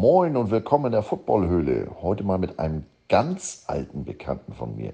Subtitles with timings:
[0.00, 1.88] Moin und willkommen in der Footballhöhle.
[2.00, 4.92] Heute mal mit einem ganz alten Bekannten von mir.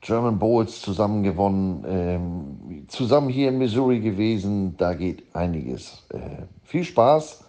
[0.00, 4.74] German Bowls zusammen gewonnen, ähm, zusammen hier in Missouri gewesen.
[4.78, 6.06] Da geht einiges.
[6.08, 7.44] Äh, viel Spaß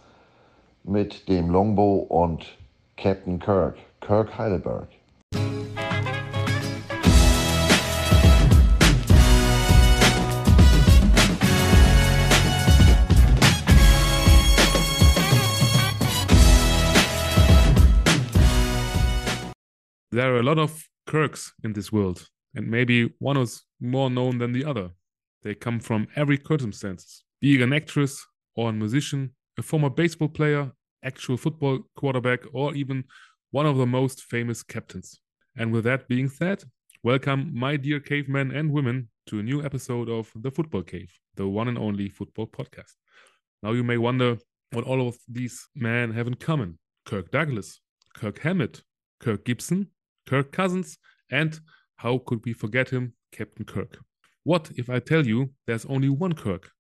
[0.84, 2.58] mit dem Longbow und
[2.98, 4.90] Captain Kirk, Kirk Heidelberg.
[20.18, 24.40] There are a lot of Kirks in this world, and maybe one is more known
[24.40, 24.90] than the other.
[25.44, 30.72] They come from every circumstance, being an actress or a musician, a former baseball player,
[31.04, 33.04] actual football quarterback, or even
[33.52, 35.20] one of the most famous captains.
[35.56, 36.64] And with that being said,
[37.04, 41.48] welcome, my dear cavemen and women, to a new episode of The Football Cave, the
[41.48, 42.94] one and only football podcast.
[43.62, 44.40] Now you may wonder
[44.72, 47.82] what all of these men have in common Kirk Douglas,
[48.16, 48.82] Kirk Hammett,
[49.20, 49.90] Kirk Gibson,
[50.28, 50.98] Kirk Cousins,
[51.32, 51.60] and
[51.96, 53.98] how could we forget him, Captain Kirk?
[54.44, 56.72] What if I tell you there's only one Kirk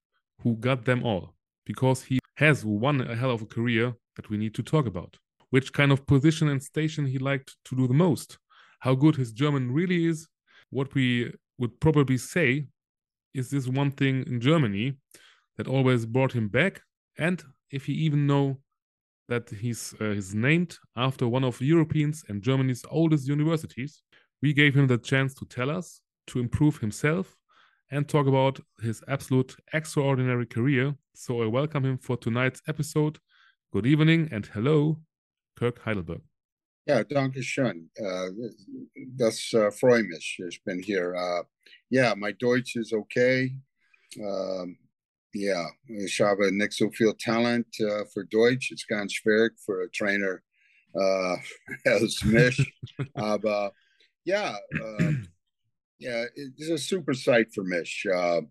[0.41, 1.33] who got them all?
[1.65, 5.17] Because he has one hell of a career that we need to talk about.
[5.49, 8.37] Which kind of position and station he liked to do the most?
[8.79, 10.27] How good his German really is?
[10.69, 12.67] What we would probably say
[13.33, 14.93] is this one thing in Germany
[15.57, 16.81] that always brought him back?
[17.17, 18.59] And if he even know
[19.27, 24.03] that he's, uh, he's named after one of Europeans and Germany's oldest universities.
[24.41, 27.35] We gave him the chance to tell us, to improve himself,
[27.91, 30.95] and talk about his absolute extraordinary career.
[31.15, 33.19] So I welcome him for tonight's episode.
[33.73, 34.99] Good evening and hello,
[35.57, 36.21] Kirk Heidelberg.
[36.85, 37.89] Yeah, danke schön.
[37.99, 38.29] Uh,
[39.17, 40.39] das uh, freut mich.
[40.47, 41.13] Ich bin hier.
[41.13, 41.43] Uh,
[41.89, 43.51] yeah, my Deutsch is okay.
[44.21, 44.77] Um,
[45.37, 48.71] yeah, ich habe nicht so viel Talent uh, für Deutsch.
[48.71, 50.39] It's ganz schwierig für a Trainer
[50.93, 51.37] uh,
[51.85, 52.73] als mich.
[53.13, 53.73] Aber
[54.23, 55.13] ja, uh,
[55.99, 58.05] yeah, it's a super site für mich.
[58.05, 58.41] Uh,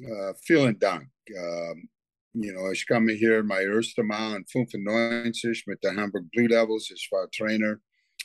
[0.00, 1.08] uh, vielen Dank.
[1.30, 1.88] Um,
[2.32, 6.90] you know, ich komme hier mein erste Mal in 95 mit der Hamburg Blue Devils.
[6.90, 7.76] Ich war Trainer.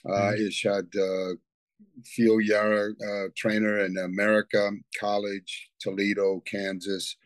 [0.03, 0.47] Uh, mhm.
[0.47, 1.37] Ich hatte
[2.03, 2.95] vier Jahre
[3.35, 7.17] Trainer in America, College, Toledo, Kansas.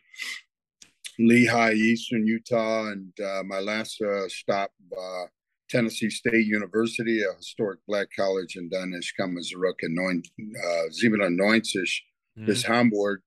[1.18, 5.26] Lehigh, Eastern Utah, and uh, my last uh, stop, uh,
[5.68, 10.90] Tennessee State University, a historic black college in dann ich kam zurück in neun, uh,
[10.90, 12.04] 97
[12.36, 12.46] mhm.
[12.46, 13.22] bis Hamburg.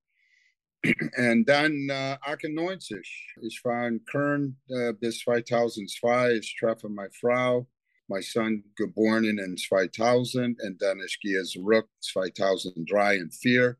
[1.17, 3.35] Und dann äh, 98.
[3.41, 6.35] Ich war in Köln äh, bis 2002.
[6.35, 7.67] Ich treffe meine Frau,
[8.07, 13.77] mein Sohn geboren in 2000 und dann ich gehe zurück 2003 und 2004.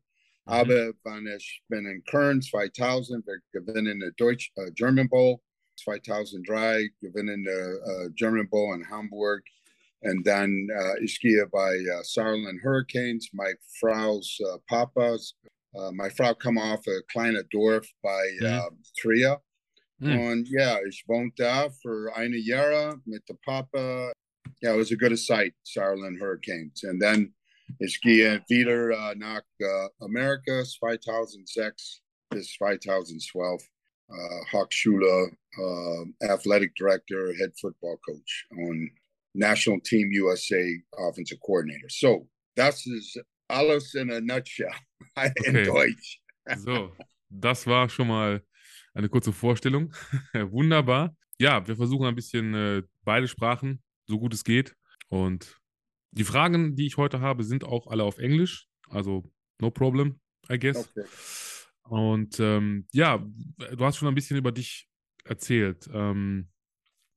[0.50, 5.38] Aber wann ich bin in Köln 2000, wir gewinnen den Deutsch, äh, German Bowl.
[5.76, 9.42] 2003 gewinnen den äh, German Bowl in Hamburg.
[10.00, 13.28] Und dann äh, ich gehe bei äh, Saarland Hurricanes.
[13.32, 15.16] my Frau's äh, Papa,
[15.74, 18.46] äh, meine Frau kam auf ein kleines Dorf bei mhm.
[18.46, 19.42] äh, Trier.
[19.98, 20.18] Mhm.
[20.18, 24.12] Und ja, ich wohnte da für eine Jahre mit dem Papa.
[24.62, 26.84] Yeah, it was a good sight, Saarland Hurricanes.
[26.84, 27.34] And then
[27.78, 29.42] Ich gehe wieder nach
[29.98, 33.62] Amerika 2006 bis 2012.
[34.12, 35.30] Uh, Hochschule,
[36.20, 38.90] Athletic Director, Head Football Coach und
[39.34, 40.56] National Team USA
[40.96, 41.88] Offensive Coordinator.
[41.88, 44.72] So, das ist alles in a nutshell
[45.44, 45.64] in okay.
[45.64, 46.20] Deutsch.
[46.56, 46.92] so,
[47.28, 48.42] das war schon mal
[48.94, 49.92] eine kurze Vorstellung.
[50.32, 51.14] Wunderbar.
[51.38, 54.74] Ja, wir versuchen ein bisschen äh, beide Sprachen, so gut es geht.
[55.08, 55.59] Und
[56.12, 58.68] die Fragen, die ich heute habe, sind auch alle auf Englisch.
[58.88, 59.24] Also
[59.60, 60.88] no problem, I guess.
[60.88, 61.06] Okay.
[61.88, 63.24] Und ähm, ja,
[63.58, 64.88] du hast schon ein bisschen über dich
[65.24, 65.88] erzählt.
[65.92, 66.48] Ähm,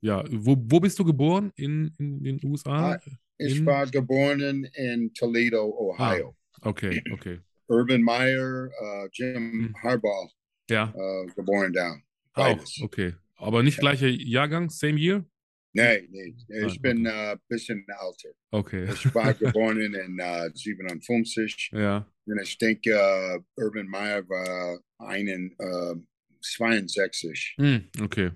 [0.02, 2.94] ja, wo, wo bist du geboren in, in den USA?
[2.94, 3.00] Ah,
[3.38, 3.66] ich in...
[3.66, 6.36] war geboren in Toledo, Ohio.
[6.62, 7.40] Ah, okay, okay.
[7.68, 9.76] Urban Meyer, uh, Jim hm.
[9.82, 10.30] Harbaugh.
[10.70, 10.94] Ja.
[10.94, 11.98] Uh, geboren da.
[12.34, 13.14] Auch, okay.
[13.36, 15.26] Aber nicht gleicher Jahrgang, same year?
[15.74, 16.36] Nee, nee.
[16.68, 18.30] Ich bin ein äh, bisschen älter.
[18.52, 18.88] Okay.
[18.94, 21.72] Ich war geboren in äh, 57.
[21.74, 22.08] Ja.
[22.26, 25.96] Und ich denke, uh, Urban Meyer war einen uh,
[26.42, 27.56] 62.
[27.58, 28.32] Mm, okay.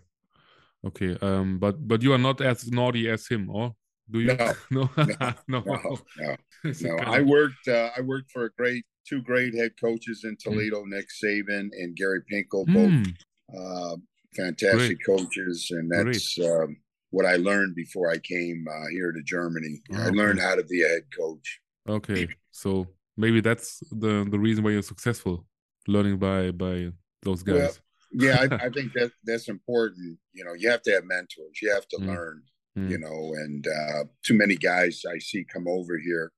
[0.83, 1.15] Okay.
[1.21, 3.75] Um, but but you are not as naughty as him, or
[4.09, 4.35] do you?
[4.35, 4.53] No.
[4.71, 4.89] no.
[4.95, 5.33] no.
[5.47, 5.63] no.
[6.17, 6.35] no.
[6.63, 6.97] no.
[7.05, 7.67] I worked.
[7.67, 10.39] Uh, I worked for a great two great head coaches in mm.
[10.39, 10.89] Toledo, mm.
[10.89, 13.15] Nick Saban and Gary Pinkel, both mm.
[13.55, 13.97] uh,
[14.35, 15.19] fantastic great.
[15.19, 16.39] coaches, and that's.
[16.39, 16.77] Um,
[17.17, 19.81] what I learned before I came uh, here to Germany.
[19.91, 20.03] Okay.
[20.03, 21.59] I learned how to be a head coach.
[21.89, 22.85] Okay, so
[23.17, 25.43] maybe that's the the reason why you're successful,
[25.87, 26.91] learning by by
[27.23, 27.81] those guys.
[28.11, 30.19] yeah, I, I, think that that's important.
[30.33, 31.59] You know, you have to have mentors.
[31.59, 32.07] You have to mm.
[32.07, 32.43] learn.
[32.77, 32.91] Mm.
[32.91, 36.31] You know, and uh, too many guys I see come over here,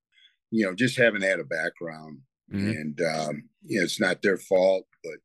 [0.50, 2.20] you know, just haven't had a background,
[2.54, 2.70] mm.
[2.70, 5.20] and um, you know, it's not their fault, but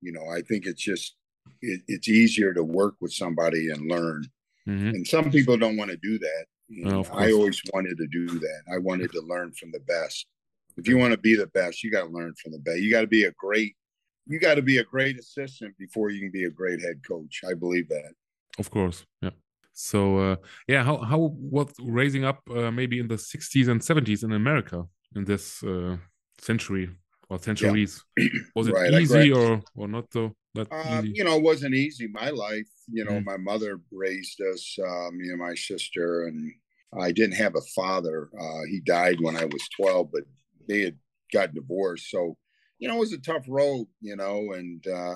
[0.00, 1.16] you know, I think it's just
[1.60, 4.26] it, it's easier to work with somebody and learn.
[4.68, 4.88] Mm-hmm.
[4.88, 6.46] And some people don't want to do that.
[6.86, 8.62] Oh, I always wanted to do that.
[8.72, 10.26] I wanted to learn from the best.
[10.76, 12.78] If you want to be the best, you got to learn from the best.
[12.78, 13.76] You got to be a great
[14.26, 17.40] you got to be a great assistant before you can be a great head coach.
[17.48, 18.12] I believe that.
[18.58, 19.30] Of course, yeah.
[19.72, 20.36] So uh,
[20.68, 24.84] yeah, how how was raising up uh, maybe in the 60s and 70s in America
[25.16, 25.96] in this uh,
[26.40, 26.90] century
[27.28, 28.04] or centuries?
[28.16, 28.28] Yeah.
[28.54, 28.92] Was it right.
[28.92, 30.34] easy or or not so?
[30.54, 32.06] That um, you know, it wasn't easy.
[32.08, 33.24] My life, you know, mm.
[33.24, 36.52] my mother raised us, uh, me and my sister, and
[36.98, 38.28] I didn't have a father.
[38.38, 40.22] Uh, he died when I was 12, but
[40.68, 40.98] they had
[41.32, 42.36] got divorced, so
[42.82, 45.14] you know, it was a tough road, you know, and uh,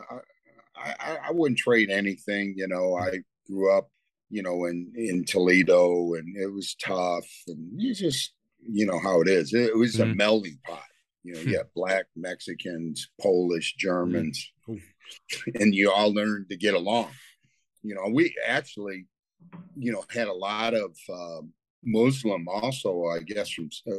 [0.77, 2.55] I, I, I wouldn't trade anything.
[2.57, 3.19] You know, I
[3.49, 3.91] grew up,
[4.31, 9.21] you know, in in Toledo, and it was tough, and you just, you know, how
[9.21, 9.53] it is.
[9.53, 10.13] It, it was mm-hmm.
[10.13, 10.85] a melting pot.
[11.25, 15.51] You know, you have black, Mexicans, Polish, Germans, mm-hmm.
[15.61, 17.11] and you all learned to get along.
[17.87, 19.07] You know, we actually,
[19.77, 21.53] you know, had a lot of um,
[21.85, 23.93] Muslim also, I guess from uh,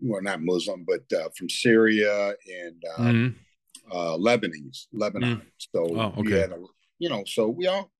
[0.00, 3.96] well not Muslim, but uh, from Syria and uh, mm-hmm.
[3.96, 5.38] uh, Lebanese, Lebanon.
[5.38, 5.42] Mm.
[5.58, 6.42] So oh, okay.
[6.42, 6.56] a,
[6.98, 7.90] you know, so we all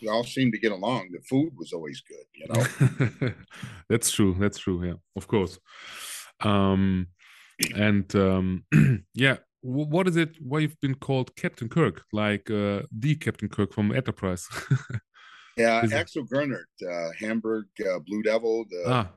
[0.00, 1.10] we all seemed to get along.
[1.12, 3.32] The food was always good, you know.
[3.88, 4.34] That's true.
[4.38, 4.84] That's true.
[4.84, 5.58] Yeah, of course.
[6.40, 7.08] Um,
[7.74, 8.64] and um,
[9.14, 10.36] yeah, what is it?
[10.40, 14.48] Why you've been called Captain Kirk, like uh, the Captain Kirk from Enterprise?
[15.56, 19.08] Yeah, Axel Gernert, uh, Hamburg uh, Blue Devil, the ah.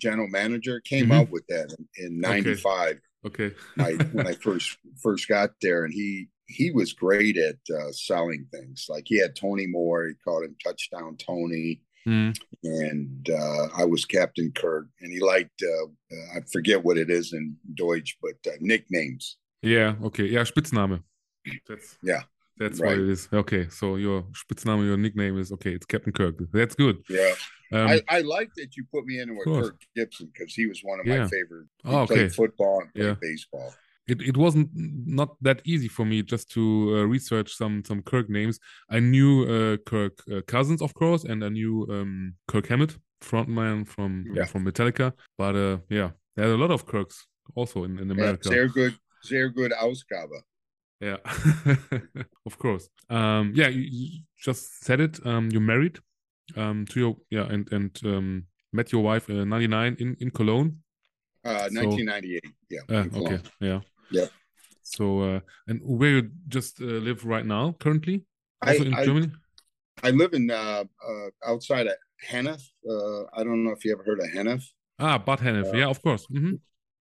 [0.00, 1.20] general manager, came mm-hmm.
[1.20, 3.00] up with that in, '95.
[3.26, 3.44] Okay.
[3.46, 3.56] okay.
[3.78, 8.46] I, when I first first got there, and he he was great at uh, selling
[8.52, 8.86] things.
[8.88, 12.36] Like he had Tony Moore, he called him Touchdown Tony, mm.
[12.64, 17.10] and uh, I was Captain Kirk, and he liked uh, uh, I forget what it
[17.10, 19.36] is in Deutsch, but uh, nicknames.
[19.62, 19.94] Yeah.
[20.04, 20.26] Okay.
[20.26, 20.42] Yeah.
[20.42, 21.02] Spitzname.
[21.68, 22.22] That's, yeah.
[22.60, 22.90] That's right.
[22.90, 23.26] what it is.
[23.32, 25.72] Okay, so your Spitzname, your nickname is okay.
[25.72, 26.34] It's Captain Kirk.
[26.52, 26.98] That's good.
[27.08, 27.32] Yeah,
[27.72, 30.80] um, I, I like that you put me in with Kirk Gibson because he was
[30.82, 31.22] one of yeah.
[31.22, 31.68] my favorite.
[31.82, 32.28] He oh, okay.
[32.28, 33.14] football and yeah.
[33.18, 33.72] baseball.
[34.06, 38.28] It, it wasn't not that easy for me just to uh, research some some Kirk
[38.28, 38.60] names.
[38.90, 43.88] I knew uh, Kirk uh, Cousins, of course, and I knew um, Kirk Hammett, frontman
[43.88, 44.44] from yeah.
[44.44, 45.14] from Metallica.
[45.38, 48.50] But uh, yeah, there are a lot of Kirks also in, in America.
[48.50, 50.42] Yeah, sehr good, sehr good Ausgabe.
[51.00, 51.16] Yeah,
[52.46, 52.88] of course.
[53.08, 55.18] Um, yeah, you, you, just said it.
[55.24, 55.98] Um, you married
[56.56, 60.76] um, to your yeah, and and um, met your wife in '99 in in Cologne.
[61.42, 62.42] Uh, 1998.
[62.44, 62.98] So, yeah.
[62.98, 63.38] Uh, okay.
[63.60, 63.80] Yeah.
[64.10, 64.26] Yeah.
[64.82, 68.26] So, uh, and where you just uh, live right now, currently,
[68.60, 69.30] also I, in I, Germany.
[70.02, 71.94] I live in uh, uh, outside of
[72.28, 72.60] Hennef.
[72.86, 74.64] Uh, I don't know if you ever heard of Hennef.
[74.98, 75.72] Ah, Bad Hennef.
[75.72, 76.26] Uh, yeah, of course.
[76.28, 76.58] Mm -hmm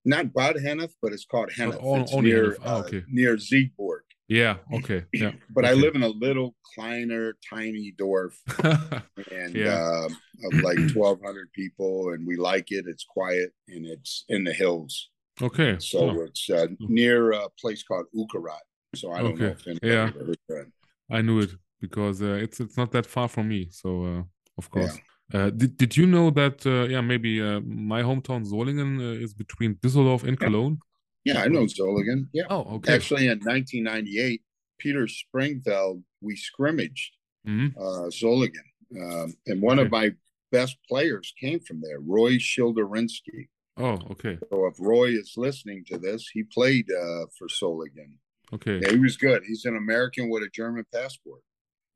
[0.10, 1.80] not Bad Hennef, but it's called Hennef.
[1.82, 2.98] Oh, it's near oh, okay.
[2.98, 4.06] uh, near Siegburg.
[4.28, 4.58] Yeah.
[4.74, 5.06] Okay.
[5.14, 5.32] Yeah.
[5.50, 5.72] but okay.
[5.72, 9.74] I live in a little kleiner, tiny dorf, and yeah.
[9.74, 10.10] uh,
[10.46, 12.86] of like twelve hundred people, and we like it.
[12.88, 15.10] It's quiet and it's in the hills.
[15.42, 15.78] Okay.
[15.80, 16.22] So oh.
[16.24, 18.68] it's uh, near a place called Uckerath.
[18.96, 19.44] So I don't okay.
[19.44, 20.64] know if anybody yeah.
[21.12, 23.70] I knew it because uh, it's it's not that far from me.
[23.72, 24.24] So uh,
[24.58, 24.96] of course.
[24.96, 25.02] Yeah.
[25.34, 26.66] Uh, did did you know that?
[26.66, 30.48] Uh, yeah, maybe uh, my hometown Solingen uh, is between Düsseldorf and yeah.
[30.48, 30.80] Cologne.
[31.26, 32.28] Yeah, I know Solingen.
[32.34, 32.46] Yeah.
[32.50, 32.96] Oh, okay.
[32.96, 34.42] Actually, in 1998,
[34.80, 37.12] Peter Springfeld, we scrimmaged
[37.48, 37.78] mm-hmm.
[37.78, 38.68] Uh, Solingen,
[39.00, 39.86] um, and one okay.
[39.86, 40.12] of my
[40.52, 43.50] best players came from there, Roy Schilderinsky.
[43.78, 44.38] Oh, okay.
[44.50, 48.14] So if Roy is listening to this, he played uh, for Solingen.
[48.52, 48.80] Okay.
[48.82, 49.44] Yeah, he was good.
[49.46, 51.42] He's an American with a German passport.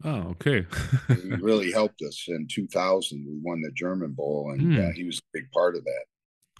[0.03, 0.65] Oh, okay.
[1.07, 3.25] he really helped us in 2000.
[3.25, 4.89] We won the German Bowl, and mm.
[4.89, 6.05] uh, he was a big part of that.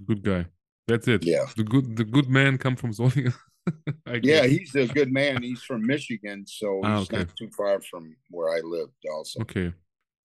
[0.06, 0.46] Good guy.
[0.88, 1.24] That's it.
[1.24, 1.46] Yeah.
[1.56, 3.34] The good the good man come from Solingen.
[4.24, 5.42] yeah, he's a good man.
[5.42, 7.20] He's from Michigan, so ah, he's okay.
[7.20, 8.94] not too far from where I lived.
[9.12, 9.42] Also.
[9.42, 9.74] Okay.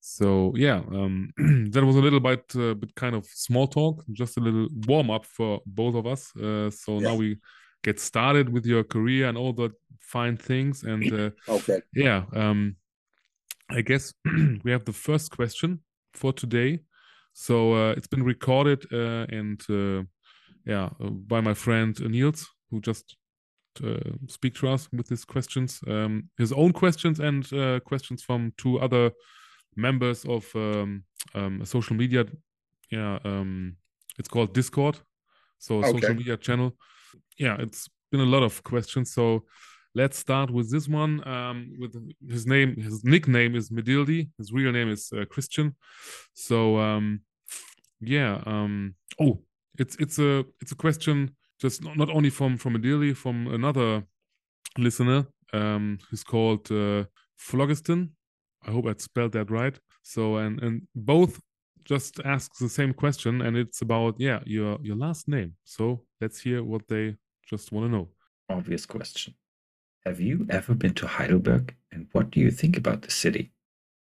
[0.00, 1.32] So yeah, um,
[1.70, 5.10] that was a little bit, uh, bit kind of small talk, just a little warm
[5.10, 6.34] up for both of us.
[6.36, 7.00] Uh, so yeah.
[7.00, 7.38] now we
[7.82, 9.70] get started with your career and all the
[10.00, 10.82] fine things.
[10.82, 12.76] And uh, okay, yeah, um,
[13.70, 14.14] I guess
[14.64, 15.80] we have the first question
[16.14, 16.80] for today.
[17.32, 20.04] So uh, it's been recorded uh, and uh,
[20.64, 23.16] yeah, uh, by my friend Niels, who just
[23.84, 28.52] uh, speak to us with his questions, um, his own questions and uh, questions from
[28.56, 29.12] two other
[29.76, 32.24] members of um, um, a social media.
[32.90, 33.76] Yeah, um,
[34.18, 34.98] it's called Discord,
[35.58, 35.92] so okay.
[35.92, 36.72] social media channel.
[37.38, 39.12] Yeah, it's been a lot of questions.
[39.12, 39.44] So
[39.98, 41.12] let's start with this one.
[41.34, 41.92] Um, with
[42.36, 44.20] his name, his nickname is Medildi.
[44.38, 45.74] His real name is uh, Christian.
[46.34, 47.20] So um,
[48.00, 48.32] yeah.
[48.46, 49.34] Um, oh,
[49.82, 51.16] it's it's a it's a question
[51.60, 54.04] just not, not only from from Medildi, from another
[54.86, 55.26] listener.
[55.60, 57.04] Um, who's called uh,
[57.36, 58.00] Phlogiston.
[58.66, 59.76] I hope I spelled that right.
[60.02, 61.40] So and and both
[61.84, 65.50] just ask the same question, and it's about yeah your your last name.
[65.64, 65.84] So
[66.20, 67.16] let's hear what they
[67.50, 68.06] just want to know.
[68.50, 69.34] Obvious question.
[70.06, 73.52] Have you ever been to Heidelberg, and what do you think about the city?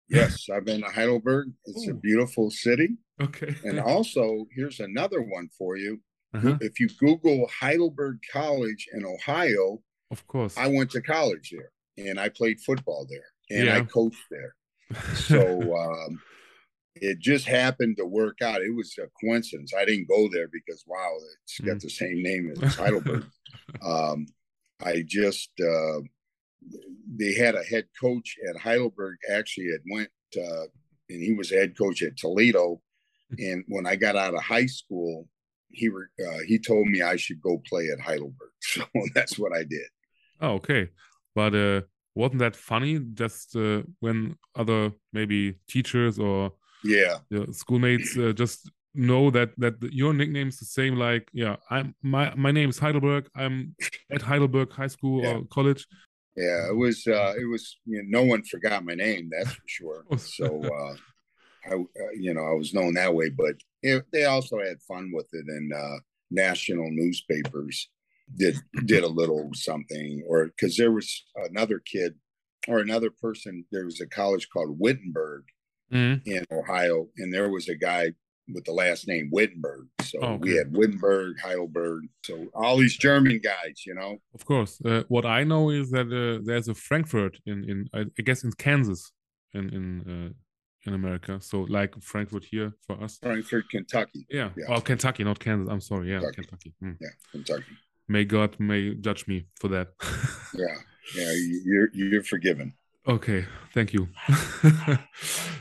[0.09, 1.49] Yes, I've been to Heidelberg.
[1.67, 2.97] It's a beautiful city.
[3.21, 3.55] Okay.
[3.65, 6.01] And also, here's another one for you.
[6.35, 6.59] Uh-huh.
[6.61, 10.57] If you Google Heidelberg College in Ohio, Of course.
[10.57, 11.71] I went to college there
[12.07, 14.55] and I played football there and I coached there.
[15.15, 16.21] So um,
[16.97, 18.63] it just happened to work out.
[18.63, 19.73] It was a coincidence.
[19.79, 21.11] I didn't go there because wow,
[21.45, 21.83] it's got Mm.
[21.83, 23.25] the same name as Heidelberg.
[23.83, 24.27] um,
[24.85, 26.01] I just uh,
[27.17, 30.67] they had a head coach at Heidelberg actually had went uh,
[31.09, 32.81] and he was head coach at Toledo.
[33.39, 35.29] And when I got out of high school,
[35.71, 38.35] he uh, he told me I should go play at Heidelberg.
[38.61, 39.89] So that's what I did.
[40.41, 40.89] oh, okay.
[41.35, 41.81] But uh,
[42.15, 42.99] wasn't that funny?
[42.99, 46.53] Just uh, when other maybe teachers or
[46.85, 50.97] Yeah, your schoolmates uh, just know that that your nickname is the same.
[50.97, 53.29] Like, yeah, I'm my my name is Heidelberg.
[53.35, 53.75] I'm
[54.11, 55.37] at Heidelberg High School Yeah.
[55.37, 55.87] or college.
[56.37, 56.69] yeah.
[56.73, 59.31] It was uh, it was you know, no one forgot my name.
[59.33, 60.05] That's for sure.
[60.19, 60.95] So uh,
[61.71, 65.11] I uh, you know I was known that way, but it, they also had fun
[65.13, 65.99] with it, and uh,
[66.31, 67.89] national newspapers
[68.37, 71.09] did did a little something, or because there was
[71.51, 72.15] another kid
[72.69, 73.65] or another person.
[73.73, 75.45] There was a college called Wittenberg
[75.93, 76.21] Mhm.
[76.27, 78.13] in Ohio, and there was a guy
[78.55, 79.87] with the last name Wittenberg.
[80.03, 82.05] So Oh, we had Wittenberg, Heidelberg.
[82.25, 84.19] So all these German guys, you know.
[84.35, 84.81] Of course.
[84.85, 88.53] Uh, what I know is that uh, there's a Frankfurt in in I, guess in
[88.53, 89.13] Kansas
[89.53, 90.31] in in uh,
[90.87, 91.39] in America.
[91.41, 93.19] So like Frankfurt here for us.
[93.23, 94.27] Frankfort, Kentucky.
[94.31, 94.51] Yeah.
[94.57, 94.75] Yeah.
[94.75, 95.69] Oh, Kentucky, not Kansas.
[95.71, 96.11] I'm sorry.
[96.11, 96.43] Yeah, Kentucky.
[96.43, 96.75] Kentucky.
[96.81, 96.93] Hmm.
[97.01, 97.75] Yeah, Kentucky.
[98.09, 99.89] May God may judge me for that.
[100.55, 100.77] Yeah,
[101.15, 101.33] yeah,
[101.65, 102.73] you're you're forgiven.
[103.09, 104.09] Okay, thank you.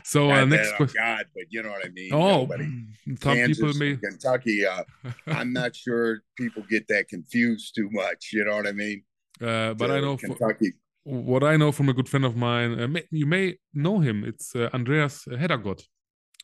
[0.04, 1.00] so uh, next question.
[1.02, 2.10] God, but you know what I mean.
[2.12, 2.64] Oh, Nobody-
[3.06, 3.96] some Kansas, people may.
[3.96, 4.66] Kentucky.
[4.66, 4.84] Uh,
[5.26, 8.30] I'm not sure people get that confused too much.
[8.32, 9.02] You know what I mean?
[9.40, 10.72] Uh, but I Uh, know for, Kentucky.
[11.04, 12.80] what I know from a good friend of mine.
[12.80, 14.24] Uh, may, you may know him.
[14.24, 15.82] It's uh, Andreas Heddergott.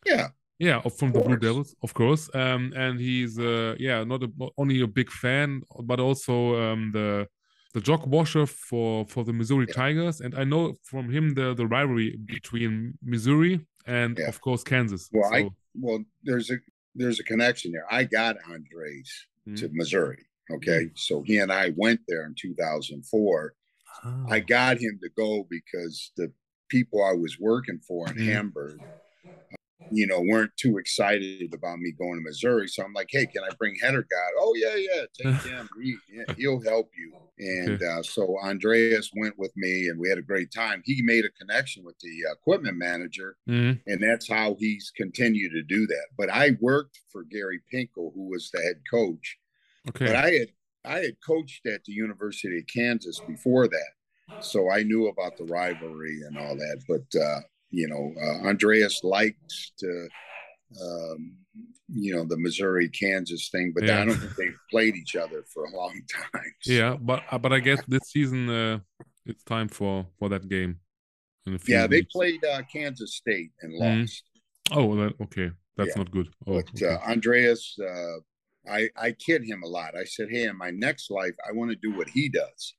[0.07, 1.37] Yeah, Yeah, from the Blue.
[1.39, 2.29] Devils, of course.
[2.35, 6.91] Um, and he's uh, yeah, not, a, not only a big fan, but also um,
[6.93, 7.27] the
[7.75, 9.75] the jock washer for for the Missouri Yeah.
[9.83, 10.21] Tigers.
[10.21, 13.54] And I know from him the the rivalry between Missouri
[13.87, 14.28] and Yeah.
[14.33, 15.02] of course Kansas.
[15.12, 15.50] Well, I-
[15.85, 16.59] well, there's a
[16.95, 17.87] there's a connection there.
[18.00, 19.11] I got Andres
[19.57, 20.23] to Missouri.
[20.57, 23.54] Okay, so he and I went there in 2004.
[24.04, 26.33] Ah, I got him to go because the
[26.69, 28.26] people I was working for in Mhm.
[28.33, 28.78] Hamburg,
[29.90, 32.69] you know, weren't too excited about me going to Missouri.
[32.69, 34.33] So I'm like, hey, can I bring Heddergott?
[34.38, 35.69] Oh yeah, yeah, take him.
[35.83, 36.00] He,
[36.37, 37.14] he'll help you.
[37.38, 40.83] And uh, so Andreas went with me, and we had a great time.
[40.85, 43.81] He made a connection with the equipment manager, Mhm.
[43.87, 46.07] and that's how he's continued to do that.
[46.16, 49.38] But I worked for Gary Pinkel, who was the head coach.
[49.88, 50.07] okay.
[50.07, 50.49] But I had
[50.85, 53.93] I had coached at the University of Kansas before that,
[54.38, 56.83] so I knew about the rivalry and all that.
[56.88, 57.40] But uh,
[57.76, 60.09] you know, uh, Andreas likes to,
[60.83, 61.37] um,
[61.88, 64.00] you know, the Missouri Kansas thing, but Yeah.
[64.00, 66.52] I don't think they've played each other for a long time.
[66.62, 68.78] So, yeah, but uh, but I guess this season uh,
[69.26, 70.81] it's time for for that game.
[71.47, 72.12] In a few yeah, they weeks.
[72.14, 74.00] played uh, Kansas State and Mhm.
[74.02, 74.23] lost.
[74.73, 75.99] Oh, that, okay, that's Yeah.
[75.99, 76.28] not good.
[76.47, 76.87] Oh, But okay.
[76.87, 78.16] uh, Andreas, uh,
[78.66, 79.95] I I kid him a lot.
[79.95, 82.75] I said, "Hey, in my next life, I want to do what he does."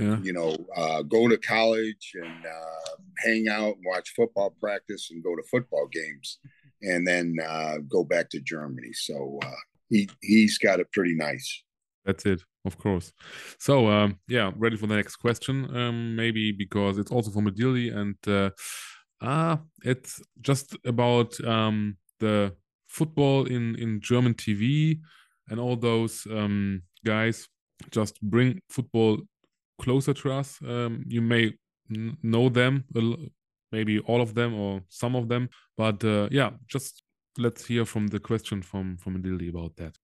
[0.00, 0.18] Yeah.
[0.22, 5.22] you know, uh, go to college and uh, hang out and watch football practice and
[5.22, 6.38] go to football games,
[6.82, 8.92] and then uh, go back to Germany.
[8.92, 9.50] So uh,
[9.88, 11.62] he he's got it pretty nice.
[12.04, 13.12] That's it, of course.
[13.58, 15.76] So, um, yeah, ready for the next question.
[15.76, 18.50] Um, maybe because it's also from Adili, and uh,
[19.20, 22.54] ah, it's just about um the
[22.88, 24.98] football in in German TV
[25.48, 27.48] and all those um guys
[27.90, 29.18] just bring football
[29.84, 30.48] closer to us.
[30.66, 31.54] Um, you may
[32.22, 32.84] know them,
[33.72, 37.02] maybe all of them or some of them, but uh, yeah, just
[37.38, 39.94] let's hear from the question from from Adili about that.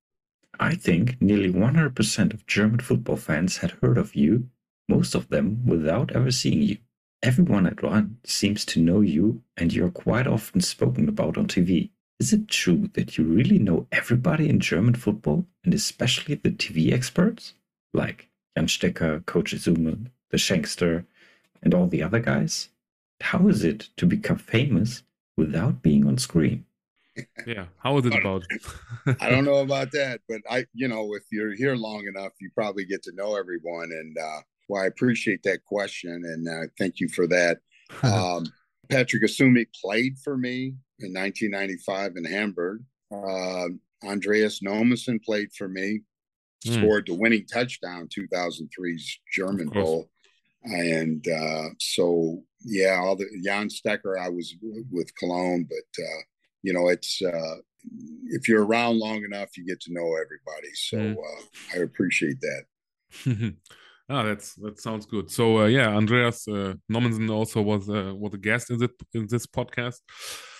[0.59, 4.49] I think nearly 100% of German football fans had heard of you,
[4.89, 6.79] most of them without ever seeing you.
[7.23, 11.91] Everyone at one seems to know you, and you're quite often spoken about on TV.
[12.21, 16.93] Is it true that you really know everybody in German football, and especially the TV
[16.93, 17.55] experts?
[17.93, 21.05] Like Jan Stecker, Coach Esume, the Shankster,
[21.63, 22.71] and all the other guys?
[23.21, 25.03] How is it to become famous
[25.37, 26.65] without being on screen?
[27.47, 28.45] Yeah, how is it about?
[29.21, 32.51] I don't know about that, but I, you know, if you're here long enough, you
[32.55, 33.91] probably get to know everyone.
[33.91, 37.59] And uh, well, I appreciate that question, and uh, thank you for that.
[38.03, 38.47] Um,
[38.89, 42.83] Patrick Esume played for me in 1995 in Hamburg.
[43.13, 43.69] Uh,
[44.05, 46.01] Andreas Nomason played for me,
[46.65, 46.79] Mm.
[46.79, 50.11] scored the winning touchdown 2003's German Bowl.
[50.63, 54.55] And uh, so, yeah, all the Jan Stecker, I was
[54.91, 56.21] with Cologne, but uh,
[56.63, 57.57] you know, it's uh,
[58.31, 60.73] if you're around long enough, you get to know everybody.
[60.75, 61.17] So Mm.
[61.17, 61.43] uh,
[61.75, 62.65] I appreciate that.
[64.09, 65.31] ah, that's that sounds good.
[65.31, 69.27] So uh, yeah, Andreas uh, Nommensen also was uh, was a guest in this in
[69.29, 70.01] this podcast.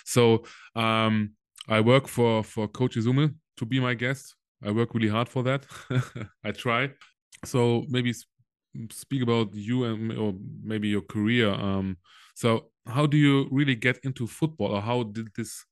[0.05, 1.31] So um,
[1.67, 4.35] I work for for Coach Esume to be my guest.
[4.63, 5.65] I work really hard for that.
[6.43, 6.91] I try.
[7.45, 8.13] So maybe
[8.91, 10.33] speak about you and or
[10.63, 11.49] maybe your career.
[11.49, 11.97] Um,
[12.35, 15.65] so how do you really get into football, or how did this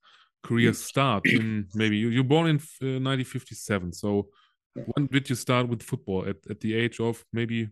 [0.43, 1.25] career start?
[1.31, 3.93] In maybe you you're born in uh, 1957.
[3.93, 4.29] So
[4.73, 6.25] when did you start with football?
[6.27, 7.69] At at the age of maybe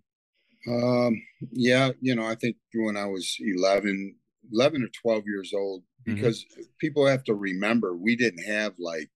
[0.67, 4.15] Um, yeah, you know, I think when I was 11,
[4.51, 6.15] 11 or 12 years old, Mhm.
[6.15, 6.45] because
[6.79, 9.09] people have to remember we didn't have like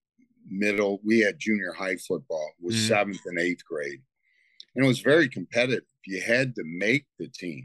[0.50, 2.88] middle, we had junior high football, was Mhm.
[2.88, 4.02] seventh and eighth grade.
[4.74, 5.84] And it was very competitive.
[6.06, 7.64] You had to make the team.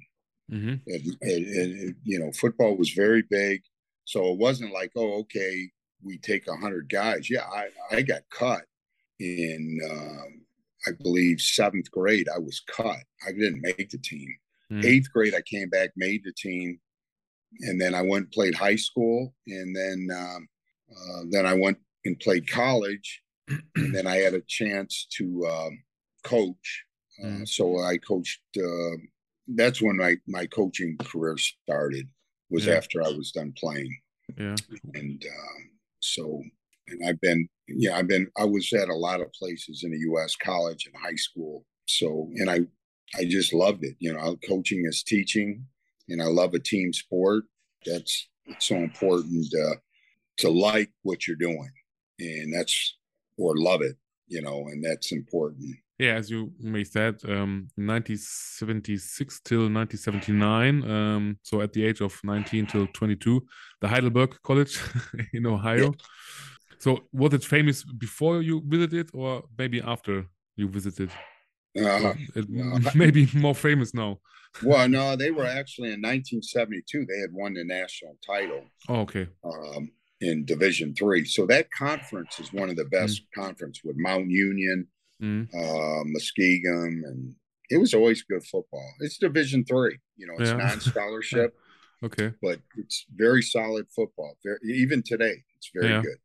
[0.51, 0.81] Mhm.
[1.21, 3.61] And, you know, football was very big.
[4.05, 5.69] So it wasn't like, oh, okay,
[6.01, 7.29] we take a hundred guys.
[7.29, 8.65] Yeah, I, I got cut
[9.19, 10.45] in um,
[10.85, 12.27] I believe seventh grade.
[12.27, 12.99] I was cut.
[13.25, 14.27] I didn't make the team.
[14.69, 14.83] Mm.
[14.83, 16.79] Eighth grade, I came back, made the team,
[17.61, 20.49] and then I went and played high school, and then um,
[20.91, 23.21] uh, then I went and played college,
[23.75, 25.83] and then I had a chance to um,
[26.23, 26.83] coach.
[27.23, 27.47] Uh, Mm.
[27.47, 28.41] So I coached.
[28.57, 28.97] Uh,
[29.55, 32.07] that's when my my coaching career started.
[32.49, 32.73] Was Yeah.
[32.73, 33.95] after I was done playing
[34.37, 34.55] Yeah.
[34.95, 35.69] and um,
[35.99, 36.41] so
[36.87, 39.97] and i've been yeah i've been i was at a lot of places in the
[39.99, 42.59] us college and high school so and i
[43.17, 45.65] i just loved it you know coaching is teaching
[46.09, 47.45] and i love a team sport
[47.85, 49.75] that's it's so important uh,
[50.39, 51.71] to like what you're doing
[52.41, 52.97] and that's
[53.37, 53.95] or love it
[54.27, 60.83] you know and that's important Yeah, as you may said, um, 1976 till 1979.
[60.89, 63.41] Um, so at the age of 19 till 22,
[63.81, 64.79] the Heidelberg College
[65.33, 65.93] in Ohio.
[66.79, 71.09] So was it famous before you visited, or maybe after you visited?
[71.77, 72.79] uh, It no.
[72.95, 74.17] may be more famous now.
[74.63, 79.27] well no they were actually in 1972 they had won the national title Oh, okay.
[79.43, 79.83] um,
[80.23, 81.25] in Division Three.
[81.25, 84.87] So that conference is one of the best conference with Mount Union,
[85.21, 85.47] Mm.
[85.53, 87.35] uh, Muskingum, and
[87.69, 88.89] it was always good football.
[88.99, 89.97] It's Division Three.
[90.17, 90.57] You know, it's Yeah.
[90.67, 91.53] non-scholarship,
[92.03, 92.31] Okay.
[92.41, 94.37] but it's very solid football.
[94.43, 96.01] Very, even today, it's very Yeah.
[96.01, 96.17] good.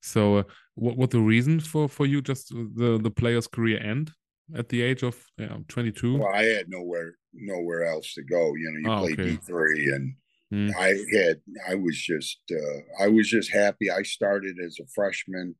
[0.00, 0.42] So, uh,
[0.74, 4.12] what what the reason for for you just the the player's career end
[4.54, 6.18] at the age of yeah, 22?
[6.18, 8.54] Well, I had nowhere nowhere else to go.
[8.54, 9.30] You know, you Oh, play okay.
[9.30, 10.14] D three, and
[10.52, 10.72] Mm.
[10.76, 13.90] I had I was just uh, I was just happy.
[13.90, 15.56] I started as a freshman,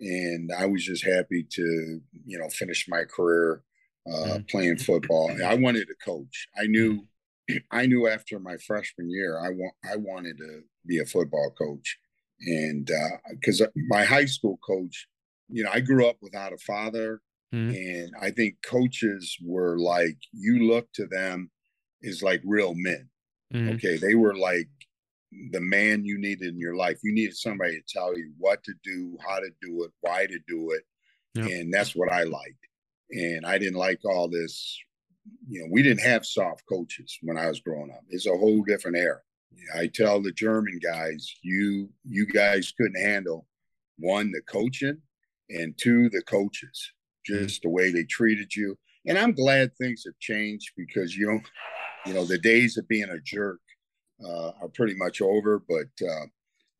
[0.00, 3.62] and I was just happy to you know finish my career
[4.06, 4.48] uh, Mhm.
[4.50, 5.30] playing football.
[5.44, 6.48] I wanted to coach.
[6.56, 7.06] I knew
[7.70, 11.98] I knew after my freshman year I want I wanted to be a football coach,
[12.40, 12.90] and
[13.30, 15.08] because my high school coach,
[15.48, 17.20] you know, I grew up without a father,
[17.54, 17.74] Mhm.
[17.74, 21.50] and I think coaches were like you look to them
[22.02, 23.08] is like real men.
[23.52, 23.74] Mhm.
[23.74, 24.68] Okay, they were like
[25.50, 26.98] the man you needed in your life.
[27.02, 30.38] You needed somebody to tell you what to do, how to do it, why to
[30.48, 30.84] do it.
[31.34, 31.50] Yep.
[31.50, 32.66] And that's what I liked.
[33.10, 34.78] And I didn't like all this,
[35.48, 38.02] you know, we didn't have soft coaches when I was growing up.
[38.08, 39.20] It's a whole different era.
[39.74, 43.46] I tell the German guys, you you guys couldn't handle
[43.98, 45.00] one, the coaching,
[45.50, 46.92] and two, the coaches,
[47.24, 48.78] just the way they treated you.
[49.06, 51.40] And I'm glad things have changed because you know,
[52.06, 53.60] you know, the days of being a jerk
[54.24, 55.62] uh, are pretty much over.
[55.68, 56.26] But uh,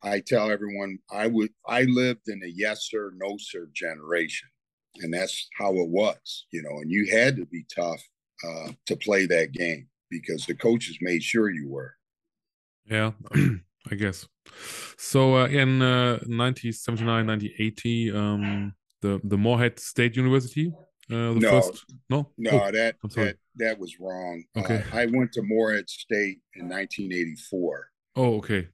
[0.03, 4.47] I tell everyone I would I lived in a yes sir, no sir generation,
[5.01, 6.79] and that's how it was, you know.
[6.81, 8.01] And you had to be tough
[8.47, 11.93] uh, to play that game because the coaches made sure you were.
[12.89, 13.11] Yeah,
[13.91, 14.27] I guess.
[14.97, 20.71] So uh, in uh, 1979, 1980, um, the the Morehead State University,
[21.11, 21.61] uh, the No.
[21.61, 23.27] first no No, Oh, that I'm sorry.
[23.27, 24.43] that that was wrong.
[24.57, 24.83] Okay.
[24.91, 27.89] Uh, I went to Morehead State in 1984.
[28.15, 28.67] oh okay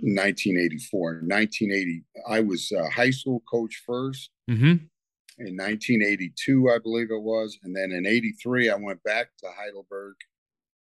[0.00, 1.22] 1984.
[1.26, 2.04] 1980.
[2.28, 4.30] I was a high school coach first.
[4.50, 4.76] mm-hmm.
[5.38, 7.58] in 1982, I believe it was.
[7.62, 10.14] And then in 83, I went back to Heidelberg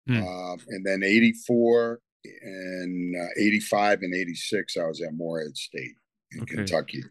[0.06, 0.22] Hmm.
[0.22, 1.98] Uh, and then 84
[2.42, 5.94] and uh, 85 and 86, I was at Morehead State
[6.32, 6.56] in Okay.
[6.56, 7.02] Kentucky.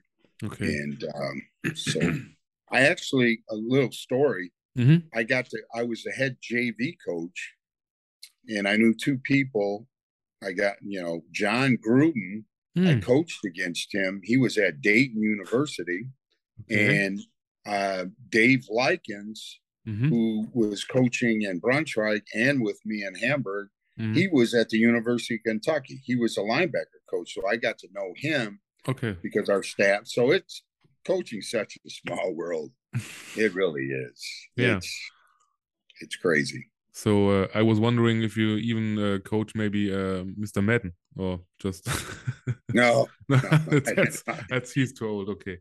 [0.43, 0.65] Okay.
[0.65, 1.41] And um,
[1.75, 1.99] so
[2.71, 5.07] I actually, a little story, Mhm.
[5.13, 7.53] I got to, I was the head JV coach
[8.47, 9.87] and I knew two people.
[10.43, 12.99] I got, you know, Jon Gruden, I Hmm.
[13.01, 14.21] coached against him.
[14.23, 16.07] He was at Dayton University.
[16.71, 17.05] Okay.
[17.05, 17.19] And
[17.65, 20.09] uh, Dave Likens, Mhm.
[20.09, 24.15] who was coaching in Braunschweig and with me in Hamburg, Mhm.
[24.15, 26.01] he was at the University of Kentucky.
[26.03, 27.33] He was a linebacker coach.
[27.33, 29.15] So I got to know him Okay.
[29.21, 30.07] because our staff.
[30.07, 30.63] So it's
[31.05, 32.73] coaching such a small world.
[33.35, 34.25] It really is.
[34.55, 34.77] Yeah.
[34.77, 35.09] It's,
[36.01, 36.69] it's crazy.
[36.95, 40.63] So uh, I was wondering if you even uh, coach maybe uh, Mr.
[40.63, 41.87] Madden or just
[42.73, 45.29] No, no, no, I did that's, that's he's too old.
[45.29, 45.57] Okay.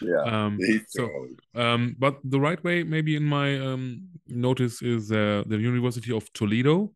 [0.00, 0.22] yeah.
[0.24, 1.40] Um, He's so old.
[1.54, 6.32] um, but the right way maybe in my um, notice is uh, the University of
[6.32, 6.92] Toledo.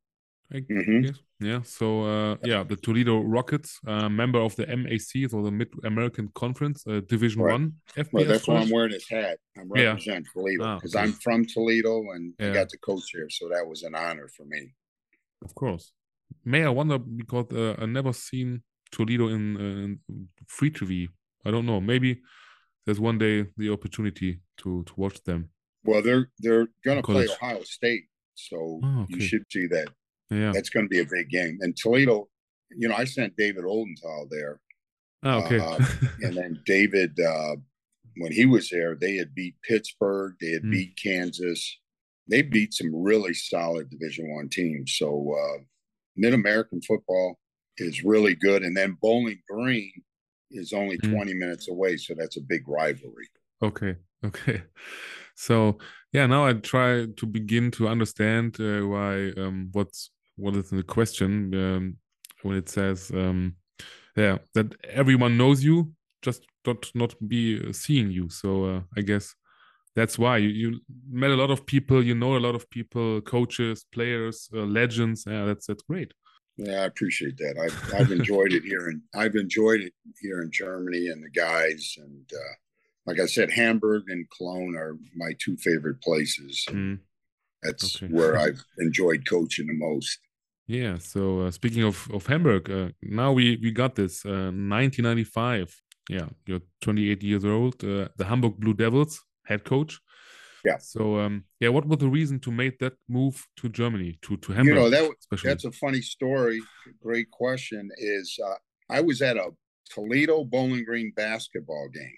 [0.53, 1.03] I Mhm.
[1.03, 1.19] guess.
[1.45, 1.63] Yeah.
[1.63, 6.29] So uh, yeah, the Toledo Rockets, uh, member of the MAC, so the Mid American
[6.35, 7.53] Conference, uh, Division Right.
[7.53, 8.13] One FBS.
[8.13, 9.39] Well, that's why I'm wearing this hat.
[9.59, 9.91] I'm Yeah.
[9.91, 11.05] representing Toledo Ah, because okay.
[11.05, 12.51] I'm from Toledo and Yeah.
[12.51, 13.29] I got to coach here.
[13.31, 14.61] So that was an honor for me.
[15.45, 15.93] Of course.
[16.45, 21.09] May I wonder because uh, I never seen Toledo in, uh, in free TV.
[21.45, 21.81] I don't know.
[21.81, 22.23] Maybe
[22.85, 25.51] there's one day the opportunity to to watch them.
[25.85, 28.05] Well, they're they're going to play Ohio State,
[28.35, 29.89] so Oh, you should see that.
[30.35, 30.53] Yeah.
[30.53, 31.59] That's going to be a big game.
[31.61, 32.29] And Toledo,
[32.77, 34.61] you know, I sent David Oldenthal there,
[35.23, 35.59] Ah, okay.
[35.59, 35.79] uh,
[36.23, 37.57] and then David, uh,
[38.17, 40.71] when he was there, they had beat Pittsburgh, they had Mm.
[40.71, 41.79] beat Kansas,
[42.29, 44.97] they beat some really solid Division One teams.
[44.97, 45.63] So uh,
[46.17, 47.39] Mid American football
[47.79, 49.93] is really good, and then Bowling Green
[50.51, 51.11] is only Mm.
[51.11, 53.29] 20 minutes away, so that's a big rivalry.
[53.63, 54.63] Okay, okay.
[55.37, 55.79] So
[56.13, 60.79] yeah, now I try to begin to understand uh, why um, what's what is in
[60.79, 61.97] the question um,
[62.43, 63.55] when it says um,
[64.17, 65.93] yeah that everyone knows you,
[66.23, 68.29] just not not be uh, seeing you.
[68.29, 69.35] So uh, I guess
[69.95, 73.21] that's why you, you met a lot of people, you know a lot of people,
[73.21, 75.25] coaches, players, uh, legends.
[75.27, 76.13] Yeah, that's that's great.
[76.57, 77.57] Yeah, I appreciate that.
[77.59, 81.97] I've I've enjoyed it here, and I've enjoyed it here in Germany and the guys.
[81.99, 82.55] And uh,
[83.07, 86.65] like I said, Hamburg and Cologne are my two favorite places.
[86.71, 86.99] Mm.
[87.65, 88.13] That's Okay.
[88.13, 90.19] where I've enjoyed coaching the most.
[90.67, 90.99] Yeah.
[90.99, 95.75] So uh, speaking of of Hamburg, uh, now we we got this uh, 1995.
[96.11, 97.83] Yeah, you're 28 years old.
[97.83, 100.01] Uh, the Hamburg Blue Devils head coach.
[100.65, 100.79] Yeah.
[100.79, 104.53] So um, yeah, what was the reason to make that move to Germany to to
[104.53, 104.75] Hamburg?
[104.75, 105.49] You know that especially.
[105.51, 106.61] that's a funny story.
[107.03, 107.91] Great question.
[107.99, 108.57] Is uh,
[108.89, 109.51] I was at a
[109.95, 112.17] Toledo Bowling Green basketball game.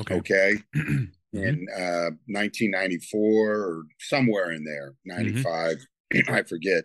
[0.00, 0.14] okay.
[0.16, 0.50] Okay.
[1.34, 1.46] Mhm.
[1.46, 5.76] in uh, 1994 or somewhere in there, 95,
[6.28, 6.84] I forget.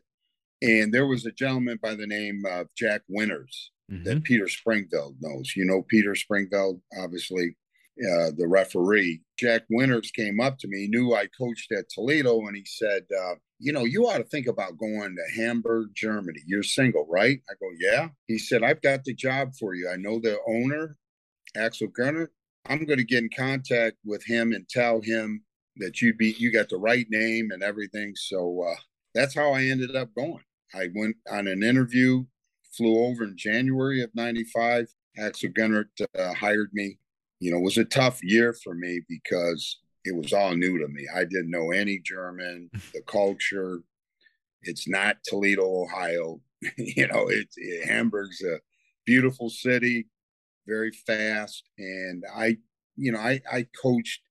[0.62, 4.04] And there was a gentleman by the name of Jack Winters Mhm.
[4.06, 5.54] that Peter Springfield knows.
[5.56, 7.56] You know Peter Springfield, obviously,
[8.00, 9.22] uh, the referee.
[9.38, 13.36] Jack Winters came up to me, knew I coached at Toledo, and he said, uh,
[13.60, 16.42] You know, you ought to think about going to Hamburg, Germany.
[16.46, 17.40] You're single, right?
[17.50, 18.10] I go, Yeah.
[18.28, 19.90] He said, I've got the job for you.
[19.90, 20.98] I know the owner,
[21.56, 22.30] Axel Gernert.
[22.68, 25.44] I'm going to get in contact with him and tell him
[25.78, 28.14] that you be you got the right name and everything.
[28.16, 28.80] So uh,
[29.14, 30.44] that's how I ended up going.
[30.74, 32.26] I went on an interview,
[32.76, 34.88] flew over in January of '95.
[35.18, 36.98] Axel Gernert uh, hired me.
[37.40, 40.88] You know, it was a tough year for me because it was all new to
[40.88, 41.08] me.
[41.14, 43.82] I didn't know any German, the culture.
[44.62, 46.40] It's not Toledo, Ohio.
[46.78, 48.60] you know, it's it, Hamburg's a
[49.06, 50.08] beautiful city,
[50.68, 52.58] very fast, and I,
[52.96, 54.22] you know, I I coached.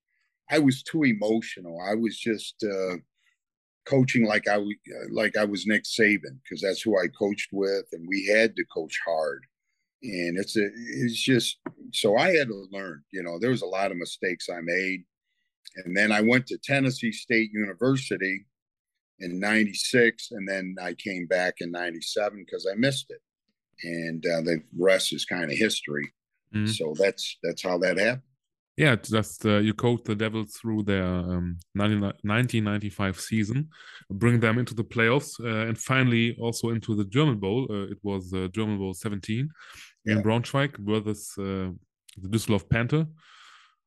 [0.51, 1.79] I was too emotional.
[1.81, 2.97] I was just uh,
[3.87, 4.59] coaching like I,
[5.11, 8.65] like I was Nick Saban because that's who I coached with, and we had to
[8.73, 9.45] coach hard.
[10.03, 11.59] And it's a it's just
[11.93, 13.03] so I had to learn.
[13.13, 15.05] You know, there was a lot of mistakes I made,
[15.85, 18.45] and then I went to Tennessee State University
[19.21, 23.21] in '96, and then I came back in '97 because I missed it.
[23.85, 26.13] And uh, the rest is kind of history.
[26.55, 26.69] Mhm.
[26.69, 28.23] So that's that's how that happened.
[28.77, 33.69] Yeah, just uh, you coach the Devils through their um, 19 1995 season,
[34.11, 37.67] bring them into the playoffs, uh, and finally also into the German Bowl.
[37.71, 39.49] Uh, it was uh, German Bowl 17
[40.07, 41.71] in Braunschweig versus uh,
[42.17, 43.07] the Düsseldorf Panther.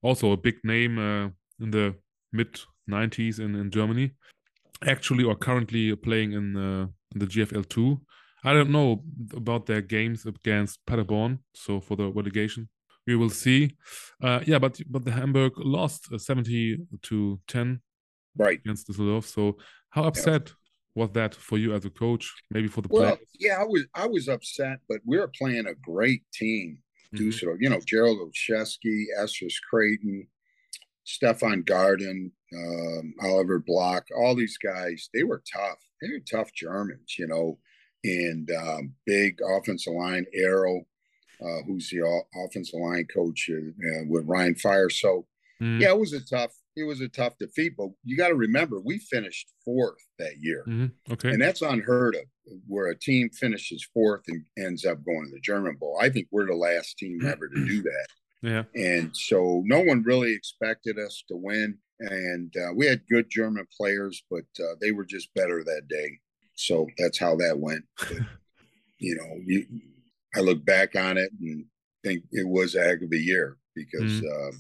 [0.04, 1.95] Also a big name uh, in the
[2.32, 4.12] mid 90s in, in Germany.
[4.86, 7.99] Actually, or currently playing in, uh, in the GFL 2.
[8.45, 9.03] I don't know
[9.34, 12.69] about their games against Paderborn, so for the relegation
[13.08, 13.75] we will see.
[14.21, 17.81] Uh, yeah, but but the Hamburg lost uh, 70 to 10
[18.38, 18.60] Right.
[18.60, 19.25] against Düsseldorf.
[19.25, 19.58] So
[19.89, 20.51] how upset
[20.93, 22.34] was that for you as a coach?
[22.51, 23.29] Maybe for the well, players?
[23.39, 26.79] yeah, I was I was upset, but we were playing a great team.
[27.13, 27.17] Mhm.
[27.17, 30.27] Dusseldorf, you know, Gerald Olszewski, Estes Creighton,
[31.03, 35.79] Stefan Garden, um, Oliver Block, all these guys, they were tough.
[36.01, 37.60] They were tough Germans, you know,
[38.05, 40.85] and um, big offensive line, Arrow,
[41.41, 42.01] uh, who's the
[42.45, 44.89] offensive line coach uh, uh, with Rhein Fire.
[44.89, 45.27] So,
[45.61, 45.81] Mhm.
[45.81, 48.79] yeah, it was a tough, it was a tough defeat, but you got to remember,
[48.79, 50.63] we finished fourth that year.
[50.67, 50.91] Mhm.
[51.11, 51.29] Okay.
[51.29, 52.23] And that's unheard of,
[52.67, 55.97] where a team finishes fourth and ends up going to the German Bowl.
[55.99, 58.07] I think we're the last team ever to do that.
[58.41, 58.63] yeah.
[58.75, 61.79] And so no one really expected us to win.
[61.99, 66.19] And uh, we had good German players, but uh, they were just better that day.
[66.55, 67.83] So that's how that went.
[67.99, 68.17] But,
[68.97, 69.65] you know, you,
[70.35, 71.65] I look back on it and
[72.03, 74.51] think it was a heck of a year because uh,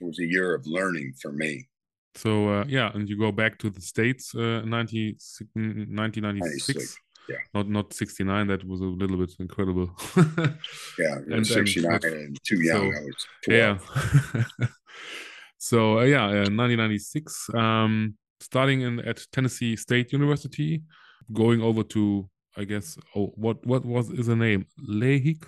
[0.00, 1.68] it was a year of learning for me.
[2.14, 5.16] So uh, yeah, and you go back to the states, uh, 90,
[5.54, 6.68] 1996.
[6.68, 7.36] 96, yeah.
[7.54, 8.46] Not not 69.
[8.46, 9.90] That was a little bit incredible.
[10.98, 12.92] Yeah, And then- 69 and too young.
[12.92, 14.44] so- I was 12.
[14.58, 14.66] yeah.
[15.58, 17.50] so uh, yeah, uh, 1996.
[17.54, 20.82] Um, starting in at Tennessee State University,
[21.32, 25.38] going over to I guess oh what what was is the name Lehigh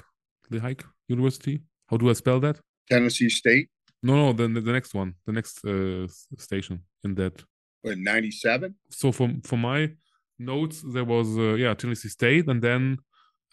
[0.50, 0.74] Lehigh
[1.08, 1.60] University.
[1.88, 2.60] How do I spell that?
[2.90, 3.68] Tennessee State
[4.02, 6.06] No, no, the the next one, the next uh,
[6.38, 7.42] station in that.
[7.84, 8.74] in 97.
[8.90, 9.90] So for for my
[10.38, 12.98] notes, there was uh, yeah Tennessee State, and then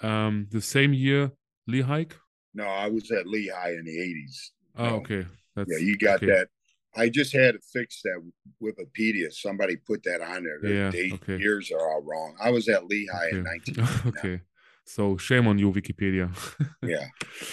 [0.01, 1.31] um the same year
[1.67, 2.05] Lehigh.
[2.53, 4.35] No, I was at Lehigh in the 80s.
[4.77, 4.95] Oh, No.
[4.97, 6.27] okay, that's Yeah, you got okay.
[6.27, 6.47] that.
[6.97, 8.21] I just had to fix that
[8.61, 9.31] Wikipedia.
[9.31, 10.59] Somebody put that on there.
[10.61, 11.37] The Yeah, date okay.
[11.37, 12.35] years are all wrong.
[12.41, 13.71] I was at Lehigh in Okay.
[13.75, 13.87] 19.
[14.17, 14.41] okay.
[14.85, 16.29] So shame on you, Wikipedia.
[16.83, 17.07] Yeah,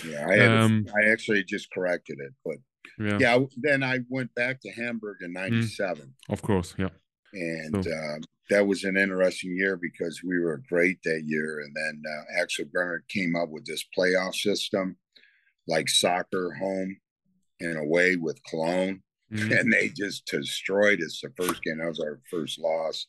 [0.07, 0.27] yeah.
[0.29, 2.57] I had Um, I actually just corrected it, but
[2.99, 3.39] yeah, yeah.
[3.57, 6.75] Then I went back to Hamburg in '97, of course.
[6.79, 6.91] Yeah.
[7.33, 8.19] and So- uh,
[8.51, 11.61] that was an interesting year because we were great that year.
[11.61, 14.99] And then uh, Axel Bernard came up with this playoff system,
[15.67, 16.99] like soccer home
[17.61, 19.03] and away with Cologne.
[19.33, 19.61] Mhm.
[19.61, 21.79] and they just destroyed us the first game.
[21.79, 23.07] That was our first loss.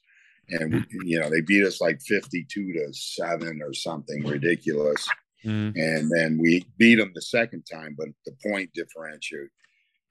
[0.49, 5.07] And we, you know, they beat us like 52 to 7 or something ridiculous.
[5.43, 5.73] Mhm.
[5.75, 9.47] And then we beat them the second time, but the point differential.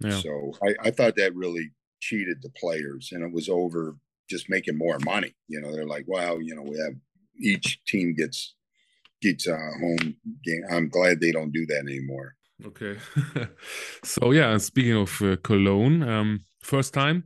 [0.01, 0.21] Yeah.
[0.21, 1.71] So I, I thought that really
[2.01, 3.97] cheated the players and it was over
[4.29, 5.35] just making more money.
[5.49, 6.95] You know, they're like, well, you know, we have
[7.41, 8.55] each team gets
[9.21, 10.63] gets a home game.
[10.71, 12.35] I'm glad they don't do that anymore.
[12.65, 12.97] Okay.
[14.05, 17.25] so yeah, speaking of uh, Cologne, um, first time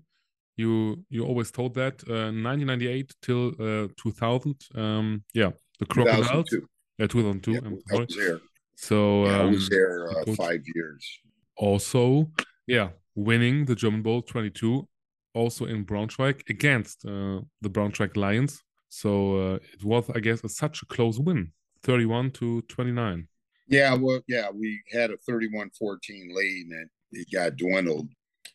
[0.56, 4.54] you you always told that uh, 1998 till uh, 2000.
[4.74, 6.48] Um, yeah, the crocodiles.
[6.50, 6.66] 2002.
[6.98, 7.52] Yeah, 2002.
[7.52, 8.06] Yeah, I'm I sorry.
[8.06, 8.40] was there.
[8.76, 11.20] So Yeah, I um, was there uh, five years.
[11.56, 12.30] also,
[12.66, 14.88] yeah, winning the German Bowl 22,
[15.34, 18.62] also in Braunschweig against uh, the Braunschweig Lions.
[18.88, 23.28] So uh, it was, I guess, a, such a close win, 31 to 29.
[23.68, 28.08] Yeah, well, yeah, we had a 31 14 lead and it, it got dwindled.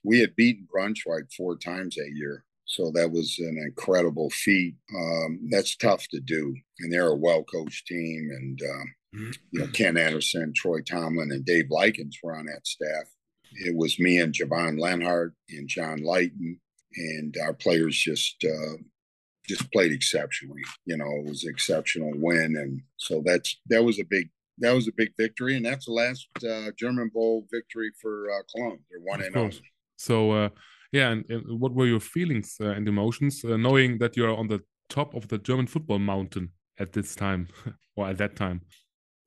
[0.03, 2.45] We had beaten Braunschweig four times that year.
[2.71, 4.75] So that was an incredible feat.
[4.95, 6.55] Um, that's tough to do.
[6.79, 8.29] And they're a well coached team.
[8.31, 8.93] And, um,
[9.51, 13.07] you know, Ken Anderson, Troy Tomlin, and Dave Likens were on that staff.
[13.51, 16.57] It was me and Javon Lenhart and John Lighton.
[16.95, 18.77] And our players just, uh,
[19.47, 20.61] just played exceptionally.
[20.85, 22.55] You know, it was an exceptional win.
[22.55, 24.29] And so that's, that was a big,
[24.61, 28.41] that was a big victory, and that's the last uh, German Bowl victory for uh,
[28.51, 28.79] Cologne.
[28.89, 29.49] They're one and zero.
[29.97, 30.49] So uh,
[30.91, 34.35] yeah, and, and what were your feelings uh, and emotions uh, knowing that you are
[34.35, 37.47] on the top of the German football mountain at this time
[37.95, 38.61] or at that time?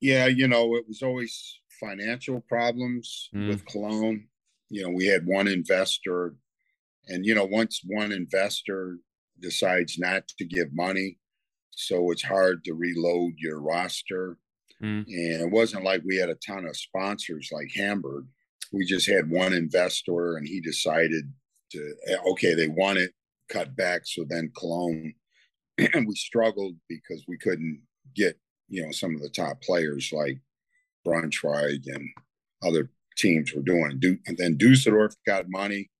[0.00, 3.48] Yeah, you know, it was always financial problems Mm.
[3.48, 4.28] with Cologne.
[4.70, 6.36] You know, we had one investor,
[7.08, 8.98] and you know, once one investor
[9.40, 11.18] decides not to give money,
[11.70, 14.38] so it's hard to reload your roster.
[14.82, 15.04] Mm.
[15.06, 18.26] And it wasn't like we had a ton of sponsors like Hamburg.
[18.72, 21.24] We just had one investor, and he decided
[21.72, 23.12] to eh, okay, they want it
[23.48, 24.02] cut back.
[24.04, 25.14] So then Cologne,
[25.78, 27.82] and we struggled because we couldn't
[28.16, 30.38] get you know some of the top players like
[31.06, 32.08] Braunschweig and
[32.62, 33.98] other teams were doing.
[34.00, 35.90] Du- And then Dusseldorf got money,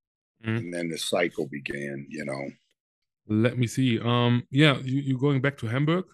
[0.45, 0.57] Mhm.
[0.59, 2.07] and then the cycle began.
[2.09, 2.51] You know,
[3.29, 3.99] Let me see.
[4.01, 6.05] Um, yeah, you you going back to Hamburg?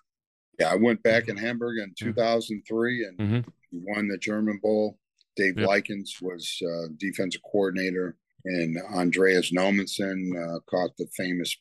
[0.61, 3.53] Yeah, I went back in Hamburg in 2003 and Mhm.
[3.73, 4.99] won the German Bowl.
[5.37, 5.66] Dave Yeah.
[5.66, 11.57] Likens was uh, defensive coordinator, and Andreas Nommensen uh, caught the famous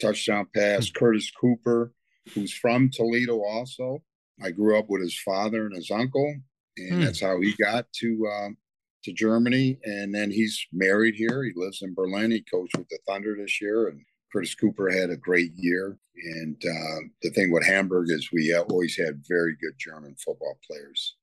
[0.00, 0.90] touchdown pass.
[0.90, 1.92] Curtis Cooper,
[2.32, 4.02] who's from Toledo, also.
[4.40, 6.34] I grew up with his father and his uncle,
[6.78, 7.00] and Hmm.
[7.00, 8.56] that's how he got to um,
[9.04, 9.78] to Germany.
[9.84, 11.44] And then he's married here.
[11.44, 12.30] He lives in Berlin.
[12.30, 15.98] He coached with the Thunder this year, and Curtis Cooper had a great year.
[16.16, 21.16] And uh, the thing with Hamburg is we always had very good German football players.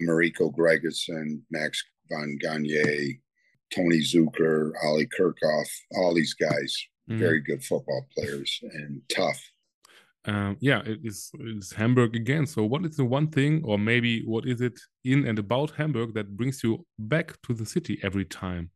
[0.00, 3.20] Mariko Gregerson, Max von Gagne,
[3.74, 6.76] Tony Zucker, Ali Kirchhoff, all these guys,
[7.10, 7.18] mm.
[7.18, 9.40] very good football players and tough.
[10.26, 12.46] Um, yeah, it is, it is Hamburg again.
[12.46, 16.14] So, what is the one thing, or maybe what is it in and about Hamburg
[16.14, 18.70] that brings you back to the city every time?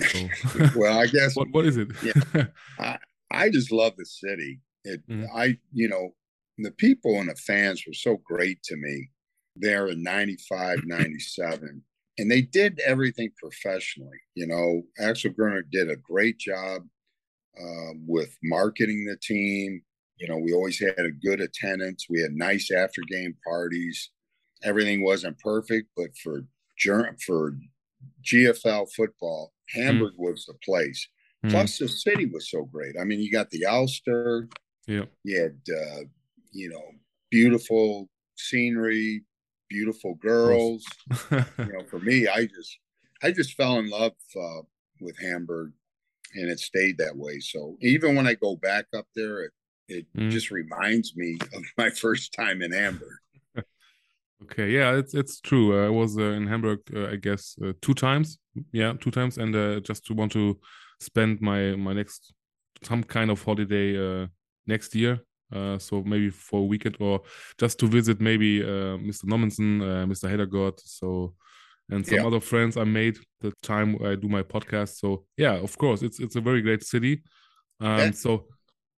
[0.00, 0.28] So,
[0.76, 1.88] well, I guess what what is it?
[2.02, 2.44] yeah,
[2.78, 2.98] I,
[3.30, 4.60] I just love the city.
[4.84, 5.26] It, mm.
[5.34, 6.14] I, you know,
[6.58, 9.10] the people and the fans were so great to me
[9.56, 11.82] there in 95, 97.
[12.18, 14.18] And they did everything professionally.
[14.34, 16.82] You know, Axel Gernert did a great job
[17.60, 19.82] uh, with marketing the team.
[20.16, 22.06] You know, we always had a good attendance.
[22.10, 24.10] We had nice after game parties.
[24.64, 26.42] Everything wasn't perfect, but for
[27.24, 27.56] for
[28.22, 30.18] GFL football, Hamburg mm.
[30.18, 31.06] was the place.
[31.44, 31.50] Mm.
[31.50, 32.96] Plus, the city was so great.
[33.00, 34.48] I mean, you got the Alster.
[34.86, 35.04] Yeah.
[35.24, 36.00] You had, uh,
[36.52, 36.84] you know,
[37.30, 39.24] beautiful scenery,
[39.68, 40.84] beautiful girls.
[41.30, 42.78] you know, for me, I just,
[43.22, 44.62] I just fell in love uh,
[45.00, 45.72] with Hamburg,
[46.34, 47.40] and it stayed that way.
[47.40, 49.52] So even when I go back up there, it,
[49.88, 50.30] it mm.
[50.30, 53.18] just reminds me of my first time in Hamburg.
[54.44, 55.76] Okay, yeah, it's it's true.
[55.76, 58.38] Uh, I was uh, in Hamburg, uh, I guess, uh, two times.
[58.72, 60.58] Yeah, two times, and uh, just to want to
[61.00, 62.32] spend my my next
[62.82, 64.26] some kind of holiday uh,
[64.66, 65.20] next year.
[65.52, 67.22] Uh, so maybe for a weekend or
[67.56, 69.24] just to visit maybe uh, Mr.
[69.24, 70.30] Nommensen, uh, Mr.
[70.30, 71.34] Heddergott, so
[71.90, 72.26] and some yeah.
[72.26, 74.98] other friends I made the time I do my podcast.
[74.98, 77.22] So yeah, of course, it's it's a very great city.
[77.80, 78.46] Um, so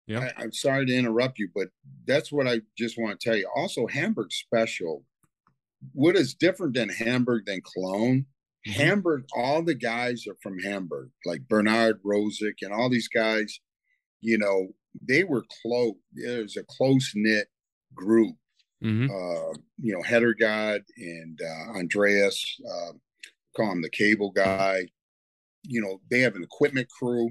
[0.07, 1.68] yeah, I, am sorry to interrupt you, but
[2.07, 3.48] that's what I just want to tell you.
[3.55, 5.05] Also, Hamburg special.
[5.92, 8.26] What is different than Hamburg than Cologne
[8.66, 8.80] Mm-hmm.
[8.80, 13.60] Hamburg, all the guys are from Hamburg, like Bernard Rosick and all these guys,
[14.20, 14.68] you know,
[15.06, 15.94] they were close.
[16.12, 17.48] There's a close knit
[17.94, 18.34] group.
[18.82, 19.10] Mm-hmm.
[19.10, 22.92] Uh, you know, Header Heddergott and uh, Andreas, uh,
[23.56, 24.88] call him the cable guy.
[25.62, 27.30] You know, they have an equipment crew.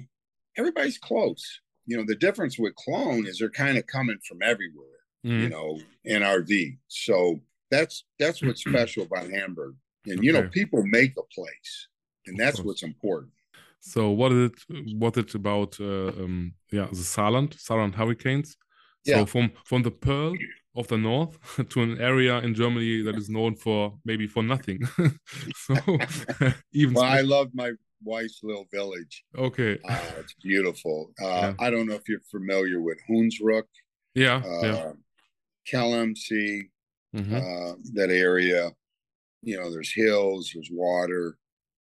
[0.58, 1.44] Everybody's close.
[1.86, 4.88] You know, the difference with Cologne is they're kind of coming from everywhere.
[5.26, 5.42] Mm-hmm.
[5.44, 6.78] You know, NRV.
[6.88, 7.40] So
[7.72, 9.76] that's that's what's special about Hamburg.
[10.06, 11.88] And you know, people make a place,
[12.26, 13.34] and that's what's important.
[13.80, 14.98] So, what is it?
[14.98, 15.80] What it about?
[15.80, 18.58] Uh, um, yeah, the Saarland, Saarland Hurricanes.
[19.06, 19.20] Yeah.
[19.20, 20.36] So from from the pearl
[20.76, 21.38] of the north
[21.70, 24.80] to an area in Germany that is known for maybe for nothing.
[25.56, 25.76] so
[26.74, 27.72] even well, I love my
[28.04, 29.24] wife's little village.
[29.38, 31.12] Okay, uh, it's beautiful.
[31.22, 31.54] Uh, yeah.
[31.60, 33.64] I don't know if you're familiar with Hunsrück.
[34.14, 34.92] Yeah, uh, yeah.
[37.14, 37.94] Mm -hmm.
[37.94, 38.72] that area
[39.42, 41.38] you know, there's hills, there's water.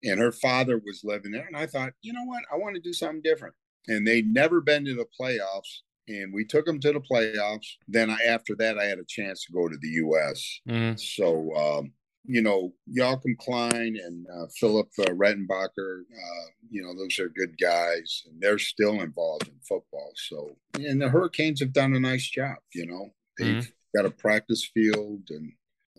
[0.04, 1.46] And her father was living there.
[1.46, 2.42] And I thought, you know what?
[2.52, 3.54] I want to do something different.
[3.86, 5.82] And they'd never been to the playoffs.
[6.08, 7.66] And we took them to the playoffs.
[7.86, 10.60] Then I, after that, I had a chance to go to the U.S.
[10.68, 10.98] Mm.
[10.98, 11.92] So, um,
[12.24, 17.56] you know, Joachim Klein and uh, Philip uh, Rettenbacher, uh, you know, those are good
[17.60, 20.12] guys, and they're still involved in football.
[20.16, 22.56] So, and the Hurricanes have done a nice job.
[22.74, 23.72] You know, they've mm.
[23.94, 25.52] Got a practice field, and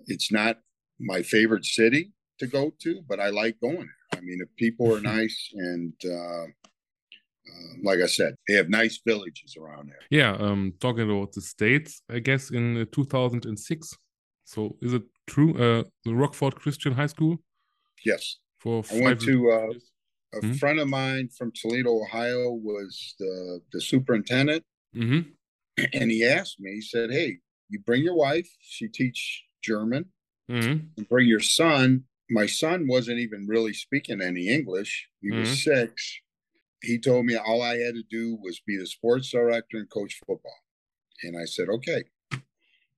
[0.08, 0.60] it's not
[1.00, 4.20] my favorite city to go to, but I like going there.
[4.20, 6.46] I mean, if people are nice and uh,
[7.50, 10.00] uh, like I said, they have nice villages around there.
[10.10, 13.98] Yeah, um, talking about the states, I guess in uh, 2006.
[14.46, 15.54] So is it true?
[15.54, 17.38] Uh, the Rockford Christian High School.
[18.06, 18.38] Yes.
[18.60, 19.58] For I went to uh,
[20.34, 20.54] a mm-hmm.
[20.54, 24.64] friend of mine from Toledo, Ohio, was the the superintendent,
[24.96, 25.22] mm-hmm.
[25.94, 26.76] and he asked me.
[26.76, 27.40] He said, "Hey,
[27.74, 28.48] you bring your wife.
[28.62, 30.06] She teach German
[30.50, 31.04] mm-hmm.
[31.04, 32.04] bring your son.
[32.30, 35.08] My son wasn't even really speaking any English.
[35.22, 35.40] He mm-hmm.
[35.40, 36.20] was six.
[36.82, 40.20] He told me all I had to do was be the sports director and coach
[40.28, 40.56] football.
[41.24, 42.04] And I said, okay.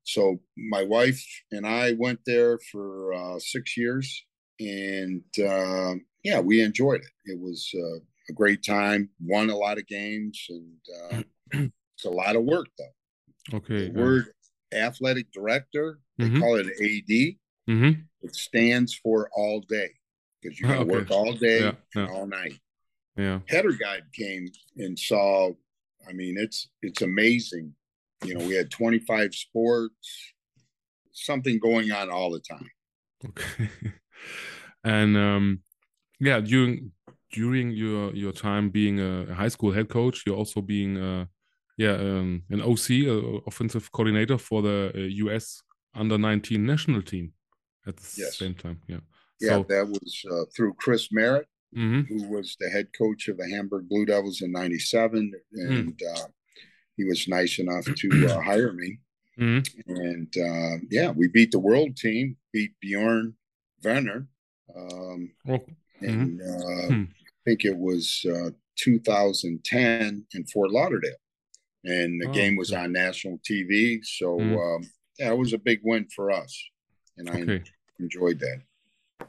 [0.03, 4.25] So my wife and I went there for uh, six years.
[4.59, 7.31] And uh, yeah, we enjoyed it.
[7.31, 10.47] It was uh, a great time, won a lot of games.
[10.49, 10.77] And
[11.11, 13.57] uh, it's a lot of work, though.
[13.57, 13.89] Okay.
[13.89, 14.25] The word
[14.75, 16.39] athletic director they mm-hmm.
[16.39, 17.35] call it AD.
[17.69, 18.01] Mm-hmm.
[18.21, 19.89] It stands for all day
[20.41, 20.91] because you got to okay.
[20.91, 22.13] work all day yeah, and yeah.
[22.13, 22.59] all night.
[23.17, 23.39] Yeah.
[23.49, 24.47] guide came
[24.77, 25.51] and saw.
[26.07, 27.73] I mean, it's it's amazing.
[28.23, 30.33] You know, we had 25 sports,
[31.11, 32.69] something going on all the time.
[33.27, 33.69] Okay.
[34.83, 35.59] and um,
[36.19, 36.91] yeah, during
[37.31, 41.25] during your your time being a high school head coach, you're also being uh,
[41.77, 45.61] yeah um, an OC, uh, offensive coordinator for the uh, U.S
[45.95, 47.31] under 19 national team
[47.87, 48.37] at the yes.
[48.37, 48.81] same time.
[48.87, 48.97] Yeah.
[49.41, 51.47] Yeah, so, that was uh, through Chris Merritt.
[51.73, 56.27] hmm who was the head coach of the Hamburg Blue Devils in '97, and uh,
[56.95, 58.99] he was nice enough to uh, hire me.
[59.37, 63.35] hmm And uh, yeah, we beat the world team, beat Bjorn
[63.83, 64.27] Werner,
[64.73, 65.65] um, Oh,
[66.01, 67.03] and uh, Hmm.
[67.03, 71.21] I think it was uh, 2010 in Fort Lauderdale,
[71.85, 72.81] and the Oh, game was okay.
[72.83, 73.99] on national TV.
[74.03, 74.57] So Mhm.
[74.57, 74.83] um,
[75.19, 76.53] yeah, it was a big win for us,
[77.17, 77.63] and I okay.
[77.99, 78.61] enjoyed that.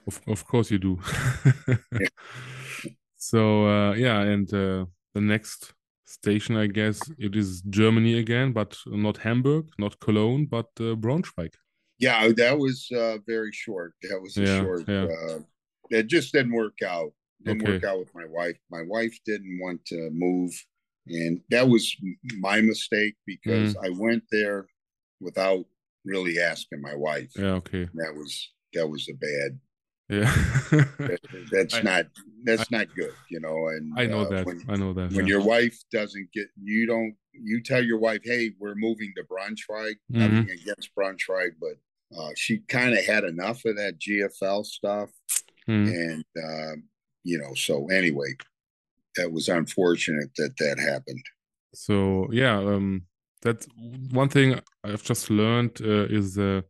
[0.06, 0.98] Of, of course you do.
[3.18, 8.78] So uh, yeah, and uh, the next station, I guess, it is Germany again, but
[8.86, 11.54] not Hamburg, not Cologne, but uh, Braunschweig.
[11.98, 13.94] Yeah, that was uh, very short.
[14.02, 14.84] That was a Yeah, short.
[14.88, 15.06] yeah.
[15.06, 15.38] Uh,
[15.90, 17.12] it just didn't work out.
[17.42, 17.72] Didn't Okay.
[17.72, 18.58] work out with my wife.
[18.70, 20.52] My wife didn't want to move,
[21.08, 21.94] and that was
[22.38, 23.84] my mistake because Mm.
[23.86, 24.66] I went there
[25.20, 25.64] without
[26.04, 27.30] really asking my wife.
[27.36, 27.88] Yeah, okay.
[27.94, 29.58] That was that was a bad.
[30.08, 30.32] Yeah.
[30.98, 32.06] that- that's I- not
[32.44, 33.68] that's not good, you know.
[33.68, 34.46] And I know uh, that.
[34.46, 35.12] when, I know that.
[35.12, 35.34] when yeah.
[35.34, 39.96] your wife doesn't get you don't you tell your wife hey we're moving to braunschweig
[40.10, 40.16] Mhm.
[40.20, 41.76] nothing against braunschweig but
[42.16, 45.10] uh, she kind of had enough of that gfl stuff
[45.68, 45.88] Mm.
[45.88, 46.84] and um,
[47.24, 48.32] you know so anyway
[49.16, 51.24] that was unfortunate that that happened
[51.74, 53.02] So yeah, um,
[53.42, 53.66] that's
[54.10, 56.62] one thing I've just learned uh, is uh,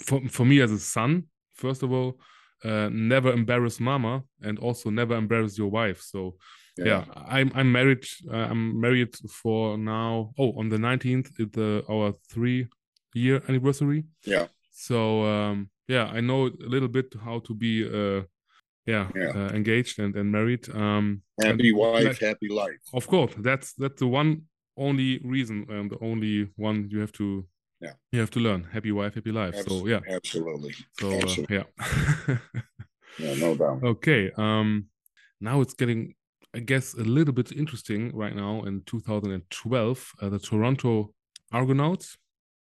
[0.00, 1.24] for for me as a son,
[1.54, 2.20] first of all,
[2.64, 6.00] uh, never embarrass mama, and also never embarrass your wife.
[6.02, 6.36] So
[6.82, 8.04] yeah, I'm I'm married.
[8.30, 10.32] Uh, I'm married for now.
[10.38, 12.68] Oh, on the 19th is the our three
[13.14, 14.04] year anniversary.
[14.24, 14.48] Yeah.
[14.70, 18.22] So um, yeah, I know a little bit how to be uh,
[18.86, 19.30] yeah, Yeah.
[19.34, 20.68] Uh, engaged and and married.
[20.74, 24.42] Um, happy and wife happy life of course, that's that's the one
[24.76, 27.46] only reason and the only one you have to
[27.80, 27.94] Yeah.
[28.12, 28.64] you have to learn.
[28.72, 29.54] Happy wife, happy life.
[29.68, 30.00] So yeah.
[30.18, 31.64] absolutely So uh, yeah.
[33.18, 34.30] yeah no doubt okay.
[34.36, 34.86] Um
[35.40, 36.14] now it's getting
[36.54, 41.12] I guess a little bit interesting right now in 2012 uh, the Toronto
[41.52, 42.16] Argonauts.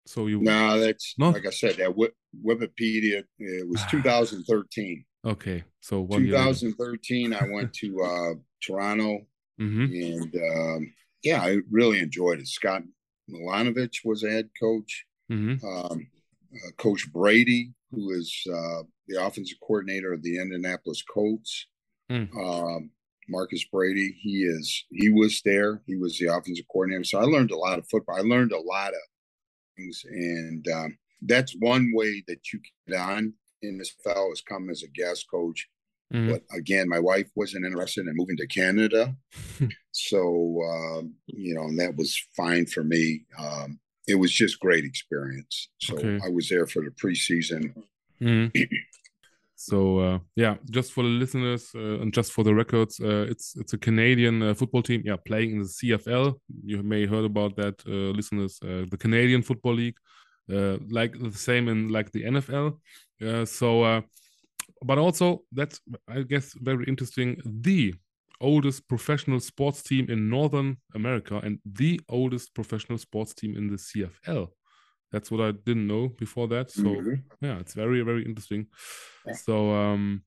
[0.06, 1.30] So you no that's No?
[1.30, 2.14] like i said that Wi-
[2.44, 5.64] wikipedia it was 2013 okay.
[5.80, 9.26] So one 2013 i went to uh toronto
[9.60, 9.84] Mm-hmm.
[9.94, 12.48] and um, yeah, I really enjoyed it.
[12.48, 12.82] Scott
[13.30, 15.04] Milanovich was a head coach.
[15.30, 15.64] Mm-hmm.
[15.66, 16.06] Um,
[16.54, 21.66] uh, coach Brady, who is uh, the offensive coordinator of the Indianapolis Colts.
[22.10, 22.28] Mm.
[22.36, 22.90] Um,
[23.28, 25.80] Marcus Brady, he is he was there.
[25.86, 27.04] He was the offensive coordinator.
[27.04, 28.16] So I learned a lot of football.
[28.16, 29.00] I learned a lot of
[29.76, 33.32] things, and um, that's one way that you get on
[33.62, 35.68] in this fellow is come as a guest coach
[36.12, 36.30] Mm-hmm.
[36.32, 39.16] but again my wife wasn't interested in moving to canada
[39.92, 44.84] so um, you know and that was fine for me um, it was just great
[44.84, 46.18] experience so Okay.
[46.22, 47.72] i was there for the preseason
[48.20, 48.50] Mhm.
[49.56, 53.54] So uh, yeah, just for the listeners uh, and just for the records, uh, it's
[53.56, 56.34] it's a Canadian uh, football team, yeah, playing in the CFL.
[56.64, 58.58] You may heard about that, uh, listeners.
[58.60, 59.98] Uh, the Canadian Football League,
[60.52, 62.80] uh, like the same in like the NFL.
[63.22, 64.00] Uh, so, uh,
[64.84, 67.40] but also that's I guess very interesting.
[67.44, 67.94] The
[68.40, 73.78] oldest professional sports team in Northern America and the oldest professional sports team in the
[73.78, 74.54] CFL.
[75.12, 76.70] That's what I didn't know before that.
[76.70, 77.22] So Mhm.
[77.40, 78.66] yeah it's very very interesting
[79.26, 79.32] Yeah.
[79.34, 80.22] so um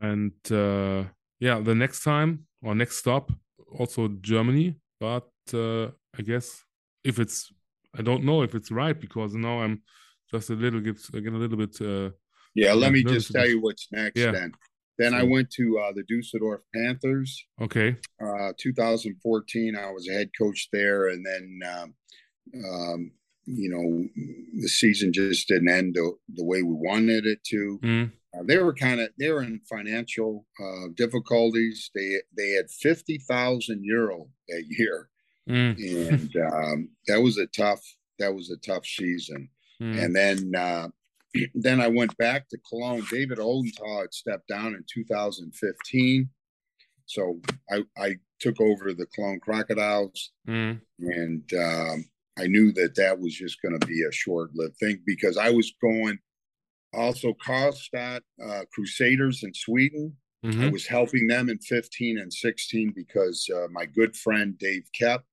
[0.00, 1.04] and uh
[1.40, 3.32] yeah the next time or next stop
[3.78, 5.86] also germany but uh
[6.18, 6.64] i guess
[7.04, 7.52] if it's
[7.98, 9.82] i don't know if it's right because now i'm
[10.30, 12.10] just a little bit again a little bit uh
[12.54, 14.32] yeah let me just tell you what's next Yeah.
[14.32, 14.52] then.
[14.98, 17.30] Then i went to uh, the dusseldorf panthers.
[17.60, 17.96] Okay.
[18.22, 21.94] Uh, 2014 i was a head coach there and then um,
[22.68, 23.10] um,
[23.46, 24.06] you know
[24.62, 27.78] the season just didn't end the, the way we wanted it to.
[27.82, 31.90] Mm, Uh, they were kind of they were in financial uh, difficulties.
[31.94, 35.08] They they had fifty thousand euro that year,
[35.48, 35.72] mm,
[36.10, 36.78] and um,
[37.08, 37.82] that was a tough
[38.20, 39.48] that was a tough season.
[39.80, 40.88] Mm, And then uh,
[41.54, 43.04] then I went back to Cologne.
[43.10, 46.30] David Odenthal had stepped down in 2015,
[47.06, 52.04] so I I took over the Cologne Crocodiles, mm, and um,
[52.38, 55.50] I knew that that was just going to be a short lived thing because I
[55.50, 56.18] was going.
[56.94, 60.16] Also, Karlstad uh, Crusaders in Sweden.
[60.58, 64.88] I mhm, was helping them in 15 and 16 because uh, my good friend Dave
[64.94, 65.24] Kep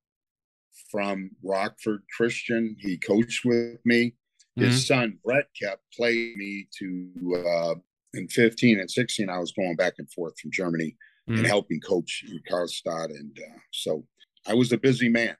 [0.90, 4.14] from Rockford Christian, he coached with me.
[4.58, 7.74] His mhm, son Brett kept played me to uh,
[8.14, 9.30] in 15 and 16.
[9.30, 10.96] I was going back and forth from Germany
[11.36, 14.06] and mm, helping coach in Karlstad, and uh, so
[14.46, 15.36] I was a busy man.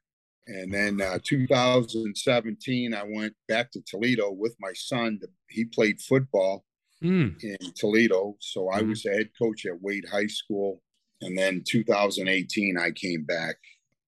[0.46, 5.20] And then uh, 2017, I went back to Toledo with my son.
[5.48, 6.64] He played football
[7.02, 7.36] Mm.
[7.42, 8.36] in Toledo.
[8.40, 8.88] So I Mhm.
[8.90, 10.82] was the head coach at Waite High School.
[11.20, 13.56] And then 2018, I came back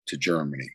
[0.08, 0.68] to Germany.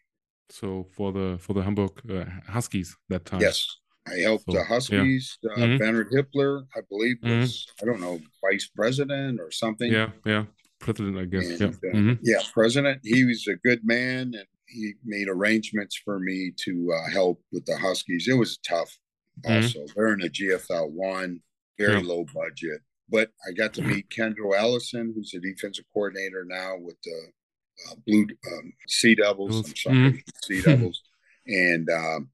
[0.49, 3.41] So for the for the Hamburg uh, Huskies that time.
[3.41, 3.65] Yes.
[4.07, 4.65] I helped So, the yeah.
[4.65, 5.37] Huskies.
[5.43, 5.77] Uh, Mhm.
[5.79, 7.41] Bernard Hippler, I believe, Mhm.
[7.41, 9.91] was, I don't know, vice president or something.
[9.91, 10.45] Yeah, yeah.
[10.79, 11.49] President, I guess.
[11.49, 11.67] And, yeah.
[11.89, 12.19] uh, Mhm.
[12.21, 13.01] yeah, president.
[13.03, 17.65] He was a good man, and he made arrangements for me to uh, help with
[17.65, 18.27] the Huskies.
[18.27, 18.95] It was tough.
[19.43, 19.63] Mhm.
[19.63, 21.41] Also, they're in a GFL one,
[21.77, 22.07] very Yeah.
[22.07, 22.81] low budget.
[23.09, 27.31] But I got to meet Kendall Allison, who's the defensive coordinator now with the
[27.91, 29.67] uh, Blue um, Sea Devils.
[29.69, 31.03] I'm sorry, Sea Devils,
[31.47, 32.29] and um,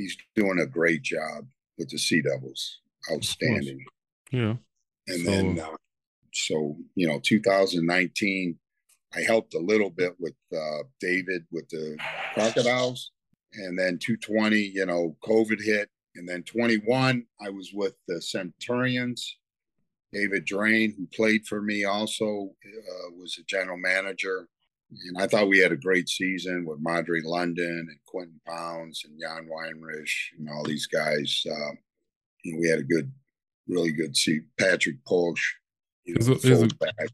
[0.00, 1.46] he's doing a great job
[1.78, 2.80] with the Sea Devils.
[3.10, 3.84] Outstanding.
[4.32, 4.56] Yeah.
[5.06, 5.76] And So- then, uh,
[6.32, 8.58] so you know, 2019,
[9.14, 11.96] I helped a little bit with uh, David with the
[12.34, 13.10] Crocodiles,
[13.54, 19.36] and then 220, you know, COVID hit, and then 21, I was with the Centurions.
[20.12, 24.48] David Drain, who played for me, also uh, was a general manager,
[24.90, 29.18] and I thought we had a great season with Madre London and Quentin Pounds and
[29.20, 31.42] Jan Weinrich and all these guys.
[31.46, 31.72] Uh,
[32.44, 33.12] you know, we had a good,
[33.68, 34.42] really good seat.
[34.58, 35.42] Patrick Polsch,
[36.04, 36.34] you know,
[36.82, 37.04] a-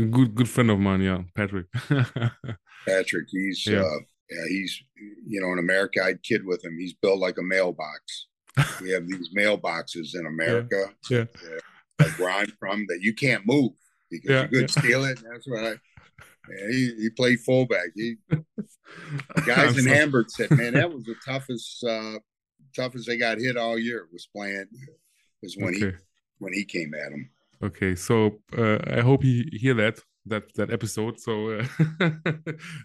[0.00, 1.66] a- good good friend of mine, yeah, Patrick.
[2.86, 3.80] Patrick, he's Yeah.
[3.80, 3.98] uh
[4.30, 4.82] yeah, he's
[5.26, 6.76] you know in America I'd kid with him.
[6.78, 8.26] He's built like a mailbox.
[8.80, 11.24] we have these mailboxes in America yeah.
[11.24, 11.60] that,
[12.00, 13.72] like where I'm from that you can't move
[14.10, 14.80] because Yeah, you could yeah.
[14.82, 15.22] steal it.
[15.22, 15.74] And that's what I
[16.48, 17.88] man, he, he played fullback.
[17.94, 18.16] He
[19.46, 22.18] guys in so- Hamburg said, man, that was the toughest uh
[22.74, 24.66] toughest they got hit all year was playing
[25.42, 25.90] was when he
[26.38, 27.30] when he came at him.
[27.62, 31.18] Okay, so uh, I hope he hear that that that episode.
[31.20, 31.66] So uh,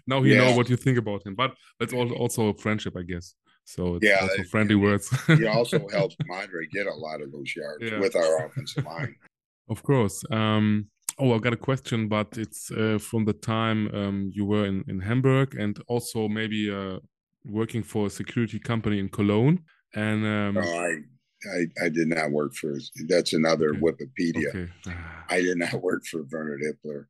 [0.06, 1.34] now he know what you think about him.
[1.34, 3.34] But that's also friendship, I guess.
[3.64, 5.08] So it's Yeah, also it- friendly words.
[5.26, 7.98] He also helped Madre get a lot of those yards Yeah.
[8.00, 9.14] with our offensive line.
[9.68, 10.24] Of course.
[10.30, 10.88] Um,
[11.18, 14.84] oh, I got a question, but it's uh, from the time um, you were in,
[14.88, 16.98] in Hamburg and also maybe uh,
[17.44, 19.60] working for a security company in Cologne.
[19.94, 20.92] And um, No, I,
[21.54, 22.78] I I did not work for.
[23.08, 23.80] That's another Okay.
[23.80, 24.48] Wikipedia.
[24.48, 27.06] okay, Ah, I did not work for Bernard Hippler.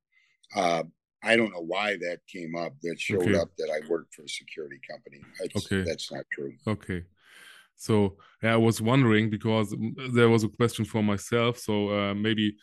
[0.55, 0.85] Uh,
[1.25, 2.73] I don't know why that came up.
[2.83, 3.37] That showed Okay.
[3.37, 5.21] up that I worked for a security company.
[5.39, 5.85] That's, Okay.
[5.85, 6.53] that's not true.
[6.67, 7.05] okay.
[7.77, 9.75] So yeah, I was wondering because
[10.13, 11.59] there was a question for myself.
[11.59, 12.57] So uh, maybe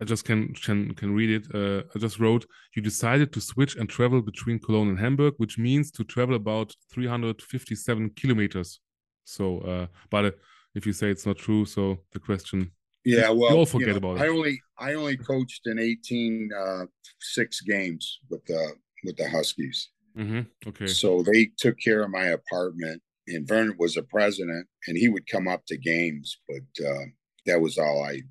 [0.00, 1.54] I just can can can read it.
[1.54, 5.58] Uh, I just wrote: You decided to switch and travel between Cologne and Hamburg, which
[5.58, 8.80] means to travel about 357 kilometers.
[9.24, 10.30] So, uh, but uh,
[10.74, 12.72] if you say it's not true, so the question
[13.04, 14.28] Yeah, well, all you forget know, about I it.
[14.28, 16.86] only I only coached in eighteen uh,
[17.20, 18.74] six games with the
[19.04, 19.90] with the Huskies.
[20.14, 20.86] hmm Okay.
[20.86, 25.26] So they took care of my apartment, and Vernon was a president, and he would
[25.26, 27.04] come up to games, but uh,
[27.46, 28.22] that was all I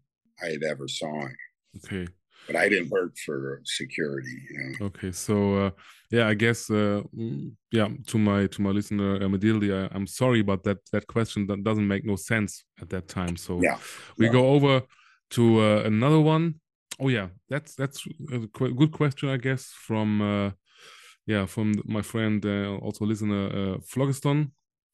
[0.42, 1.38] I had ever saw him.
[1.78, 2.08] Okay.
[2.48, 4.38] But I didn't work for security.
[4.52, 4.86] You know?
[4.88, 5.12] Okay.
[5.12, 5.72] So uh,
[6.12, 7.88] yeah, I guess uh, mm, yeah.
[8.08, 11.88] To my to my listener, uh, I, I'm sorry, but that that question that doesn't
[11.88, 13.38] make no sense at that time.
[13.38, 13.78] So Yeah,
[14.18, 14.34] we no.
[14.34, 14.82] go over
[15.32, 16.56] to uh, another one.
[17.00, 20.52] Oh yeah, that's that's a qu- good question, I guess, from uh,
[21.26, 24.52] yeah from my friend, uh, also listener, uh, Phlogiston.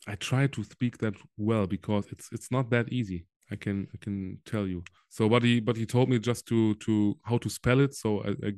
[0.07, 3.25] I try to speak that well because it's it's not that easy.
[3.51, 4.83] I can I can tell you.
[5.09, 7.93] So, but he but he told me just to to how to spell it.
[7.93, 8.53] So I, I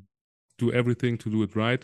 [0.57, 1.83] do everything to do it right.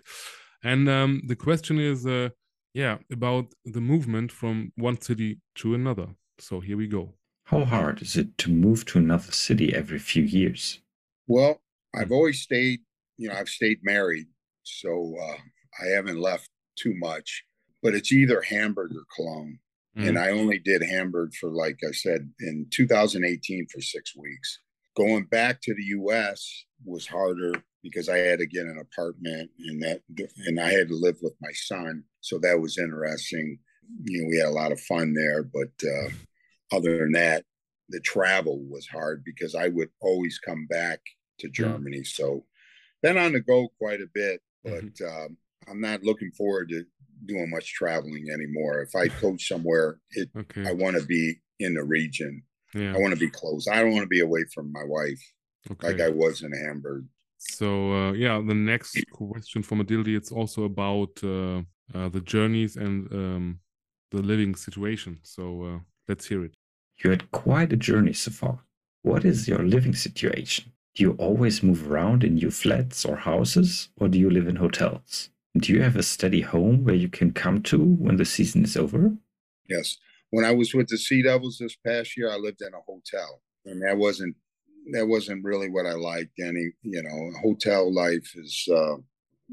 [0.63, 2.29] And um, the question is, uh,
[2.73, 6.07] yeah, about the movement from one city to another.
[6.39, 7.13] So here we go.
[7.45, 10.81] How hard is it to move to another city every few years?
[11.27, 11.61] Well,
[11.95, 12.81] I've always stayed.
[13.17, 14.27] You know, I've stayed married,
[14.63, 15.37] so uh,
[15.81, 17.43] I haven't left too much.
[17.81, 19.59] But it's either Hamburg or Cologne,
[19.97, 20.09] Mm.
[20.09, 24.59] and I only did Hamburg for, like I said, in 2018 for six weeks.
[24.95, 26.65] Going back to the U.S.
[26.85, 30.01] was harder because I had to get an apartment, and that,
[30.45, 33.59] and I had to live with my son, so that was interesting.
[34.03, 36.09] You know, we had a lot of fun there, but uh,
[36.75, 37.45] other than that,
[37.89, 40.99] the travel was hard because I would always come back
[41.39, 42.03] to Germany.
[42.03, 42.45] So
[43.01, 45.37] been on the go quite a bit, but um,
[45.69, 46.85] I'm not looking forward to
[47.25, 48.81] doing much traveling anymore.
[48.81, 50.65] If I coach somewhere, it Okay.
[50.67, 52.43] I want to be in the region.
[52.75, 52.93] yeah.
[52.95, 53.67] I want to be close.
[53.67, 55.21] I don't want to be away from my wife
[55.71, 55.87] Okay.
[55.87, 57.05] like I was in Hamburg.
[57.37, 61.61] So uh, yeah, the next question from Adildi, it's also about uh,
[61.93, 63.59] uh, the journeys and um,
[64.11, 65.19] the living situation.
[65.23, 66.53] So uh, let's hear it.
[67.03, 68.59] You had quite a journey so far.
[69.03, 70.71] What is your living situation?
[70.95, 74.55] Do you always move around in new flats or houses, or do you live in
[74.55, 75.29] hotels?
[75.59, 78.77] Do you have a steady home where you can come to when the season is
[78.77, 79.11] over?
[79.69, 79.97] Yes.
[80.31, 83.41] When I was with the Sea Devils this past year, I lived in a hotel,
[83.65, 84.35] and that wasn't
[84.93, 86.31] that wasn't really what I liked.
[86.39, 88.95] Any, you know, hotel life is uh,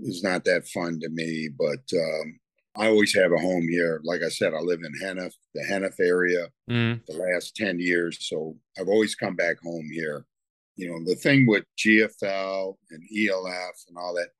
[0.02, 1.48] is not that fun to me.
[1.56, 2.38] But um,
[2.76, 4.00] I always have a home here.
[4.04, 7.04] Like I said, I live in Hennef, the Hennef area, Mm.
[7.06, 8.18] the last ten years.
[8.28, 10.26] So I've always come back home here.
[10.76, 14.30] You know, the thing with GFL and ELF and all that,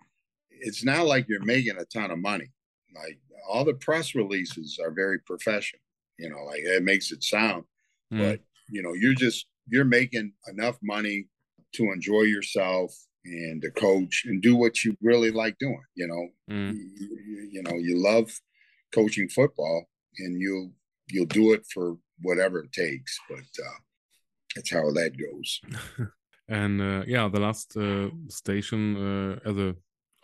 [0.68, 2.48] it's not like you're making a ton of money.
[2.94, 5.80] Like all the press releases are very professional.
[6.18, 7.64] You know, like it makes it sound
[8.12, 8.18] Mm.
[8.22, 8.40] but
[8.74, 11.18] you know you're just you're making enough money
[11.76, 12.90] to enjoy yourself
[13.24, 16.72] and to coach and do what you really like doing you know Mm.
[17.00, 18.28] you, you- know you love
[18.98, 19.78] coaching football
[20.18, 20.70] and you'll
[21.12, 21.96] you'll do it for
[22.26, 23.78] whatever it takes but uh
[24.54, 25.48] that's how that goes
[26.60, 29.74] And uh, yeah, the last uh, station uh, as a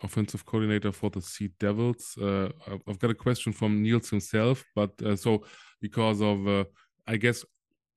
[0.03, 2.17] offensive coordinator for the Sea Devils.
[2.19, 5.43] Uh, I've- got a question from Niels himself, but uh, so
[5.81, 6.63] because of, uh,
[7.07, 7.45] I guess,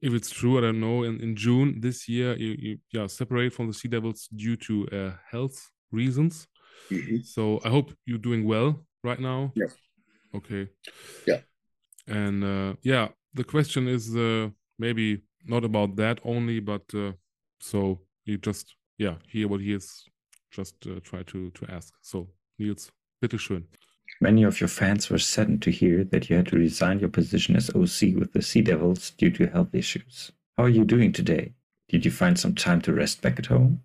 [0.01, 1.03] if it's true, I don't know.
[1.05, 4.87] In, in June this year, you, you yeah separate from the Sea Devils due to
[4.89, 6.47] uh, health reasons.
[6.91, 7.25] Mhm.
[7.25, 9.53] So I hope you're doing well right now.
[9.55, 9.69] Yeah.
[10.35, 10.69] Okay.
[11.27, 11.41] Yeah.
[12.07, 17.13] And uh, yeah, the question is uh, maybe not about that only, but uh,
[17.61, 20.05] so you just yeah hear what he is
[20.55, 21.93] just uh, try to to ask.
[22.03, 22.29] So
[22.59, 22.91] Niels,
[23.23, 23.65] bitteschön.
[24.21, 27.57] Many of your fans were saddened to hear that you had to resign your position
[27.57, 30.31] as OC with the Sea Devils due to health issues.
[30.57, 31.53] How are you doing today?
[31.89, 33.83] Did you find some time to rest back at home?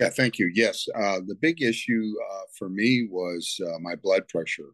[0.00, 4.24] yeah thank you yes uh the big issue uh for me was uh, my blood
[4.28, 4.70] pressure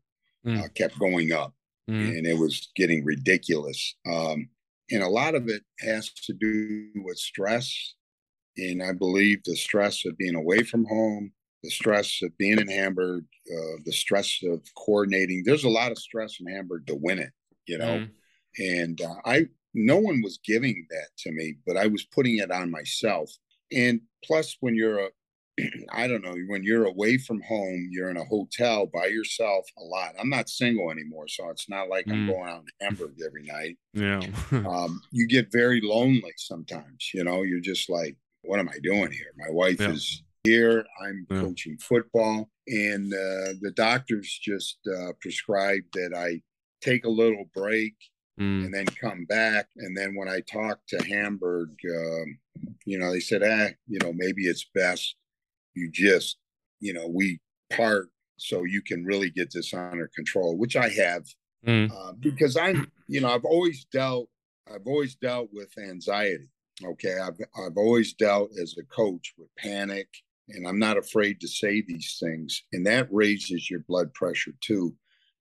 [0.46, 0.74] uh, Mm.
[0.74, 1.52] kept going up
[1.90, 3.80] Mm, and it was getting ridiculous.
[4.06, 4.48] Um,
[4.90, 7.66] and a lot of it has to do with stress.
[8.56, 11.32] And I believe the stress of being away from home,
[11.62, 15.42] the stress of being in Hamburg, uh, the stress of coordinating.
[15.44, 17.32] There's a lot of stress in Hamburg to win it,
[17.66, 18.04] you know.
[18.04, 18.14] mm,
[18.58, 22.50] And uh, I, no one was giving that to me, but I was putting it
[22.50, 23.30] on myself.
[23.72, 25.10] And plus, when you're a
[25.92, 29.82] I don't know, when you're away from home, you're in a hotel by yourself a
[29.84, 30.14] lot.
[30.18, 32.26] I'm not single anymore, so it's not like I'm Mm.
[32.26, 33.78] going out in Hamburg every night.
[33.94, 34.26] yeah.
[34.64, 39.10] Um, you get very lonely sometimes, you know, you're just like, what am I doing
[39.12, 39.32] here?
[39.36, 39.92] My wife Yeah.
[39.92, 41.40] is here, I'm Yeah.
[41.40, 46.42] coaching football, and uh, the doctors just uh, prescribed that I
[46.80, 47.94] take a little break
[48.36, 49.68] Mm, and then come back.
[49.76, 52.38] And then when I talked to Hamburg, um,
[52.84, 55.14] you know, they said, ah, you know, maybe it's best
[55.74, 56.38] you just,
[56.80, 57.40] you know, we
[57.70, 61.24] part so you can really get this under control, which I have
[61.66, 64.28] mm, uh, because I'm, you know, I've always dealt,
[64.72, 66.48] I've always dealt with anxiety.
[66.82, 70.08] Okay, I've I've always dealt as a coach with panic,
[70.48, 74.96] and I'm not afraid to say these things, and that raises your blood pressure too.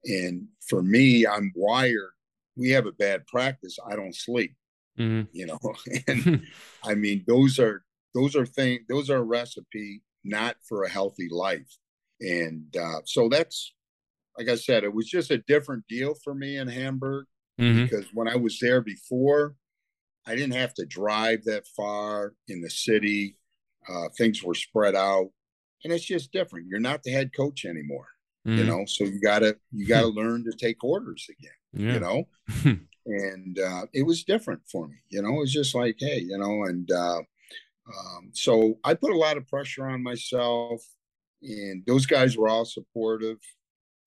[0.05, 2.11] And for me, I'm wired.
[2.55, 3.77] We have a bad practice.
[3.89, 4.55] I don't sleep.
[4.97, 5.59] mm, You know,
[6.07, 6.43] and
[6.83, 7.83] I mean, those are
[8.15, 8.81] those are things.
[8.89, 11.77] Those are a recipe not for a healthy life.
[12.21, 13.73] And uh, so that's,
[14.37, 17.25] like I said, it was just a different deal for me in Hamburg
[17.57, 19.55] mhm, because when I was there before,
[20.25, 23.37] I didn't have to drive that far in the city.
[23.87, 25.29] Uh, things were spread out,
[25.83, 26.67] and it's just different.
[26.67, 28.07] You're not the head coach anymore,
[28.45, 28.85] you mm, know.
[28.87, 31.93] So you gotta you gotta learn to take orders again, yeah.
[31.93, 34.95] you know and uh, it was different for me.
[35.09, 37.21] You know, it was just like, hey, you know, and uh,
[37.87, 40.81] um, so I put a lot of pressure on myself,
[41.41, 43.39] and those guys were all supportive,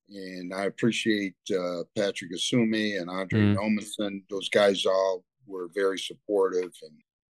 [0.09, 4.23] and I appreciate uh, Patrick Esume and Andre Mm.
[4.31, 6.93] Those guys all were very supportive, and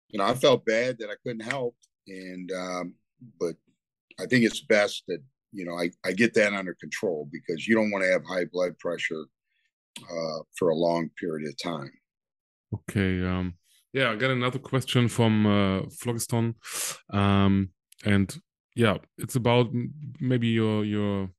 [0.09, 1.77] you know, I felt bad that I couldn't help,
[2.07, 2.95] and um,
[3.41, 3.57] but
[4.21, 7.75] I think it's best that you know I, I get that under control because you
[7.75, 9.27] don't want to have high blood pressure
[10.03, 11.93] uh, for a long period of time.
[12.75, 13.25] Okay.
[13.25, 13.55] Um,
[13.93, 16.55] yeah, I got another question from uh, Phlogiston,
[17.11, 17.71] um,
[18.05, 18.37] and
[18.75, 19.69] yeah, it's about
[20.21, 21.31] maybe your your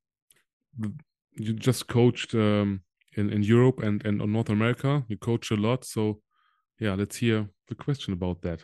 [1.35, 2.81] you just coached um,
[3.15, 5.03] in in Europe and and in North America.
[5.07, 6.19] You coach a lot, so
[6.79, 8.63] yeah, let's hear the question about that.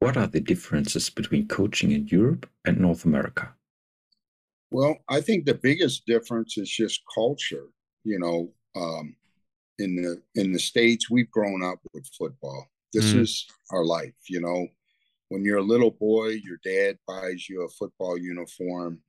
[0.00, 3.54] What are the differences between coaching in Europe and North America?
[4.70, 7.66] Well, I think the biggest difference is just culture.
[8.04, 9.14] You know, um,
[9.78, 12.66] in the in the states, we've grown up with football.
[12.92, 13.20] This Mm.
[13.22, 14.14] is our life.
[14.28, 14.68] You know,
[15.28, 19.02] when you're a little boy, your dad buys you a football uniform.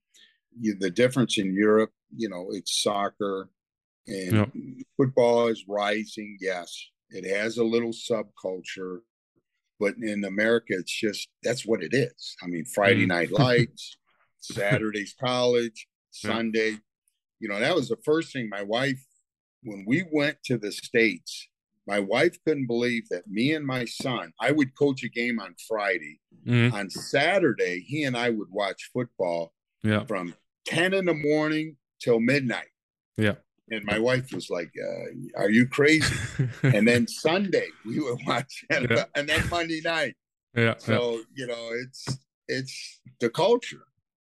[0.59, 3.49] You, the difference in Europe, you know, it's soccer,
[4.07, 4.45] and Yeah.
[4.97, 6.37] football is rising.
[6.39, 8.99] Yes, it has a little subculture,
[9.79, 12.35] but in America, it's just that's what it is.
[12.43, 13.09] I mean, Friday Mm.
[13.09, 13.97] Night Lights,
[14.39, 15.87] Saturday's college.
[16.11, 16.77] Sunday.
[17.39, 19.03] You know, that was the first thing my wife,
[19.63, 21.49] when we went to the States,
[21.87, 25.55] my wife couldn't believe that me and my son, I would coach a game on
[25.67, 26.19] Friday.
[26.45, 26.71] Mhm.
[26.71, 30.05] On Saturday, he and I would watch football Yeah.
[30.05, 30.35] from
[30.65, 32.69] 10 in the morning till midnight.
[33.17, 33.35] Yeah.
[33.73, 36.15] And my wife was like, uh, Are you crazy?
[36.63, 39.05] and then Sunday, we were watching, and, Yeah.
[39.15, 40.15] and then Monday night.
[40.55, 40.61] yeah.
[40.63, 40.73] yeah.
[40.77, 42.01] So, you know, it's
[42.47, 43.85] it's the culture.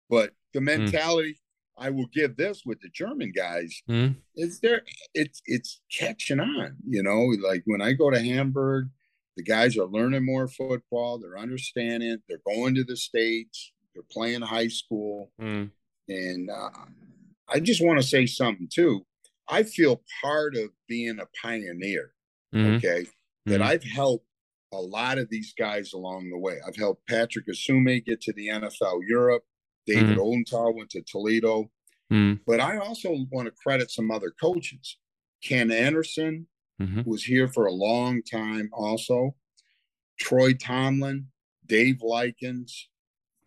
[0.09, 0.35] But Hmm.
[0.55, 1.41] the mentality
[1.79, 4.17] I will give this with the German guys Mhm.
[4.37, 4.83] is there
[5.15, 8.91] it's it's catching on, you know, like when I go to Hamburg,
[9.37, 14.43] the guys are learning more football, they're understanding, they're going to the states, they're playing
[14.43, 15.71] high school, Mm.
[16.09, 16.71] and uh,
[17.49, 19.07] I just want to say something too.
[19.51, 22.15] I feel part of being a pioneer,
[22.55, 22.77] Mhm.
[22.77, 23.07] okay?
[23.47, 23.65] That Mhm.
[23.65, 24.27] I've helped
[24.73, 26.61] a lot of these guys along the way.
[26.67, 29.45] I've helped Patrick Esume get to the NFL Europe.
[29.87, 30.19] David.
[30.19, 31.73] Odenthal went to Toledo.
[32.13, 32.41] Mm.
[32.47, 34.99] But I also want to credit some other coaches.
[35.43, 36.49] Ken Anderson
[36.81, 37.05] Mhm.
[37.07, 39.37] was here for a long time also.
[40.19, 41.33] Troy Tomlin,
[41.67, 42.89] Dave Likens,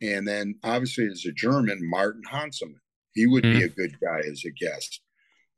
[0.02, 2.82] and then obviously as a German, Martin Hanselmann.
[3.14, 3.66] He would be Mhm.
[3.66, 5.02] a good guy as a guest.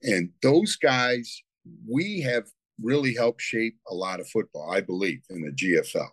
[0.06, 1.42] And those guys,
[1.88, 2.46] we have
[2.82, 6.12] really helped shape a lot of football, I believe, in the GFL.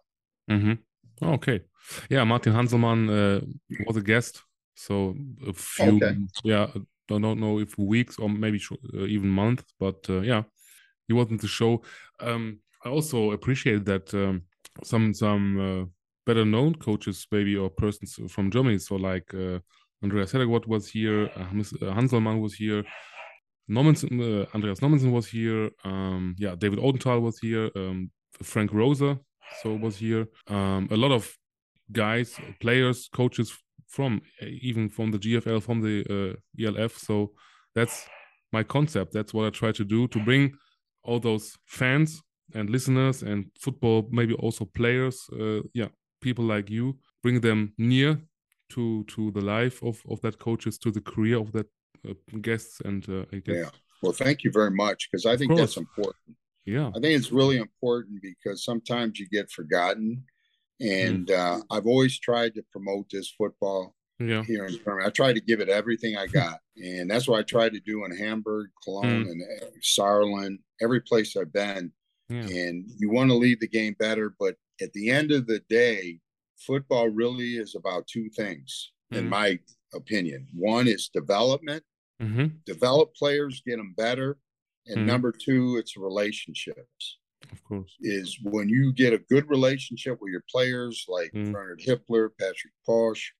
[0.49, 0.72] hmm
[1.22, 1.61] Okay.
[2.11, 3.40] Yeah, Martin Hanselmann uh,
[3.86, 4.43] was a guest.
[4.74, 5.14] So
[5.47, 6.16] a few, Okay.
[6.45, 10.43] yeah, I don't know if weeks or maybe sh- uh, even months, but uh, yeah,
[11.07, 11.82] he was in the show.
[12.20, 14.43] Um, I also appreciate that um,
[14.82, 15.84] some some uh,
[16.26, 18.78] better known coaches, maybe or persons from Germany.
[18.78, 19.61] So like uh,
[20.03, 22.84] Andreas Heddergott was here, uh, Hans- uh, Hanselmann was here.
[23.73, 25.70] Nommensen, uh, Andreas Nommensen was here.
[25.85, 27.70] Um, yeah, David Odenthal was here.
[27.75, 28.11] Um,
[28.43, 29.18] Frank Rosa
[29.61, 30.27] so was here.
[30.47, 31.37] Um, a lot of
[31.91, 33.57] guys, players, coaches
[33.89, 36.97] from even from the GFL, from the uh, ELF.
[36.97, 37.33] So
[37.75, 38.07] that's
[38.53, 39.12] my concept.
[39.12, 40.53] That's what I try to do to bring
[41.05, 42.23] all those fans
[42.55, 45.89] and listeners and football, maybe also players, uh, yeah,
[46.20, 48.20] people like you, bring them near
[48.70, 51.66] to to the life of of that coaches, to the career of that
[52.40, 53.70] guests, and uh, I guess Yeah.
[54.03, 56.36] Well, thank you very much because I think that's important.
[56.64, 60.24] yeah, I think it's really important because sometimes you get forgotten.
[60.80, 65.07] And uh, I've always tried to promote this football yeah, here in Germany.
[65.07, 66.59] I try to give it everything I got.
[66.76, 71.36] And that's what I tried to do in Hamburg, Cologne, and uh, Saarland, every place
[71.36, 71.92] I've been.
[72.28, 74.34] yeah, And you want to leave the game better.
[74.40, 76.18] But at the end of the day,
[76.66, 79.28] football really is about two things, in Mhm.
[79.28, 79.59] my
[79.94, 80.48] opinion.
[80.53, 81.84] One is development,
[82.23, 84.39] hmm develop players, get them better.
[84.87, 85.07] And Mhm.
[85.07, 87.18] number two, it's relationships
[87.51, 91.53] of course, is when you get a good relationship with your players like Mm.
[91.53, 93.35] Bernard Hippler, Patrick Posh,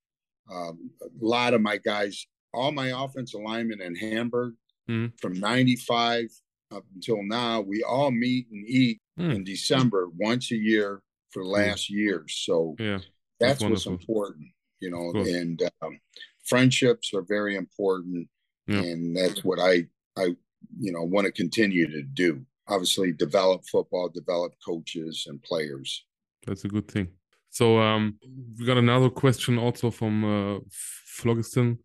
[0.49, 4.55] um, a lot of my guys, all my offensive linemen in Hamburg
[4.89, 5.13] Mm.
[5.19, 6.29] from 95
[6.69, 9.35] up until now, we all meet and eat Mm.
[9.35, 12.35] in December once a year for the last years.
[12.45, 12.97] So yeah,
[13.39, 15.99] that's That's what's important, you know, and um,
[16.43, 18.29] friendships are very important.
[18.67, 18.79] Yeah.
[18.79, 19.87] And that's what I,
[20.17, 20.35] I,
[20.79, 22.45] you know, want to continue to do.
[22.67, 26.05] Obviously, develop football, develop coaches and players.
[26.45, 27.09] That's a good thing.
[27.49, 28.17] So um,
[28.57, 31.79] we got another question also from uh, Phlogiston.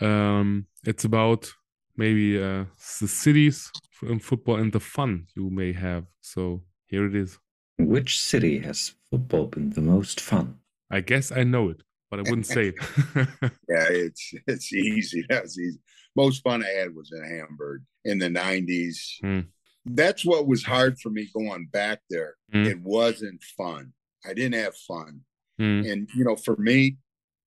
[0.00, 1.52] Um, it's about
[1.96, 2.64] maybe uh,
[3.00, 3.70] the cities
[4.02, 6.06] in football and the fun you may have.
[6.20, 7.38] So here it is.
[7.78, 10.58] Which city has football been the most fun?
[10.90, 12.74] I guess I know it, but I wouldn't say it.
[13.14, 13.26] Yeah,
[13.90, 15.24] it's it's easy.
[15.28, 15.78] That's easy.
[16.14, 18.98] Most fun I had was in Hamburg in the '90s.
[19.20, 19.40] Hmm.
[19.84, 22.34] That's what was hard for me going back there.
[22.52, 22.64] Hmm.
[22.64, 23.92] It wasn't fun.
[24.28, 25.20] I didn't have fun.
[25.60, 26.98] Mm, And you know, for me,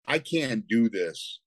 [0.07, 1.40] I can't do this.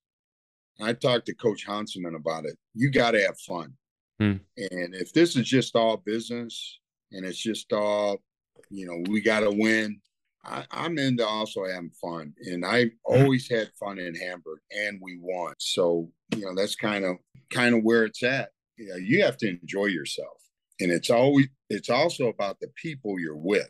[0.79, 2.57] I talked to Coach Hanselmann about it.
[2.73, 3.73] You got to have fun.
[4.19, 4.37] Hmm.
[4.57, 6.79] And if this is just all business
[7.11, 8.21] and it's just all,
[8.69, 9.99] you know, we got to win.
[10.45, 15.17] I, I'm into also having fun, and I always had fun in Hamburg, and we
[15.19, 15.53] won.
[15.59, 17.17] So you know, that's kind of
[17.49, 18.49] kind of where it's at.
[18.77, 20.37] You know, you have to enjoy yourself,
[20.79, 23.69] and it's always it's also about the people you're with,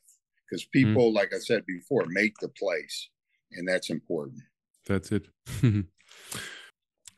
[0.50, 3.10] because people, like I said before, make the place,
[3.54, 4.42] and that's important.
[4.86, 5.28] that's it.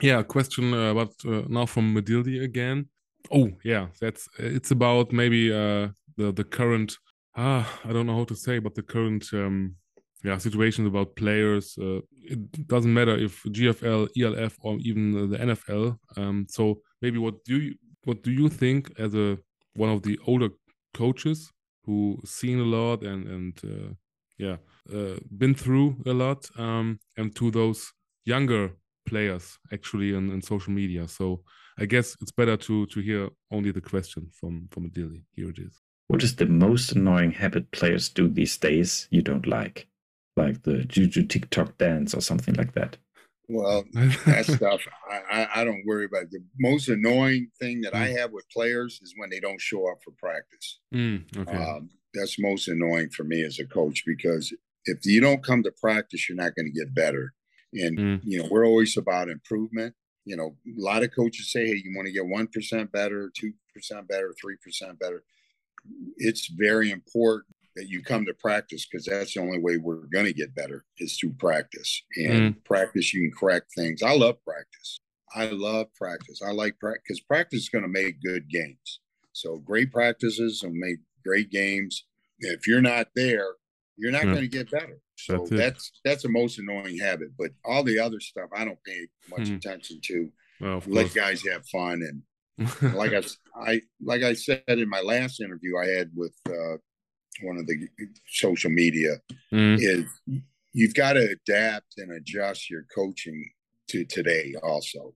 [0.01, 2.87] yeah, question uh, about uh, now from Medildi again.
[3.31, 6.97] Oh, yeah, that's it's about maybe uh, the the current
[7.37, 9.75] ah I don't know how to say, but the current um,
[10.23, 11.77] yeah situations about players.
[11.79, 15.97] Uh, it doesn't matter if GFL, ELF, or even the NFL.
[16.17, 19.37] Um, so maybe what do you what do you think as a
[19.75, 20.49] one of the older
[20.93, 21.51] coaches
[21.85, 23.93] who seen a lot and and uh,
[24.37, 24.57] yeah
[24.93, 27.91] uh, been through a lot um, and to those
[28.25, 28.71] younger
[29.05, 31.41] players actually in, in social media so
[31.79, 35.23] i guess it's better to to hear only the question from from Adili.
[35.33, 39.45] here it is What is the most annoying habit players do these days you don't
[39.47, 39.87] like?
[40.35, 42.97] Like the Juju TikTok dance or something like that?
[43.49, 43.85] Well,
[44.25, 46.29] that stuff I, I, I don't worry about.
[46.31, 48.17] The most annoying thing that I Mm.
[48.19, 50.79] have with players is when they don't show up for practice.
[50.93, 51.57] Mm, okay.
[51.57, 54.53] Um, that's most annoying for me as a coach because
[54.85, 57.33] if you don't come to practice, you're not going to get better.
[57.73, 58.21] And Mm.
[58.23, 59.95] you know, we're always about improvement.
[60.25, 63.31] You know, a lot of coaches say, "Hey, you want to get one percent better,
[63.37, 65.23] two percent better, three percent better."
[66.17, 70.25] It's very important that you come to practice because that's the only way we're going
[70.25, 72.01] to get better is through practice.
[72.15, 74.01] And practice, you can correct things.
[74.01, 74.99] I love practice.
[75.35, 76.41] I love practice.
[76.41, 78.99] I like practice because practice is going to make good games.
[79.33, 82.05] So great practices will make great games.
[82.39, 83.53] If you're not there,
[83.97, 84.31] you're not Yeah.
[84.33, 84.99] going to get better.
[85.15, 87.29] So That's that's that's a most annoying habit.
[87.37, 89.57] But all the other stuff, I don't pay much Mhm.
[89.57, 90.31] attention to.
[90.59, 91.13] well, Let course.
[91.13, 92.23] guys have fun and
[92.95, 93.21] like I,
[93.61, 96.77] I like I said in my last interview I had with uh,
[97.43, 97.87] one of the
[98.27, 99.17] social media
[99.53, 100.05] Mm, is
[100.73, 103.49] you've got to adapt and adjust your coaching
[103.89, 105.13] to today also,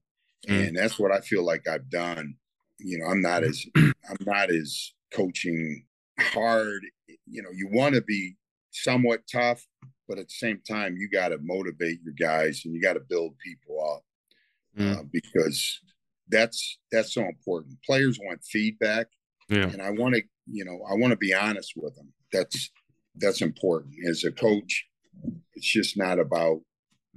[0.48, 0.68] Mm.
[0.68, 2.34] and that's what I feel like I've done.
[2.78, 5.84] You know, I'm not as I'm not as coaching
[6.18, 6.82] hard.
[7.26, 8.36] You know, you want to be
[8.72, 9.64] somewhat tough,
[10.08, 13.00] but at the same time, you got to motivate your guys and you got to
[13.00, 14.02] build people up
[14.78, 14.98] Mm.
[14.98, 15.80] uh, because
[16.28, 17.78] that's that's so important.
[17.84, 19.06] Players want feedback,
[19.48, 19.68] yeah.
[19.68, 22.12] and I want to, you know, I want to be honest with them.
[22.32, 22.70] That's
[23.16, 23.94] that's important.
[24.08, 24.86] As a coach,
[25.54, 26.60] it's just not about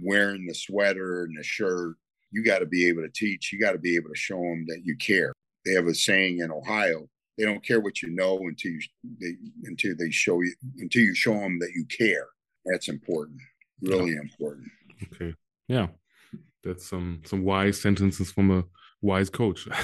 [0.04, 1.96] wearing the sweater and the shirt.
[2.32, 3.54] You got to be able to teach.
[3.54, 5.32] You got to be able to show them that you care.
[5.66, 8.82] They have a saying in Ohio: they don't care what you know until you
[9.22, 9.36] they,
[9.66, 12.28] until they show you until you show them that you care.
[12.66, 13.40] That's important.
[13.82, 14.68] Really important.
[15.14, 15.34] Okay.
[15.68, 15.88] Yeah.
[16.64, 18.64] That's some some wise sentences from a
[19.06, 19.68] wise coach.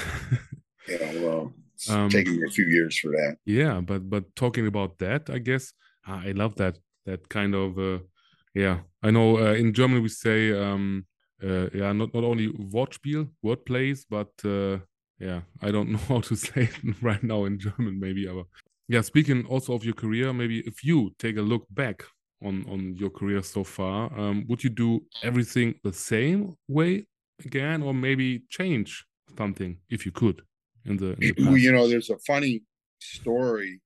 [0.88, 1.12] Yeah.
[1.22, 3.36] Well, it's Um, taken me a few years for that.
[3.46, 5.72] yeah, but but talking about that, I guess
[6.06, 6.74] I love that
[7.06, 7.98] that kind of uh,
[8.54, 8.78] yeah.
[9.06, 11.06] I know uh, in Germany we say um
[11.42, 14.78] uh, yeah not not only Wortspiel, word plays, but uh,
[15.18, 18.26] yeah I don't know how to say it right now in German maybe.
[18.28, 18.44] Aber
[18.88, 22.04] yeah, speaking also of your career, maybe if you take a look back
[22.40, 27.06] on on your career so far, um, would you do everything the same way
[27.46, 28.90] again, or maybe change
[29.36, 30.42] something if you could
[30.84, 32.62] in the, in the you know, there's a funny
[33.00, 33.80] story.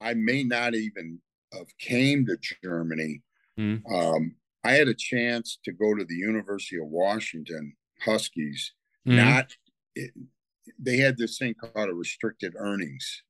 [0.00, 1.20] I may not even
[1.52, 3.22] have came to Germany.
[3.58, 3.82] Mm.
[3.92, 8.72] Um, I had a chance to go to the University of Washington Huskies.
[9.06, 9.16] Mm.
[9.16, 9.56] Not,
[9.94, 10.12] it,
[10.78, 13.22] they had this thing called a restricted earnings,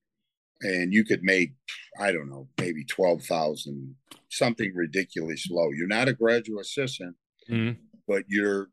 [0.61, 1.53] and you could make,
[2.01, 3.95] I don't know, maybe twelve thousand,
[4.29, 5.71] something ridiculous low.
[5.71, 7.17] You're not a graduate assistant,
[7.49, 7.77] Mm.
[8.07, 8.69] but you're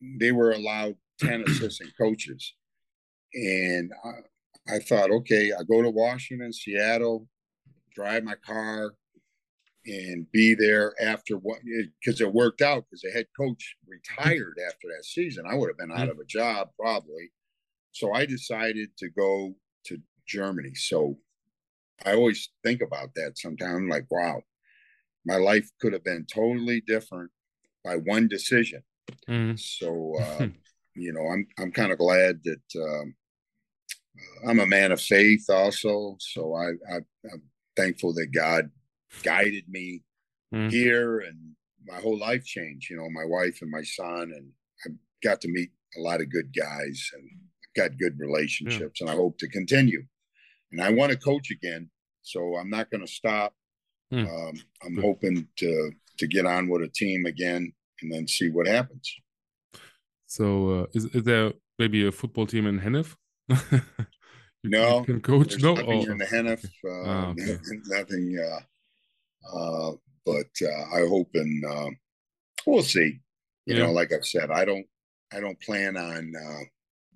[0.00, 2.54] they were allowed 10 assistant coaches.
[3.34, 7.28] And I, I thought okay i go to washington seattle
[7.94, 8.94] drive my car
[9.86, 11.58] and be there after what
[12.00, 15.44] because it worked out because the head coach retired after that season.
[15.48, 17.30] I would have been out of a job probably.
[17.92, 19.54] So i decided to go
[19.86, 20.74] to germany.
[20.74, 21.18] So
[22.04, 23.88] i always think about that sometimes.
[23.90, 24.42] Like wow
[25.24, 27.30] my life could have been totally different
[27.84, 28.82] by one decision.
[29.28, 29.58] Mm.
[29.58, 30.48] so uh,
[30.96, 33.14] you know, I'm I'm kind of glad that um,
[34.48, 36.16] I'm a man of faith also.
[36.20, 36.96] So I, I
[37.32, 37.42] I'm
[37.76, 38.70] thankful that God
[39.22, 40.02] guided me
[40.54, 40.70] Mm.
[40.70, 42.88] here, and my whole life changed.
[42.88, 44.48] You know, my wife and my son, and
[44.86, 44.90] I
[45.22, 47.28] got to meet a lot of good guys and
[47.74, 50.04] got good relationships, and I hope to continue.
[50.70, 51.90] And I want to coach again,
[52.22, 53.54] so I'm not going to stop.
[54.12, 54.28] Mm.
[54.28, 58.66] Um, I'm hoping to to get on with a team again and then see what
[58.68, 59.12] happens.
[60.26, 63.14] So, uh, is, is there maybe a football team in Hennef?
[64.62, 65.58] you, No, can coach.
[65.62, 67.58] No, nothing Oh, in the Hennef, uh, Ah, okay.
[67.86, 68.38] nothing.
[68.38, 68.60] Uh,
[69.56, 69.92] uh,
[70.24, 71.90] but uh, I hope and uh,
[72.66, 73.20] we'll see.
[73.66, 73.86] You Yeah.
[73.86, 74.86] know, like I've said, I don't,
[75.32, 76.64] I don't plan on uh,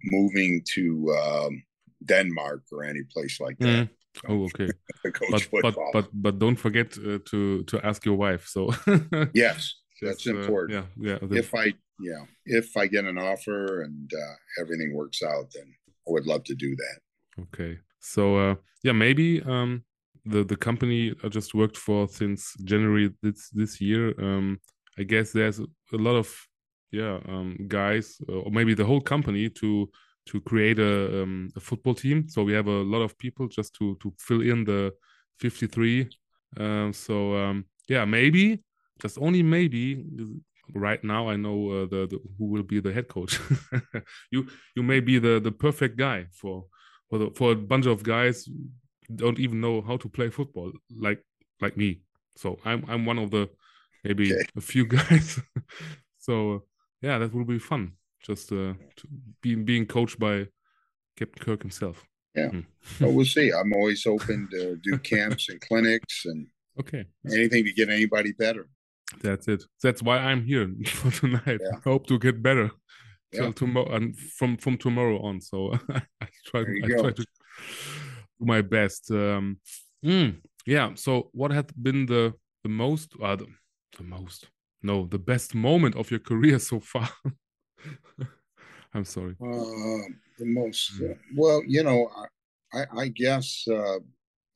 [0.05, 1.63] moving to um,
[2.05, 3.85] Denmark or any place like that.
[3.85, 3.89] Mm.
[4.29, 4.73] Oh, okay.
[5.13, 5.93] Coach But but football.
[5.93, 8.47] but but don't forget uh, to to ask your wife.
[8.49, 8.71] So
[9.33, 10.73] yes, that's just, uh, important.
[10.75, 11.19] yeah, yeah.
[11.31, 15.75] if I, yeah, if I get an offer and uh, everything works out, then
[16.07, 17.43] I would love to do that.
[17.43, 17.79] Okay.
[18.01, 19.85] So uh, yeah, maybe um,
[20.25, 24.15] the the company I just worked for since January this this year.
[24.19, 24.61] Um,
[24.99, 26.35] I guess there's a lot of
[26.91, 29.91] yeah um, guys or maybe the whole company to
[30.27, 32.29] to create a um, a football team.
[32.29, 34.93] So we have a lot of people just to to fill in the
[35.39, 36.09] 53.
[36.59, 38.63] Um, so um, yeah, maybe
[39.01, 40.05] just only maybe.
[40.75, 43.39] Right now, I know uh, the, the who will be the head coach.
[44.31, 44.47] you
[44.77, 46.67] you may be the the perfect guy for
[47.09, 48.49] for the, for a bunch of guys
[49.15, 51.25] don't even know how to play football like
[51.61, 52.03] like me.
[52.37, 53.49] So I'm I'm one of the
[54.05, 54.45] maybe Okay.
[54.57, 55.41] a few guys.
[56.19, 56.65] so
[57.03, 57.93] yeah, that will be fun.
[58.23, 59.09] Just uh, to
[59.43, 60.47] being being coached by
[61.17, 62.05] Captain Kirk himself.
[62.35, 62.51] Yeah.
[63.01, 63.51] But we'll see.
[63.51, 66.47] I'm always open to do camps and clinics and
[66.79, 68.69] Okay, anything to get anybody better.
[69.23, 69.65] That's it.
[69.83, 71.61] That's why I'm here for tonight.
[71.61, 71.77] Yeah.
[71.77, 72.71] I hope to get better
[73.33, 75.41] till tomorrow and from from tomorrow on.
[75.41, 75.73] So
[76.21, 77.03] I try you I go.
[77.03, 77.25] try to do
[78.41, 79.11] my best.
[79.11, 79.59] Um,
[80.05, 80.37] mm,
[80.67, 80.95] yeah.
[80.95, 83.47] So what had been the the most uh, the,
[83.99, 84.49] the most
[84.83, 87.09] no the best moment of your career so far?
[88.95, 89.37] I'm sorry.
[89.41, 90.09] Uh,
[90.39, 91.11] the most Mm.
[91.13, 92.11] uh, well, you know,
[92.73, 93.99] I, I, I guess uh,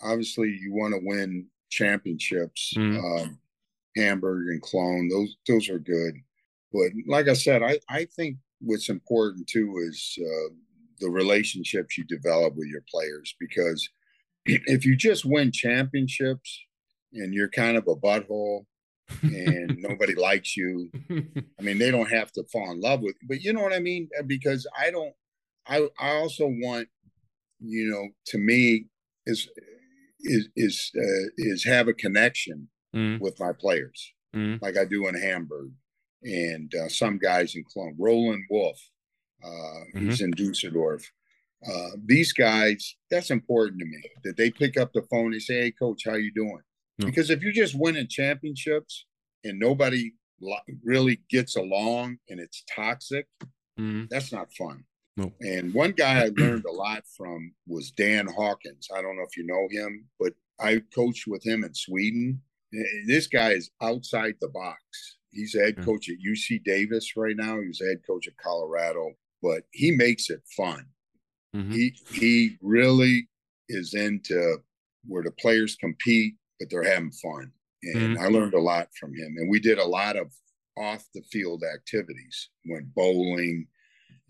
[0.01, 2.75] obviously you want to win championships.
[2.77, 2.99] Mm.
[2.99, 3.39] Um,
[3.97, 6.15] Hamburg and Cologne, those those are good.
[6.73, 10.55] But like I said, I, I think what's important too is uh,
[11.01, 13.89] the relationships you develop with your players because
[14.47, 16.61] if you just win championships
[17.13, 18.65] and you're kind of a butthole
[19.23, 23.29] and nobody likes you, I mean, they don't have to fall in love with, you.
[23.29, 24.09] but you know what I mean?
[24.19, 25.13] Uh, Because I don't,
[25.67, 26.89] I, I also want,
[27.61, 28.87] you know, to me
[29.27, 29.49] is,
[30.21, 35.09] is, is, uh, is have a connection Mm, with my players mm, like I do
[35.09, 35.73] in Hamburg
[36.23, 37.97] and uh, some guys in Cologne.
[37.99, 38.81] Roland Wolf,
[39.45, 41.11] uh, he's in Dusseldorf.
[41.67, 45.63] Uh, these guys, that's important to me that they pick up the phone and say,
[45.63, 46.61] "Hey, coach, how you doing?"
[46.99, 49.07] Because if you're just winning championships
[49.43, 50.13] and nobody
[50.85, 53.27] really gets along and it's toxic,
[53.79, 54.09] mm.
[54.09, 54.85] that's not fun.
[55.17, 55.33] No.
[55.41, 58.89] And one guy I learned a lot from was Dan Hawkins.
[58.95, 62.41] I don't know if you know him, but I coached with him in Sweden.
[62.77, 64.81] Eh, This guy is outside the box.
[65.31, 67.61] He's the head coach at UC Davis right now.
[67.61, 69.13] He's the head coach at Colorado,
[69.43, 70.87] but he makes it fun.
[71.55, 71.73] Mhm.
[71.73, 73.29] He he really
[73.69, 74.63] is into
[75.07, 77.53] where the players compete, but they're having fun.
[77.83, 79.37] And I learned a lot from him.
[79.37, 80.33] And we did a lot of
[80.77, 83.69] off the field activities, went bowling,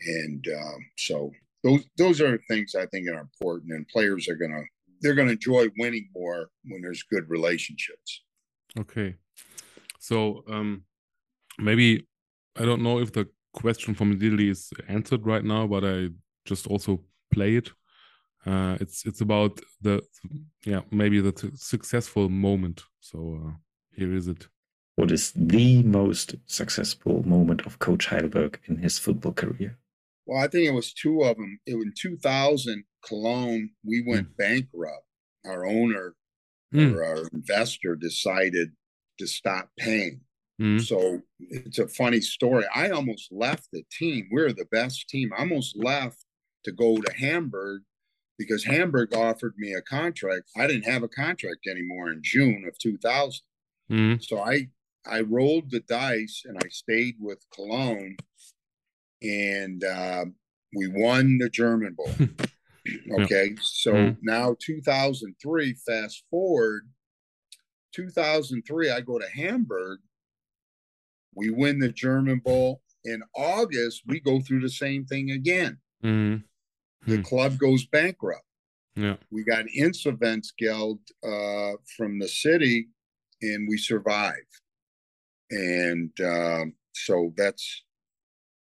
[0.00, 1.32] and um, so
[1.62, 3.72] those those are things I think are important.
[3.72, 4.64] And players are gonna
[5.00, 8.23] they're gonna enjoy winning more when there's good relationships.
[8.78, 9.16] Okay.
[9.98, 10.84] So um
[11.58, 12.06] maybe
[12.56, 16.08] I don't know if the question from Lily is answered right now, but I
[16.44, 17.72] just also play it.
[18.46, 20.02] Uh it's it's about the
[20.64, 22.82] yeah, maybe the t- successful moment.
[23.00, 23.52] So uh,
[23.96, 24.48] here is it.
[24.96, 29.78] What is the most successful moment of Coach Heidelberg in his football career?
[30.26, 31.58] Well, I think it was two of them.
[31.66, 33.70] It was in 2000, Cologne.
[33.84, 35.04] We went bankrupt.
[35.44, 36.14] Our owner
[36.74, 38.72] Mm, or our investor decided
[39.18, 40.20] to stop paying.
[40.60, 42.64] mm, So it's a funny story.
[42.74, 44.28] I almost left the team.
[44.32, 45.32] We are the best team.
[45.32, 46.24] I almost left
[46.64, 47.82] to go to Hamburg
[48.38, 50.50] because Hamburg offered me a contract.
[50.56, 53.40] I didn't have a contract anymore in June of 2000.
[53.90, 54.68] mm, So I
[55.06, 58.16] I rolled the dice and I stayed with Cologne,
[59.22, 60.24] and uh,
[60.74, 62.10] we won the German Bowl.
[63.12, 64.18] okay, so Mm.
[64.22, 65.74] now 2003.
[65.86, 66.88] Fast forward,
[67.92, 68.90] 2003.
[68.90, 70.00] I go to Hamburg.
[71.34, 72.82] We win the German Bowl.
[73.04, 75.78] In August, we go through the same thing again.
[76.02, 76.42] mm.
[77.06, 77.22] The Hmm.
[77.22, 78.46] club goes bankrupt.
[78.96, 79.16] Yeah.
[79.30, 82.88] We got Insolvenzgeld uh, from the city,
[83.42, 84.46] and we survive.
[85.50, 87.84] And um, so that's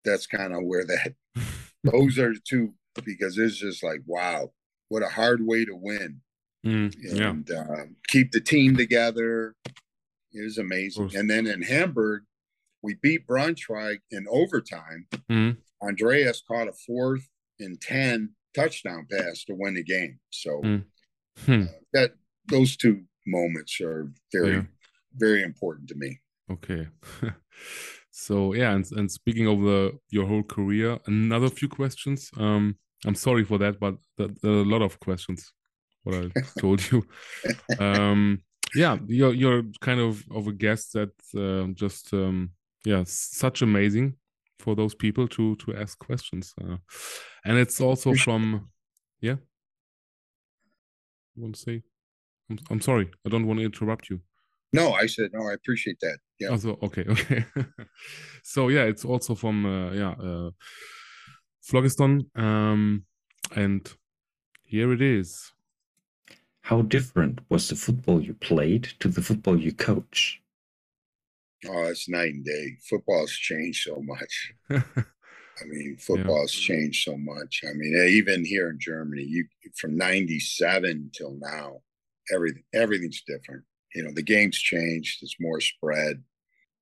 [0.04, 1.16] that's kind of where that
[1.84, 2.76] those are the two
[3.06, 4.52] because it's just like wow,
[4.90, 6.22] what a hard way to win
[6.66, 7.30] Mm, yeah.
[7.30, 9.56] and uh, keep the team together.
[10.34, 11.16] It was amazing.
[11.16, 12.24] And then in Hamburg,
[12.82, 15.08] we beat Braunschweig in overtime.
[15.32, 17.28] Mm, Andreas caught a fourth
[17.60, 20.20] and ten touchdown pass to win the game.
[20.32, 20.84] So Mm.
[21.46, 21.64] hmm.
[21.94, 22.12] that
[22.48, 24.64] those two moments are very Yeah.
[25.16, 26.20] very important to me.
[26.52, 26.88] Okay.
[28.12, 32.30] so yeah, and, and speaking of the your whole career, another few questions.
[32.38, 35.52] Um, I'm sorry for that, but there are a lot of questions.
[36.04, 37.06] What I told you.
[37.80, 38.42] Um,
[38.76, 42.52] yeah, you're you're kind of of a guest that um just um,
[42.86, 44.16] yeah, such amazing
[44.60, 46.78] for those people to to ask questions, uh,
[47.46, 48.70] and it's also from
[49.22, 49.36] yeah.
[51.36, 51.84] You want to say?
[52.50, 54.22] I'm, I'm sorry, I don't want to interrupt you.
[54.74, 55.48] No, I said no.
[55.48, 56.18] I appreciate that.
[56.40, 56.50] Yeah.
[56.50, 57.46] Also, okay, okay.
[58.44, 60.50] so yeah, it's also from uh, yeah, uh,
[61.68, 63.04] Phlogiston, um,
[63.54, 63.92] and
[64.64, 65.52] here it is.
[66.62, 70.42] How different was the football you played to the football you coach?
[71.68, 72.78] Oh, it's night and day.
[72.90, 74.54] Football's changed so much.
[74.70, 77.62] I mean, football's changed so much.
[77.68, 79.46] I mean, even here in Germany, you
[79.76, 81.82] from '97 till now,
[82.34, 83.64] everything everything's different.
[83.94, 85.22] You know, the game's changed.
[85.22, 86.24] It's more spread,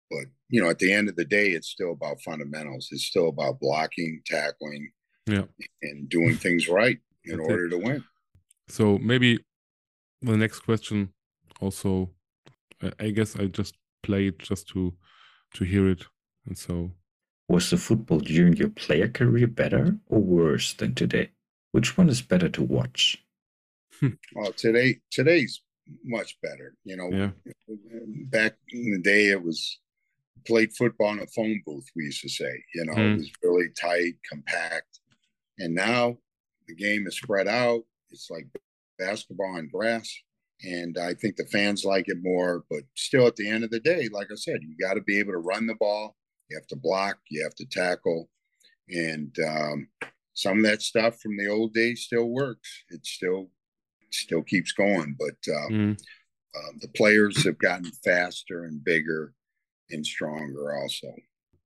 [0.10, 2.90] but you know, at the end of the day, it's still about fundamentals.
[2.92, 4.92] It's still about blocking, tackling,
[5.26, 5.46] Yeah.
[5.82, 7.52] and doing things right in That's it.
[7.52, 8.04] order to win.
[8.68, 9.40] So maybe
[10.22, 11.14] the next question
[11.60, 12.14] also,
[12.82, 14.96] I- I guess I just played just to
[15.54, 16.06] to hear it,
[16.46, 16.92] and so
[17.48, 21.30] Was the football during your player career better or worse than today?
[21.72, 23.24] Which one is better to watch?
[24.36, 25.62] Well, today today's
[26.04, 26.76] much better.
[26.84, 27.32] You know, yeah,
[28.30, 29.80] back in the day, it was
[30.46, 31.86] played football in a phone booth.
[31.96, 33.14] We used to say, you know, Mm.
[33.16, 35.00] it was really tight, compact,
[35.60, 36.18] and now
[36.68, 37.84] the game is spread out.
[38.12, 38.48] It's like
[38.98, 40.14] basketball on grass,
[40.64, 42.64] and I think the fans like it more.
[42.70, 45.20] But still, at the end of the day, like I said, you got to be
[45.20, 46.16] able to run the ball.
[46.50, 47.18] You have to block.
[47.30, 48.30] You have to tackle,
[48.90, 49.88] and um,
[50.34, 52.84] some of that stuff from the old days still works.
[52.90, 53.50] It still
[54.12, 55.38] still keeps going, but.
[55.52, 56.00] Uh, Mm.
[56.56, 59.34] um, the players have gotten faster and bigger
[59.92, 61.08] and stronger also.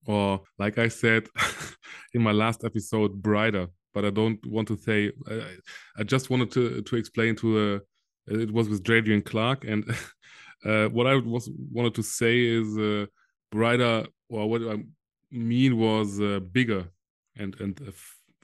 [0.05, 1.27] or like I said
[2.13, 3.67] in my last episode, brighter.
[3.93, 5.11] But I don't want to say.
[5.27, 5.57] I,
[5.99, 7.79] I just wanted to to explain to uh,
[8.41, 9.83] it was with Jadrian Clark, and
[10.65, 13.05] uh, what I was wanted to say is uh,
[13.51, 14.83] brighter, or what I
[15.31, 16.87] mean was uh, bigger,
[17.35, 17.91] and and uh,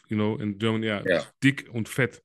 [0.10, 1.24] you know in German, yeah, Yeah.
[1.42, 2.20] dick und fett.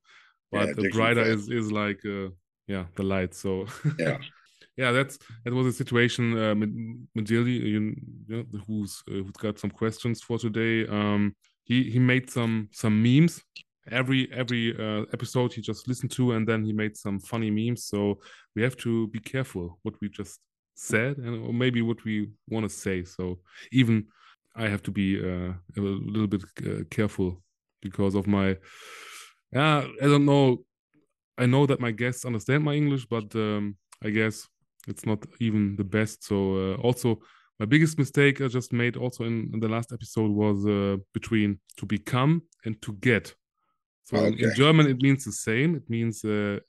[0.50, 2.30] But Yeah, the brighter is is like uh,
[2.66, 3.34] yeah the light.
[3.34, 3.66] So
[3.98, 4.18] Yeah.
[4.76, 6.74] yeah, that's that was a situation uh, with
[7.16, 7.94] Medilli, you
[8.28, 10.86] know, who's uh, who's got some questions for today.
[10.86, 13.42] Um, he he made some some memes
[13.90, 17.84] every every uh, episode he just listened to, and then he made some funny memes.
[17.84, 18.20] So
[18.54, 20.40] we have to be careful what we just
[20.74, 23.04] said, and or maybe what we want to say.
[23.04, 23.38] So
[23.72, 24.06] even
[24.56, 27.42] I have to be uh, a little bit uh, careful
[27.82, 28.56] because of my.
[29.52, 30.64] Yeah, I don't know.
[31.36, 34.46] I know that my guests understand my English, but um, I guess
[34.90, 36.24] it's not even the best.
[36.24, 37.20] So uh, also
[37.60, 41.60] my biggest mistake I just made also in, in the last episode was uh, between
[41.78, 43.34] to become and to get.
[44.04, 45.76] So in- in German it means the same.
[45.76, 46.60] It means uh,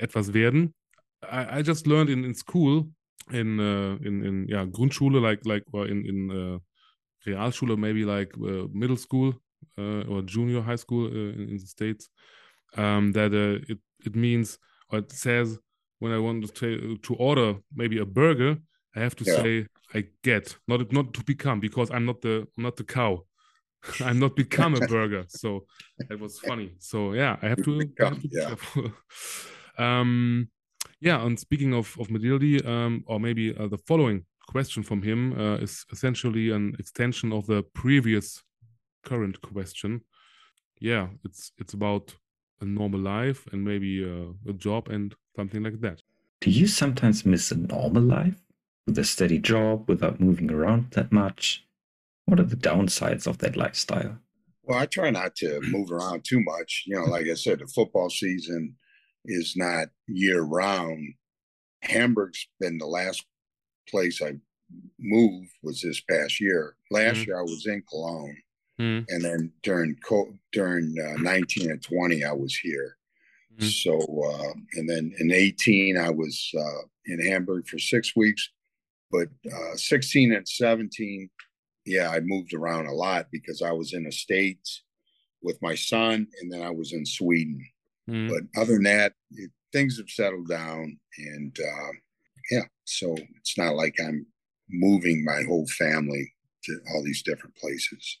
[0.00, 0.74] etwas werden.
[1.22, 2.90] I, I just learned in, in school
[3.30, 6.58] in uh, in in yeah Grundschule like like or in in uh,
[7.26, 9.34] Realschule maybe like uh, middle school
[9.78, 12.08] uh, or junior high school uh, in, in the states
[12.76, 14.58] um, that uh, it it means
[14.90, 15.58] or it says
[16.02, 18.56] when I want to to order maybe a burger,
[18.96, 19.36] I have to Yeah.
[19.36, 23.24] say I get not not to become because I'm not the not the cow.
[24.00, 25.24] I'm not become a burger.
[25.28, 25.66] So
[26.08, 26.74] that was funny.
[26.78, 28.46] So yeah, I have to, I have to yeah.
[28.48, 28.92] careful.
[29.78, 30.48] um,
[31.00, 35.32] yeah, and speaking of of Medildi, um, or maybe uh, the following question from him
[35.38, 38.42] uh, is essentially an extension of the previous
[39.04, 40.00] current question.
[40.80, 42.16] Yeah, it's it's about
[42.62, 46.02] a normal life and maybe uh, a job and something like that.
[46.40, 48.40] Do you sometimes miss a normal life
[48.86, 51.64] with a steady job without moving around that much?
[52.26, 54.18] What are the downsides of that lifestyle?
[54.64, 56.84] Well, I try not to move around too much.
[56.86, 58.76] You know, like I said, the football season
[59.24, 61.14] is not year round.
[61.82, 63.24] Hamburg's been the last
[63.88, 64.34] place I
[64.98, 66.76] moved was this past year.
[66.90, 67.26] Last Mhm.
[67.26, 68.36] year I was in Cologne,
[68.80, 69.96] Mm, and then during
[70.52, 72.96] during uh, 19 and 20 I was here.
[73.58, 73.70] Mhm.
[73.70, 78.48] So uh, and then in 18 I was uh, in Hamburg for six weeks,
[79.10, 81.28] but uh, 16 and 17,
[81.84, 84.82] yeah, I moved around a lot because I was in the states
[85.42, 87.60] with my son, and then I was in Sweden.
[88.08, 88.28] mm.
[88.30, 91.92] But other than that, it, things have settled down, and uh,
[92.50, 94.26] yeah, so it's not like I'm
[94.70, 96.32] moving my whole family
[96.64, 98.18] to all these different places.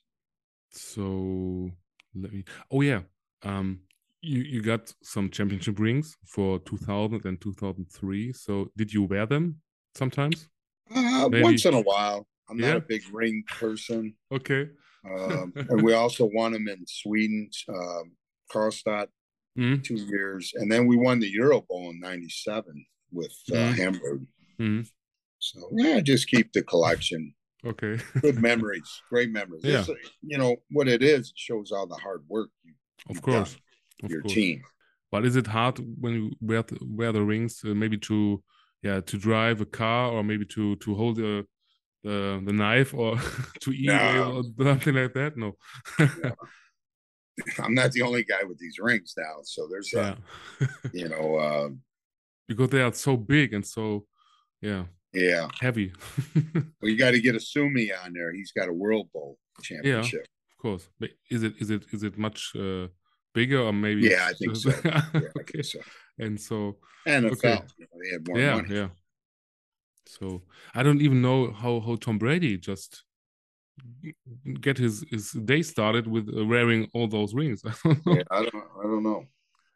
[0.72, 1.70] So
[2.14, 2.44] let me.
[2.70, 3.02] Oh yeah,
[3.42, 3.80] um,
[4.20, 8.32] you you got some championship rings for 2000 and 2003.
[8.32, 9.60] So did you wear them
[9.94, 10.48] sometimes?
[10.94, 14.14] Uh, once in a while, I'm not a big ring person.
[14.30, 14.68] Okay.
[15.04, 18.12] Um, and we also won them in Sweden, um,
[18.50, 19.08] Karlstad,
[19.58, 23.74] Mm, two years, and then we won the Euro Bowl in '97 with uh, Mhm.
[23.74, 24.26] Hamburg.
[24.58, 24.90] mm,
[25.38, 27.34] So yeah, just keep the collection.
[27.66, 27.98] Okay.
[28.20, 29.62] Good memories, great memories.
[29.64, 29.80] Yeah.
[29.80, 29.90] It's,
[30.22, 31.30] you know what it is.
[31.30, 32.74] It shows all the hard work you,
[33.08, 33.56] of course.
[34.02, 34.34] Of your course.
[34.34, 34.62] team.
[35.10, 38.42] But is it hard when you wear the, wear the rings, uh, maybe to
[38.82, 41.46] yeah to drive a car or maybe to to hold the
[42.02, 43.16] the, the knife or
[43.60, 44.42] to eat No.
[44.58, 45.36] or something like that?
[45.36, 45.52] No.
[47.58, 49.36] I'm not the only guy with these rings now.
[49.42, 50.16] So there's, yeah.
[50.92, 51.68] you know, uh,
[52.48, 54.04] because they are so big and so
[54.60, 54.84] yeah
[55.14, 55.48] yeah.
[55.60, 55.92] heavy.
[56.80, 58.32] Well, you got to get Esume on there.
[58.34, 60.26] He's got a World Bowl championship.
[60.26, 60.88] Yeah, of course.
[60.98, 62.88] But is it is it is it much uh,
[63.34, 64.02] bigger or maybe?
[64.02, 64.70] Yeah, I think so.
[64.84, 65.28] yeah, I okay.
[65.52, 65.78] think so.
[66.18, 66.76] And so
[67.06, 67.60] NFL, Okay.
[67.78, 68.74] you know, they had more yeah, money.
[68.74, 68.88] yeah.
[70.06, 70.42] So
[70.74, 73.04] I don't even know how how Tom Brady just
[74.60, 77.62] get his his day started with uh, wearing all those rings.
[77.64, 78.14] I don't know.
[78.16, 79.24] Yeah, I don't, I don't know.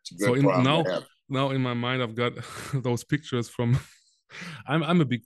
[0.01, 0.85] It's a good So in- now-
[1.29, 2.33] now in my mind I've got
[2.75, 3.79] those pictures from
[4.67, 5.23] I'm I'm a big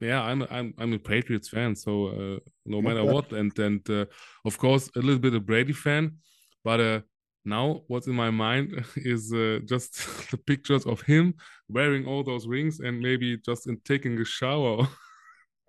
[0.00, 3.32] yeah I'm a, I'm I'm a Patriots fan so uh, no matter what.
[3.32, 4.06] And and uh,
[4.44, 6.16] of course a little bit a Brady fan
[6.64, 7.00] but uh
[7.44, 9.94] now what's in my mind is uh, just
[10.30, 11.34] the pictures of him
[11.68, 14.86] wearing all those rings and maybe just in taking a shower.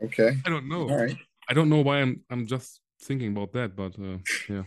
[0.04, 0.36] Okay.
[0.48, 0.90] I don't know.
[0.90, 1.16] All right.
[1.48, 4.18] I don't know why I'm I'm just thinking about that but uh,
[4.50, 4.64] yeah.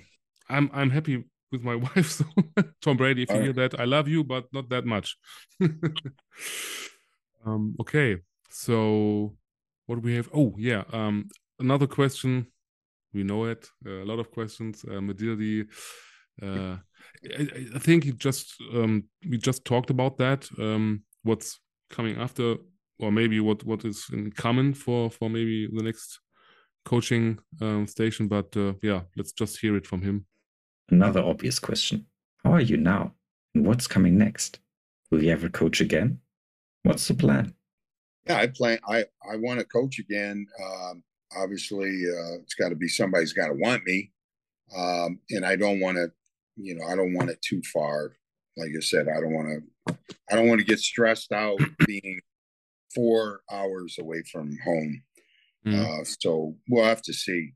[0.48, 2.24] I'm I'm happy with my wife so
[2.80, 5.16] Tom Brady if you All hear that I love you but not that much
[7.46, 8.16] um okay
[8.50, 9.34] so
[9.86, 12.46] what do we have oh yeah um another question
[13.12, 15.66] we know it uh, a lot of questions uh, Medildi
[16.42, 16.76] uh
[17.38, 21.60] I, I- I think you just um we just talked about that um what's
[21.90, 22.56] coming after
[22.98, 26.20] or maybe what what is in common for for maybe the next
[26.84, 30.26] coaching um, station but uh, yeah let's just hear it from him
[30.90, 32.06] Another obvious question
[32.44, 33.14] How are you now?
[33.54, 34.58] And what's coming next?
[35.10, 36.18] Will you ever coach again?
[36.84, 37.54] What's the plan?
[38.26, 38.78] Yeah, I plan.
[38.86, 40.46] I I want to coach again.
[40.62, 41.02] Um,
[41.36, 44.12] obviously, uh, it's got to be somebody's got to want me,
[44.76, 46.12] um, and I don't want to.
[46.56, 48.12] You know, I don't want it too far.
[48.56, 49.96] Like I said, I don't want to.
[50.30, 52.20] I don't want to get stressed out being
[52.94, 55.02] four hours away from home.
[55.66, 56.00] Mm.
[56.00, 57.52] Uh, so we'll have to see.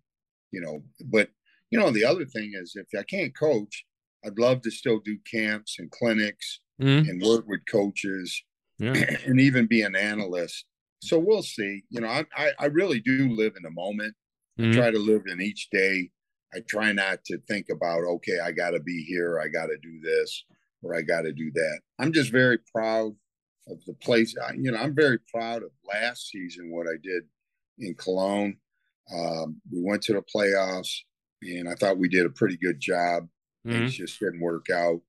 [0.53, 1.29] You know, but
[1.71, 3.85] you know, the other thing is, if I can't coach,
[4.25, 8.45] I'd love to still do camps and clinics Mm, and work with coaches
[8.79, 10.65] yeah and even be an analyst.
[11.01, 11.85] So we'll see.
[11.91, 14.15] You know, I I, I really do live in the moment.
[14.59, 16.11] Mm, Try to live in each day.
[16.55, 19.77] I try not to think about okay, I got to be here, I got to
[19.79, 20.45] do this,
[20.83, 21.81] or I got to do that.
[21.99, 23.13] I'm just very proud
[23.69, 24.35] of the place.
[24.43, 27.25] I, you know, I'm very proud of last season what I did
[27.79, 28.57] in Cologne.
[29.15, 30.91] Um, we went to the playoffs,
[31.43, 33.29] and I thought we did a pretty good job
[33.67, 35.01] mm, things just didn't work out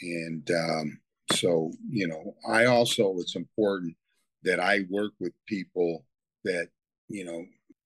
[0.00, 1.00] and um,
[1.32, 3.96] so you know i also it's important
[4.42, 6.04] that i work with people
[6.44, 6.68] that
[7.08, 7.44] you know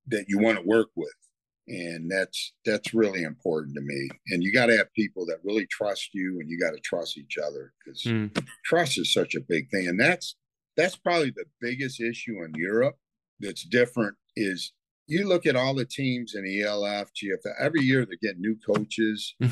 [0.09, 1.15] that you want to work with.
[1.69, 4.09] And that's that's really important to me.
[4.29, 7.19] And you got to have people that really trust you and you got to trust
[7.19, 9.89] each other because mm, trust is such a big thing.
[9.89, 10.37] And that's
[10.77, 12.97] that's probably the biggest issue in europe
[13.41, 14.73] that's different is
[15.07, 18.57] you look at all the teams in the elf gf every year they're getting new
[18.65, 19.35] coaches.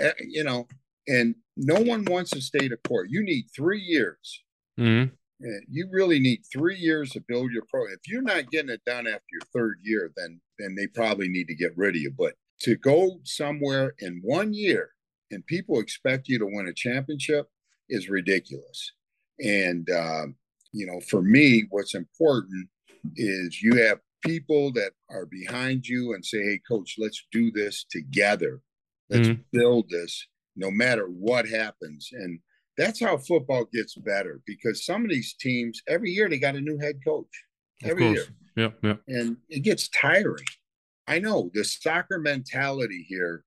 [0.00, 0.66] Eh, you know
[1.08, 3.08] and no one wants to stay to court.
[3.10, 4.42] You need three years.
[4.78, 5.12] Mm,
[5.44, 8.84] Eh, you really need three years to build your pro if you're not getting it
[8.86, 12.10] done after your third year then then they probably need to get rid of you.
[12.16, 14.90] But to go somewhere in one year
[15.32, 17.48] and people expect you to win a championship
[17.88, 18.92] is ridiculous.
[19.40, 20.36] And um,
[20.72, 22.68] you know for me what's important
[23.16, 27.84] is you have people that are behind you and say hey coach let's do this
[27.90, 28.62] together.
[29.10, 29.44] Let's Mhm.
[29.52, 30.26] build this
[30.56, 32.38] no matter what happens and
[32.76, 36.60] that's how football gets better because some of these teams every year they got a
[36.60, 37.44] new head coach
[37.82, 38.26] of every course year
[38.56, 40.44] yeah yeah and it gets tiring.
[41.06, 43.44] I know the soccer mentality here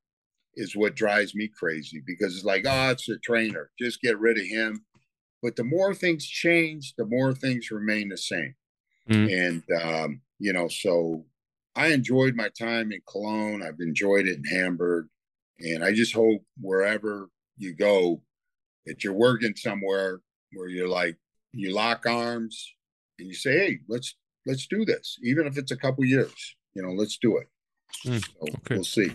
[0.55, 4.37] is what drives me crazy because it's like, oh, it's the trainer, just get rid
[4.37, 4.85] of him.
[5.41, 8.55] But the more things change, the more things remain the same.
[9.09, 9.63] Mm.
[9.71, 11.25] And um, you know, so
[11.75, 13.63] I enjoyed my time in Cologne.
[13.63, 15.07] I've enjoyed it in Hamburg,
[15.59, 18.21] and I just hope wherever you go,
[18.85, 20.21] that you're working somewhere
[20.53, 21.17] where you're like
[21.51, 22.73] you lock arms
[23.19, 24.15] and you say, "Hey, let's
[24.45, 26.55] let's do this, even if it's a couple years.
[26.73, 27.47] You know, let's do it."
[28.05, 28.75] Mm, So okay.
[28.75, 29.11] we'll see.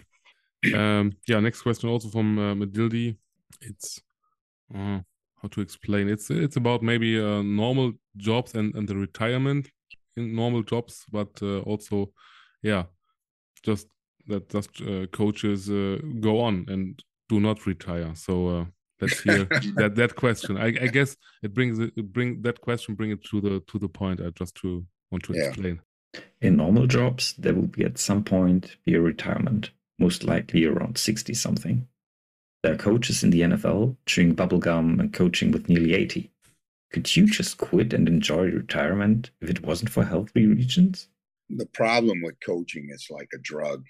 [0.75, 3.17] um yeah next question also from uh, Medildi
[3.61, 4.01] it's
[4.75, 5.01] uh,
[5.41, 9.69] how to explain it's it's about maybe uh, normal jobs and and the retirement
[10.17, 12.13] in normal jobs but uh, also
[12.63, 12.85] yeah
[13.65, 13.89] just
[14.27, 18.65] that just uh, coaches uh, go on and do not retire so uh,
[19.01, 19.45] let's hear
[19.77, 23.25] that that question I, I guess it brings it, it bring that question bring it
[23.31, 25.49] to the to the point i just to want to Yeah.
[25.49, 25.81] explain
[26.43, 30.99] In normal jobs, there will be at some point be a retirement, most likely around
[30.99, 31.89] 60 something.
[32.63, 36.31] There are coaches in the NFL chewing bubblegum and coaching with nearly 80.
[36.93, 41.09] Could you just quit and enjoy retirement if it wasn't for healthy regions?
[41.55, 43.85] the problem with coaching is like a drug.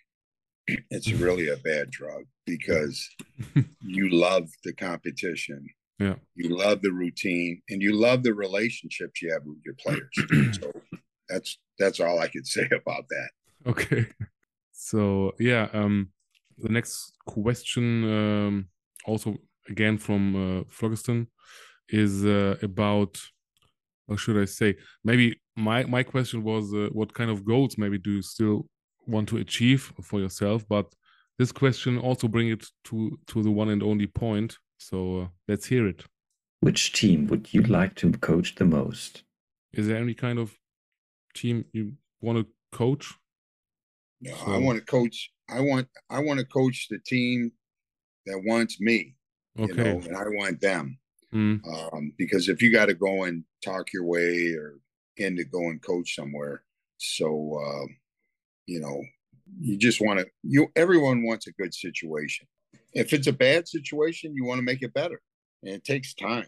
[0.67, 3.09] It's really a bad drug because
[3.83, 5.67] you love the competition.
[5.99, 6.15] Yeah.
[6.35, 10.57] You love the routine and you love the relationships you have with your players.
[10.61, 10.73] so
[11.29, 13.31] that's that's all I could say about that.
[13.67, 14.07] Okay.
[14.73, 16.13] So yeah, um,
[16.59, 18.69] The next question, um,
[19.07, 21.29] also again from uh, Phlogiston,
[21.89, 23.19] is uh, about
[24.09, 24.77] or should I say?
[25.05, 28.67] Maybe my my question was uh, what kind of goals maybe do you still
[29.07, 30.67] want to achieve for yourself?
[30.69, 30.93] But
[31.39, 34.59] this question also bring it to to the one and only point.
[34.79, 36.05] So uh, let's hear it.
[36.61, 39.25] Which team would you like to coach the most?
[39.73, 40.57] Is there any kind of
[41.35, 42.47] team you want to
[42.77, 43.15] coach?
[44.21, 45.31] No, so, I want to coach.
[45.49, 47.53] I want I want to coach the team
[48.27, 49.15] that wants me.
[49.59, 49.73] Okay.
[49.73, 50.99] You know, and I want them.
[51.35, 51.61] Mm.
[51.67, 54.79] Um, because if you got to go and talk your way or
[55.17, 56.63] in to go and coach somewhere,
[56.99, 57.87] so uh,
[58.67, 59.03] you know,
[59.61, 60.27] you just want to.
[60.43, 62.47] You everyone wants a good situation.
[62.95, 65.21] If it's a bad situation, you want to make it better,
[65.63, 66.47] and it takes time.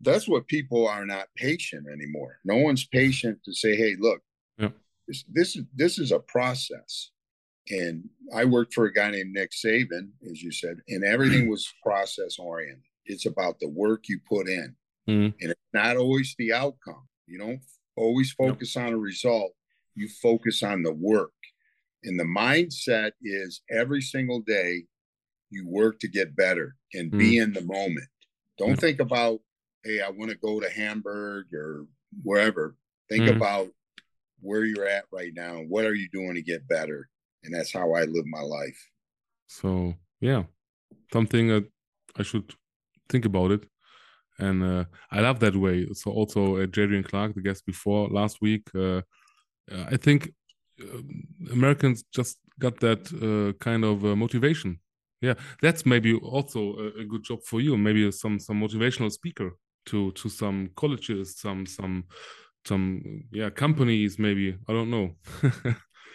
[0.00, 2.38] That's what people are not patient anymore.
[2.44, 4.20] No one's patient to say, "Hey, look,
[4.58, 4.70] yeah.
[5.08, 7.10] this, this is this is a process."
[7.68, 11.72] And I worked for a guy named Nick Saban, as you said, and everything was
[11.82, 12.84] process oriented.
[13.06, 14.76] It's about the work you put in,
[15.08, 15.36] mm-hmm.
[15.40, 17.08] and it's not always the outcome.
[17.26, 17.60] You don't
[17.96, 18.86] always focus yep.
[18.86, 19.52] on a result.
[19.94, 21.32] You focus on the work,
[22.04, 24.84] and the mindset is every single day
[25.50, 27.18] you work to get better and mm-hmm.
[27.18, 28.08] be in the moment.
[28.58, 28.80] Don't mm-hmm.
[28.80, 29.40] think about,
[29.84, 31.86] hey, I want to go to Hamburg or
[32.22, 32.76] wherever.
[33.08, 33.36] Think mm-hmm.
[33.36, 33.68] about
[34.40, 35.58] where you're at right now.
[35.68, 37.08] What are you doing to get better?
[37.46, 38.78] and that's how I live my life.
[39.46, 40.42] So yeah,
[41.12, 41.64] something that
[42.16, 42.52] I should
[43.08, 43.66] think about it,
[44.38, 45.86] and uh, I love that way.
[45.94, 49.02] So also uh, Jadrian Clark, the guest before last week, uh,
[49.72, 50.32] uh I think
[50.80, 54.80] uh, Americans just got that uh, kind of motivation.
[55.20, 57.76] Yeah, that's maybe also a, a, good job for you.
[57.76, 62.04] Maybe some some motivational speaker to to some colleges, some some
[62.66, 64.18] some yeah companies.
[64.18, 65.16] Maybe I don't know.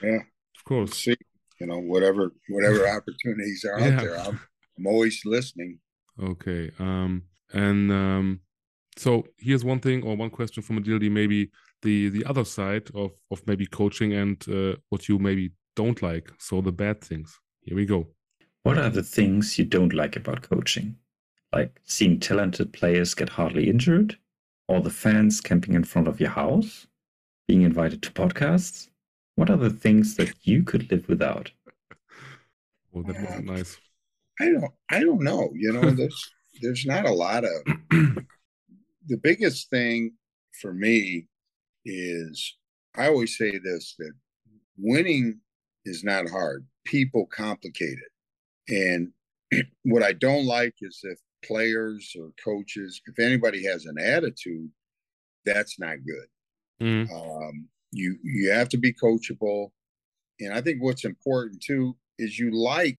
[0.03, 0.21] yeah
[0.61, 0.93] of course.
[0.93, 1.15] See,
[1.59, 4.39] you know, whatever whatever opportunities are out there, I'm,
[4.77, 5.79] I'm always listening.
[6.21, 6.71] Okay.
[6.77, 7.23] Um,
[7.53, 8.39] and um,
[8.95, 11.49] so here's one thing or one question from Adildi, maybe
[11.81, 16.31] the the other side of of maybe coaching and uh, what you maybe don't like.
[16.39, 17.39] So the bad things.
[17.61, 18.07] Here we go.
[18.63, 20.97] What are the things you don't like about coaching?
[21.53, 24.17] Like seeing talented players get hardly injured,
[24.67, 26.87] or the fans camping in front of your house,
[27.47, 28.89] being invited to podcasts,
[29.35, 31.51] what are the things that you could live without?
[32.93, 33.77] Well, that wasn't nice.
[34.41, 34.71] I don't.
[34.89, 35.49] I don't know.
[35.55, 36.29] You know, there's
[36.61, 37.51] there's not a lot of.
[39.07, 40.11] the biggest thing
[40.61, 41.27] for me
[41.85, 42.57] is
[42.95, 44.13] I always say this that
[44.77, 45.39] winning
[45.85, 46.65] is not hard.
[46.85, 53.65] People complicate it, and what I don't like is if players or coaches, if anybody
[53.65, 54.69] has an attitude,
[55.45, 56.85] that's not good.
[56.85, 57.11] Mm.
[57.11, 59.69] Um, you you have to be coachable,
[60.39, 62.97] and I think what's important too is you like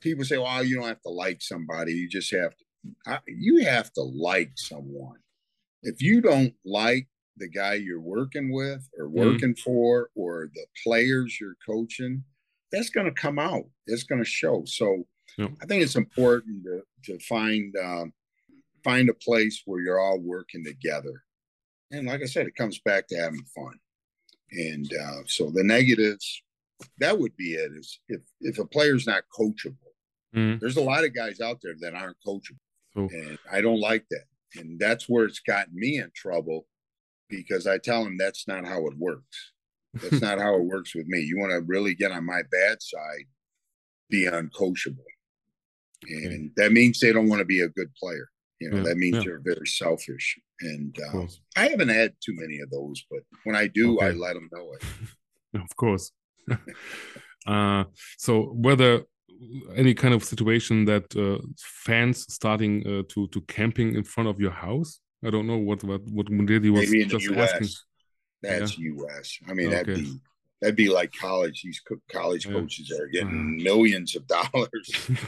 [0.00, 1.92] people say, "Well, you don't have to like somebody.
[1.92, 2.64] You just have to."
[3.06, 5.18] I, you have to like someone.
[5.82, 7.08] If you don't like
[7.40, 9.18] the guy you're working with or mm-hmm.
[9.18, 9.58] working mm.
[9.58, 12.22] for or the players you're coaching,
[12.70, 13.64] that's going to come out.
[13.86, 14.62] It's going to show.
[14.66, 15.04] So
[15.36, 15.50] yep.
[15.60, 18.12] I think it's important to to find um,
[18.84, 21.24] find a place where you're all working together.
[21.90, 23.74] And like I said, it comes back to having fun.
[24.52, 26.42] And uh, so the negatives,
[26.98, 27.72] that would be it.
[27.74, 29.76] Is if if a player's not coachable,
[30.34, 30.58] mm-hmm.
[30.60, 32.58] there's a lot of guys out there that aren't coachable,
[32.96, 34.24] and I don't like that.
[34.56, 36.66] And that's where it's gotten me in trouble
[37.30, 39.52] because I tell them that's not how it works.
[39.94, 41.20] That's not how it works with me.
[41.20, 43.26] You want to really get on my bad side,
[44.10, 44.98] be uncoachable,
[46.08, 48.28] and that means they don't want to be a good player.
[48.60, 49.22] You know, yeah, that means yeah.
[49.22, 50.38] you're very selfish.
[50.60, 51.26] And uh,
[51.56, 54.08] I haven't had too many of those, but when I do, okay.
[54.08, 54.84] I let them know it.
[55.62, 56.12] of course.
[57.46, 57.84] uh,
[58.18, 59.04] so whether
[59.74, 64.38] any kind of situation that uh, fans starting uh, to to camping in front of
[64.38, 67.52] your house, I don't know what what what Mundedi was Maybe in just the US.
[67.52, 67.68] asking.
[68.42, 68.92] That's yeah.
[68.92, 69.38] U.S.
[69.48, 69.76] I mean, okay.
[69.76, 70.20] that'd be
[70.60, 71.62] that'd be like college.
[71.62, 72.52] These co- college yeah.
[72.52, 73.64] coaches are getting uh-huh.
[73.64, 75.10] millions of dollars.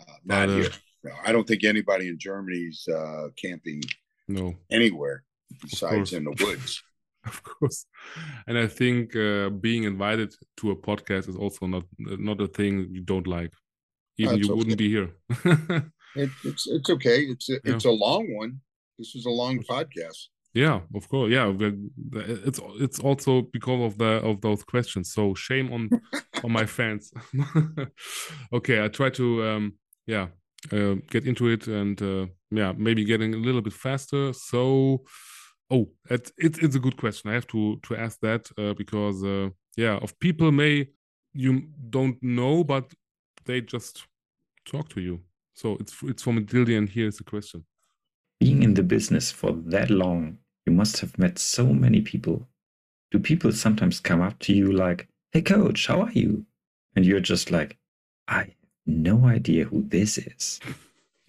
[0.00, 0.70] Uh, not but, uh, here.
[1.04, 3.82] No, I don't think anybody in Germany's uh, camping
[4.26, 5.22] no anywhere
[5.60, 6.82] besides in the woods.
[7.24, 7.86] Of course,
[8.48, 12.88] and I think uh, being invited to a podcast is also not not a thing
[12.90, 13.52] you don't like.
[14.18, 15.10] Even you wouldn't be here.
[16.16, 17.20] it, it's it's okay.
[17.20, 17.74] It's a, yeah.
[17.76, 18.60] it's a long one.
[18.98, 20.28] This is a long podcast.
[20.54, 21.32] Yeah, of course.
[21.32, 21.52] Yeah,
[22.12, 25.12] it's it's also because of the of those questions.
[25.12, 25.88] So shame on
[26.44, 27.12] on my fans.
[28.52, 29.74] okay, I try to um
[30.06, 30.28] yeah
[30.72, 35.02] uh, get into it and uh, yeah maybe getting a little bit faster so
[35.70, 39.24] oh it, it, it's a good question i have to to ask that uh, because
[39.24, 40.86] uh, yeah of people may
[41.32, 42.92] you don't know but
[43.44, 44.06] they just
[44.64, 45.20] talk to you?
[45.54, 47.64] So it's it's from Dildy, and here's the question.
[48.42, 52.48] Being in the business for that long, you must have met so many people.
[53.12, 56.44] Do people sometimes come up to you like, "Hey, coach, how are you?"
[56.96, 57.78] And you're just like,
[58.26, 60.58] "I have no idea who this is."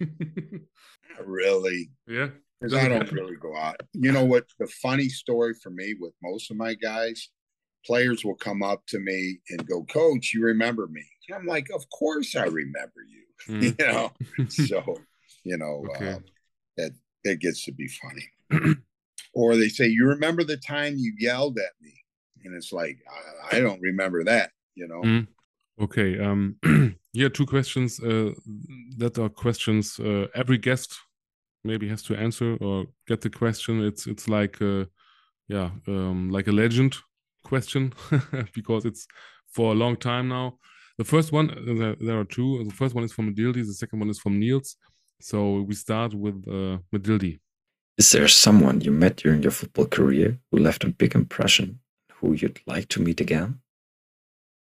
[0.00, 1.92] Not really.
[2.08, 2.30] Yeah.
[2.60, 3.76] Because I don't really go out.
[3.92, 4.46] You know what?
[4.58, 7.28] The funny story for me with most of my guys,
[7.86, 11.04] players will come up to me and go, Coach, you remember me?
[11.32, 13.22] I'm like, Of course I remember you.
[13.48, 13.78] Mm.
[13.78, 14.12] You know,
[14.48, 14.78] so
[15.44, 16.12] you know Okay.
[16.12, 16.18] uh,
[16.78, 16.92] that
[17.24, 18.74] that gets to be funny.
[19.34, 21.92] or they say, "You remember the time you yelled at me?"
[22.44, 22.98] And it's like,
[23.50, 24.50] I, I don't remember that.
[24.74, 25.26] You know, Mm.
[25.80, 26.18] Okay.
[26.20, 26.56] Um,
[27.12, 28.30] here two questions uh,
[28.98, 30.96] that are questions uh, every guest
[31.64, 33.82] maybe has to answer or get the question.
[33.82, 34.84] It's it's like uh,
[35.48, 36.96] yeah, um, like a legend
[37.44, 37.92] question
[38.54, 39.06] because it's
[39.50, 40.58] for a long time now.
[40.96, 42.62] The first one, uh, there, there are two.
[42.64, 43.66] The first one is from Madildi.
[43.66, 44.76] The second one is from Niels.
[45.24, 47.40] So we start with uh, Madildi.
[47.96, 51.80] Is there someone you met during your football career who left a big impression,
[52.16, 53.60] who you'd like to meet again?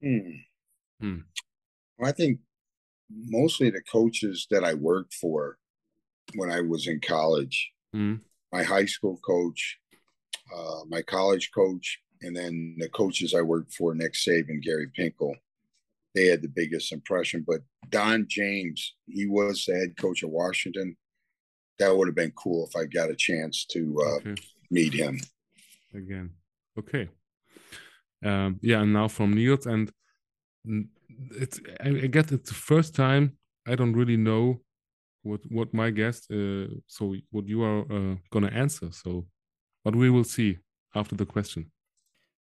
[0.03, 0.31] Hmm.
[1.01, 1.19] Hmm.
[1.97, 2.41] Well, I think
[3.09, 5.59] mostly the coaches that I worked for
[6.35, 8.21] when I was in college, Mm.
[8.53, 9.79] my high school coach,
[10.53, 15.37] uh, my college coach, and then the coaches I worked for, Nick Saban, Gary Pinkel,
[16.19, 17.45] they had the biggest impression.
[17.47, 20.97] But Don James, he was the head coach of Washington.
[21.79, 24.35] That would have been cool if I got a chance to uh, Okay.
[24.71, 25.21] meet him.
[25.95, 26.31] again.
[26.79, 27.09] Okay.
[28.25, 29.93] Um, yeah, and now from Niels, and
[31.43, 33.25] it's I, I guess it's the first time
[33.71, 34.61] I don't really know
[35.23, 38.89] what what my guest, uh, so what you are uh, gonna answer.
[38.91, 39.27] So,
[39.85, 40.59] but we will see
[40.95, 41.71] after the question.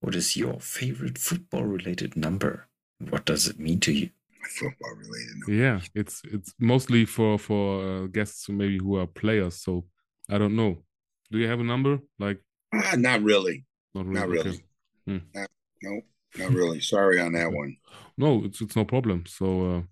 [0.00, 2.68] What is your favorite football related number?
[3.02, 4.10] And what does it mean to you?
[4.48, 5.60] Football related.
[5.60, 9.56] Yeah, it's it's mostly for for uh, guests who maybe who are players.
[9.62, 9.86] So
[10.30, 10.82] I don't know.
[11.30, 11.98] Do you have a number?
[12.18, 12.38] Like
[12.72, 13.64] Ah, not really.
[13.94, 14.20] not really.
[14.20, 14.48] Not okay.
[14.48, 14.64] really.
[15.06, 15.46] Hmm.
[15.82, 16.00] No,
[16.38, 16.80] not really.
[16.80, 17.76] Sorry on that one.
[18.18, 19.24] No, it's it's no problem.
[19.26, 19.46] So
[19.76, 19.82] uh,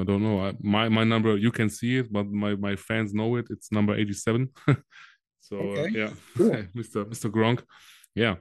[0.00, 0.46] I don't know.
[0.46, 3.46] I, my my number you can see it, but my my fans know it.
[3.50, 4.48] It's number eighty seven.
[5.40, 6.50] so uh, yeah, cool.
[6.76, 7.04] Mr.
[7.04, 7.30] Mr.
[7.30, 7.62] Gronk.
[8.14, 8.36] Yeah.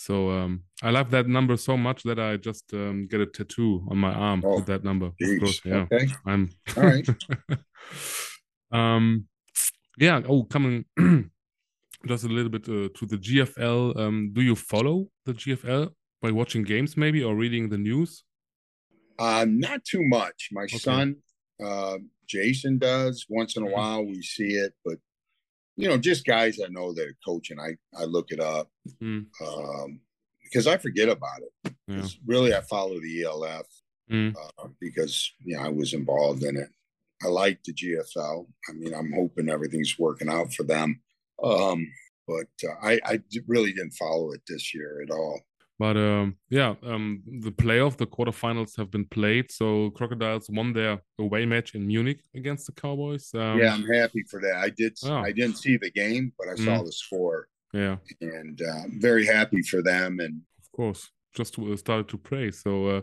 [0.00, 3.86] So um, I love that number so much that I just um, get a tattoo
[3.90, 5.06] on my arm Oh, with that number.
[5.06, 5.86] Of course, yeah.
[5.92, 6.08] Okay.
[6.24, 7.06] I'm All right.
[8.72, 9.26] um
[9.98, 10.84] yeah oh coming
[12.06, 15.90] just a little bit uh, to the gfl um do you follow the gfl
[16.22, 18.22] by watching games maybe or reading the news
[19.18, 20.48] Uh, not too much.
[20.52, 20.78] My Okay.
[20.78, 21.16] son,
[21.62, 23.26] uh, Jason does.
[23.28, 23.72] Once in a Mhm.
[23.76, 24.98] while, we see it, but
[25.80, 27.58] you know, just guys I know that are coaching.
[27.58, 28.70] I I look it up
[29.02, 30.00] Mm, um,
[30.44, 31.74] because I forget about it.
[31.86, 33.66] yeah Really, I follow the ELF
[34.10, 36.68] Mm, uh, because you know I was involved in it.
[37.22, 38.46] I like the GFL.
[38.68, 41.00] I mean, I'm hoping everything's working out for them.
[41.42, 41.86] Um,
[42.26, 45.40] but uh, I I really didn't follow it this year at all.
[45.82, 46.26] But um
[46.58, 47.04] yeah um
[47.46, 49.66] the playoff the quarterfinals have been played so
[49.98, 50.94] crocodiles won their
[51.24, 54.56] away match in munich against the cowboys um yeah, I'm happy for that.
[54.66, 54.92] I did.
[55.10, 55.22] Oh.
[55.28, 56.86] I didn't see the game, but I saw Mm.
[56.88, 57.38] the score,
[57.82, 57.96] yeah
[58.38, 60.10] and uh, very happy for them.
[60.24, 61.02] And of course
[61.38, 63.02] just to, uh, started to pray so uh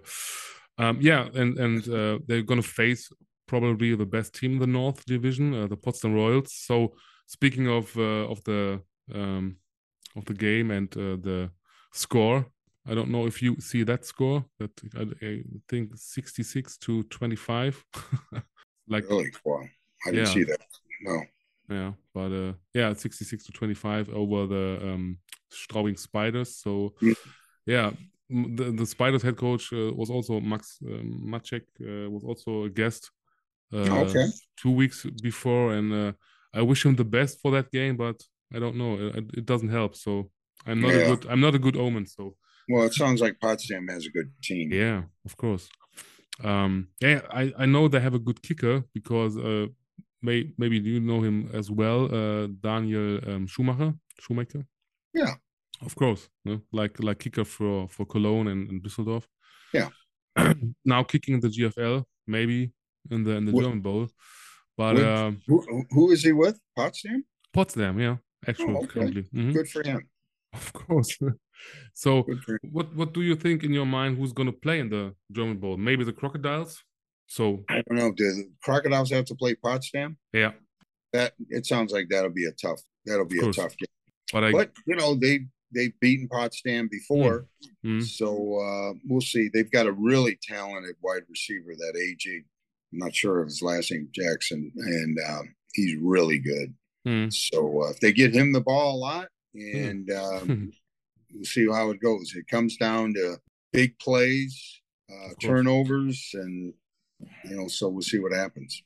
[0.84, 3.04] um yeah and and uh, they're gonna face
[3.54, 6.76] probably the best team in the north division uh, the potsdam royals so
[7.38, 8.62] speaking of uh, of the
[9.20, 9.46] um
[10.18, 11.40] of the game and uh, the
[12.04, 12.40] score
[12.88, 17.84] i don't know if you see that score that i, I think 66 to 25
[18.90, 19.68] like really, well,
[20.06, 20.34] I didn't Yeah.
[20.34, 20.62] see that.
[21.02, 21.24] No,
[21.70, 25.18] yeah, but uh, yeah, 66 to 25 over the um,
[25.52, 26.56] Straubing Spiders.
[26.58, 27.14] So Mm.
[27.66, 27.92] yeah,
[28.30, 33.12] the, the Spiders head coach uh, was also Max Maciek uh, was also a guest
[33.74, 34.26] uh, Okay.
[34.62, 36.12] two weeks before, and uh,
[36.54, 38.22] I wish him the best for that game, but
[38.56, 39.96] I don't know, it, it doesn't help.
[39.96, 40.30] So
[40.66, 42.06] I'm not a good I'm not a good omen.
[42.08, 42.36] So
[42.70, 44.72] well, it sounds like Potsdam has a good team.
[44.72, 45.70] yeah, of course.
[46.44, 49.68] Um, yeah, I, I know they have a good kicker because uh,
[50.22, 53.94] may, maybe you know him as well, uh, Daniel um, Schumacher.
[54.20, 54.66] Schumacher.
[55.14, 55.34] Yeah.
[55.86, 56.30] of course.
[56.46, 56.62] no?
[56.72, 59.24] Like like kicker for for Cologne and, and Düsseldorf.
[59.74, 59.90] Yeah.
[60.86, 62.72] now kicking in the GFL, maybe
[63.10, 64.08] in the in the What- German Bowl,
[64.78, 65.58] but um, Who,
[65.90, 66.60] who is he with?
[66.76, 67.24] Potsdam.
[67.54, 68.18] Potsdam, yeah,
[68.48, 68.88] actually, Oh, okay.
[68.88, 69.24] currently.
[69.34, 69.54] Mhm.
[69.54, 70.08] Good for him.
[70.58, 71.18] Of course.
[71.94, 72.26] so
[72.72, 75.58] what what do you think in your mind who's going to play in the German
[75.58, 75.78] Bowl?
[75.78, 76.84] Maybe the Crocodiles.
[77.28, 78.12] So I don't know.
[78.12, 80.18] Do the Crocodiles have to play Potsdam?
[80.34, 80.52] yeah,
[81.14, 82.82] That it sounds like that'll be a tough.
[83.06, 83.88] That'll be a tough game.
[84.34, 85.36] but I But you know they
[85.74, 87.48] they've beaten Potsdam before,
[87.86, 88.04] Mm.
[88.04, 88.28] so
[88.60, 89.50] uh, we'll see.
[89.54, 92.44] They've got a really talented wide receiver, that AJ.
[92.94, 96.74] I'm not sure of his last name, Jackson, and um, he's really good.
[97.06, 97.34] Mm.
[97.34, 99.28] So uh, if they get him the ball a lot,
[99.62, 100.72] and um,
[101.34, 102.34] we'll see how it goes.
[102.36, 103.38] It comes down to
[103.74, 104.82] big plays,
[105.12, 106.74] uh, turnovers, and
[107.46, 108.84] you know, so we'll see what happens.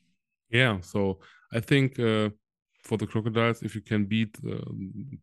[0.50, 1.18] Yeah, so
[1.52, 2.30] I think uh,
[2.84, 4.58] for the Crocodiles, if you can beat uh,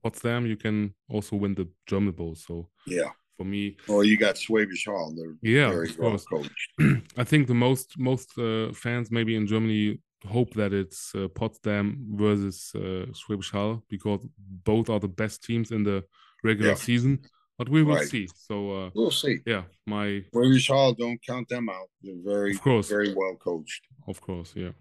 [0.02, 2.36] Potsdam, you can also win the German Bowl.
[2.36, 3.12] So Yeah.
[3.38, 5.14] for me, oh, you got Schwäbisch Hall.
[5.16, 6.26] They're yeah, very of course.
[6.26, 6.72] coached.
[7.18, 12.08] I think the most most uh, fans maybe in Germany hope that it's uh, Potsdam
[12.16, 14.26] versus uh, Schwäbisch Hall because
[14.66, 16.04] both are the best teams in the
[16.44, 16.76] regular Yeah.
[16.78, 17.20] season.
[17.58, 18.08] But we will Right.
[18.08, 18.28] see.
[18.36, 19.40] So uh, We'll see.
[19.46, 21.90] yeah, my Schwäbisch Hall, don't count them out.
[22.02, 23.84] They're very, of course, very well coached.
[24.08, 24.72] of course, yeah,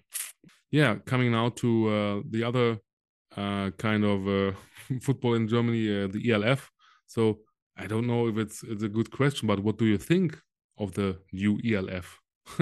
[0.71, 0.97] yeah.
[1.05, 2.79] Coming now to uh, the other
[3.37, 4.53] uh, kind of uh,
[5.03, 6.71] football in Germany, uh, the ELF.
[7.07, 7.41] So
[7.77, 10.39] I don't know if it's it's a good question, but what do you think
[10.77, 12.21] of the new ELF?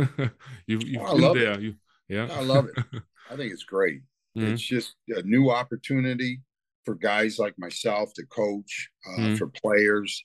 [0.67, 1.35] you've you've I been it.
[1.35, 1.75] there, you
[2.09, 2.29] yeah.
[2.31, 2.77] I love it.
[3.31, 4.03] I think it's great.
[4.37, 4.53] Mhm.
[4.53, 6.41] It's just a new opportunity
[6.85, 9.39] for guys like myself to coach, uh, Mhm.
[9.39, 10.25] for players.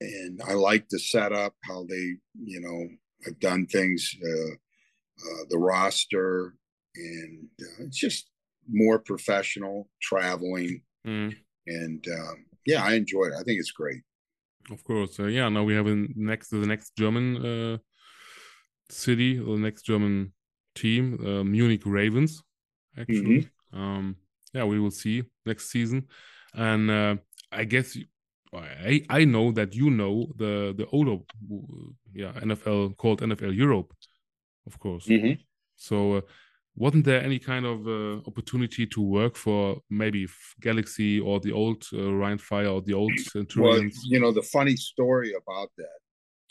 [0.00, 2.88] And I like the setup, how they, you know,
[3.24, 4.52] have done things, uh,
[5.26, 6.54] uh, the roster,
[6.96, 8.28] and uh, it's just
[8.68, 10.82] more professional traveling.
[11.06, 11.36] Mhm.
[11.66, 13.34] And um, yeah, I enjoy it.
[13.34, 14.02] I think it's great.
[14.70, 15.48] Of course, uh, yeah.
[15.48, 17.78] Now we have a next the next German uh,
[18.90, 20.33] city, the next German
[20.74, 22.42] team, uh, Munich Ravens.
[22.98, 24.16] Actually, um,
[24.52, 26.06] yeah, we will see next season,
[26.54, 27.16] and uh,
[27.50, 28.06] I guess you,
[28.52, 31.56] I I know that you know the the older, uh,
[32.12, 33.92] yeah, NFL called NFL Europe,
[34.66, 35.08] of course.
[35.76, 36.20] So, uh,
[36.76, 40.26] wasn't there any kind of uh, opportunity to work for maybe
[40.60, 43.12] Galaxy or the old uh, Rhein Fire or the old
[43.56, 45.98] Well, you know, the funny story about that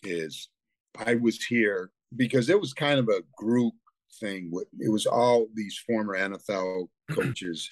[0.04, 0.50] is
[0.98, 3.74] I was here because it was kind of a group
[4.19, 4.52] thing.
[4.80, 7.69] It was all these former NFL coaches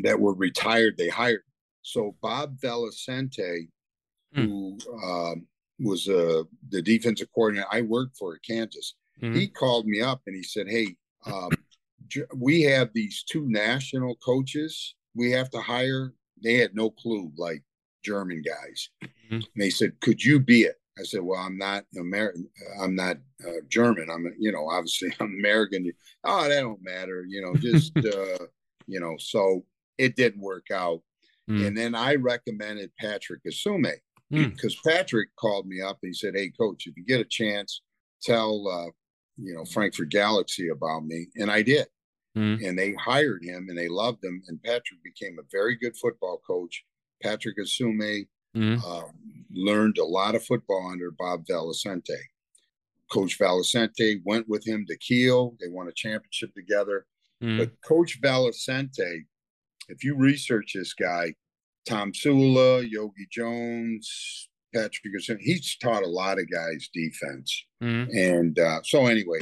[0.00, 1.42] that were retired, they hired.
[1.82, 3.68] So Bob Valesente,
[4.34, 4.44] Hmm.
[4.46, 5.46] who um,
[5.78, 9.36] was uh, the defensive coordinator I worked for at Kansas, Mhm.
[9.36, 10.96] he called me up and he said, Hey,
[11.26, 11.50] um,
[12.34, 16.14] we have these two national coaches we have to hire.
[16.42, 17.62] They had no clue, like
[18.02, 18.88] German guys.
[19.02, 19.10] Mhm.
[19.30, 20.80] And they said, Could you be it?
[20.98, 22.48] I said, Well, I'm not American.
[22.80, 23.16] I'm not
[23.46, 24.08] uh, German.
[24.10, 25.90] I'm, you know, obviously I'm American.
[26.24, 27.24] Oh, that don't matter.
[27.26, 28.44] You know, just, uh,
[28.86, 29.64] you know, so
[29.98, 31.00] it didn't work out.
[31.50, 31.66] Mm.
[31.66, 33.92] And then I recommended Patrick Esume
[34.32, 34.54] Mm.
[34.54, 37.82] because Patrick called me up and he said, Hey, coach, if you get a chance,
[38.22, 38.90] tell, uh,
[39.36, 41.26] you know, Frankfurt Galaxy about me.
[41.36, 41.86] And I did.
[42.36, 42.66] Mm.
[42.66, 44.42] And they hired him and they loved him.
[44.48, 46.82] And Patrick became a very good football coach.
[47.22, 48.84] Patrick Esume Mm.
[48.84, 49.08] uh,
[49.54, 52.18] learned a lot of football under Bob Valesente.
[53.10, 55.54] Coach Valesente went with him to Kiel.
[55.60, 57.06] They won a championship together.
[57.42, 57.58] Mm.
[57.58, 59.24] But Coach Valesente,
[59.88, 61.34] if you research this guy,
[61.86, 67.64] Tom Sula, Yogi Jones, Patrick, he's taught a lot of guys defense.
[67.82, 68.08] Mm.
[68.16, 69.40] And uh, so anyway,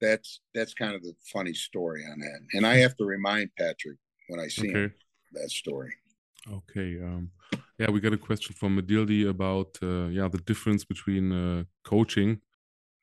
[0.00, 2.40] that's that's kind of the funny story on that.
[2.54, 4.94] And I have to remind Patrick when I see him
[5.32, 5.92] that story.
[6.50, 6.98] Okay.
[7.02, 7.30] Um,
[7.78, 12.40] yeah, we got a question from Medildi about uh, yeah the difference between uh, coaching,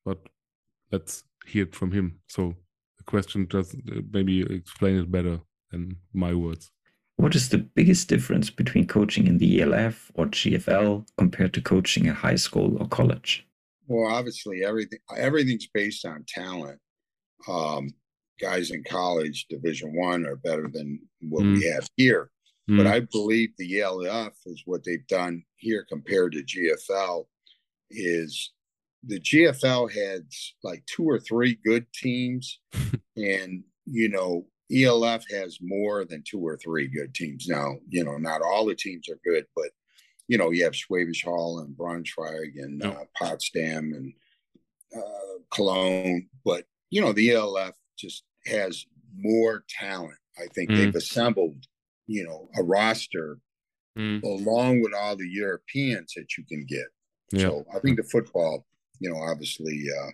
[0.05, 0.19] but
[0.91, 2.19] let's hear it from him.
[2.27, 2.55] So
[2.97, 5.39] the question does uh, maybe explain it better
[5.71, 6.71] than my words.
[7.17, 12.07] What is the biggest difference between coaching in the ELF or GFL compared to coaching
[12.07, 13.47] at high school or college?
[13.87, 16.79] Well, obviously everything everything's based on talent.
[17.47, 17.93] Um,
[18.39, 22.29] guys in college, Division One, are better than what we have here.
[22.67, 22.87] But Mm.
[22.87, 27.27] I believe the ELF is what they've done here compared to GFL
[27.89, 28.51] is
[29.03, 30.27] the GFL had
[30.63, 32.59] like two or three good teams,
[33.15, 37.47] and you know ELF has more than two or three good teams.
[37.47, 39.69] Now, you know, not all the teams are good, but
[40.27, 44.13] you know, you have Schwäbisch Hall and Braunschweig and uh, Potsdam and
[44.93, 48.85] uh, Cologne, but you know, the ELF just has
[49.15, 50.17] more talent.
[50.37, 50.75] I think Mm.
[50.75, 51.65] they've assembled,
[52.07, 53.39] you know, a roster
[53.97, 54.21] Mm.
[54.21, 56.85] along with all the Europeans that you can get.
[57.31, 57.47] Yeah.
[57.47, 58.67] So I think the football,
[58.99, 60.11] you know, obviously uh,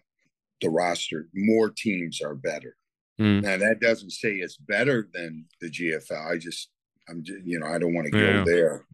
[0.61, 2.77] the roster, more teams are better.
[3.19, 3.41] Mm.
[3.41, 6.31] Now that doesn't say it's better than the GFL.
[6.31, 6.69] I just,
[7.09, 8.37] I'm, just, you know, I don't want to Yeah.
[8.37, 8.85] go there,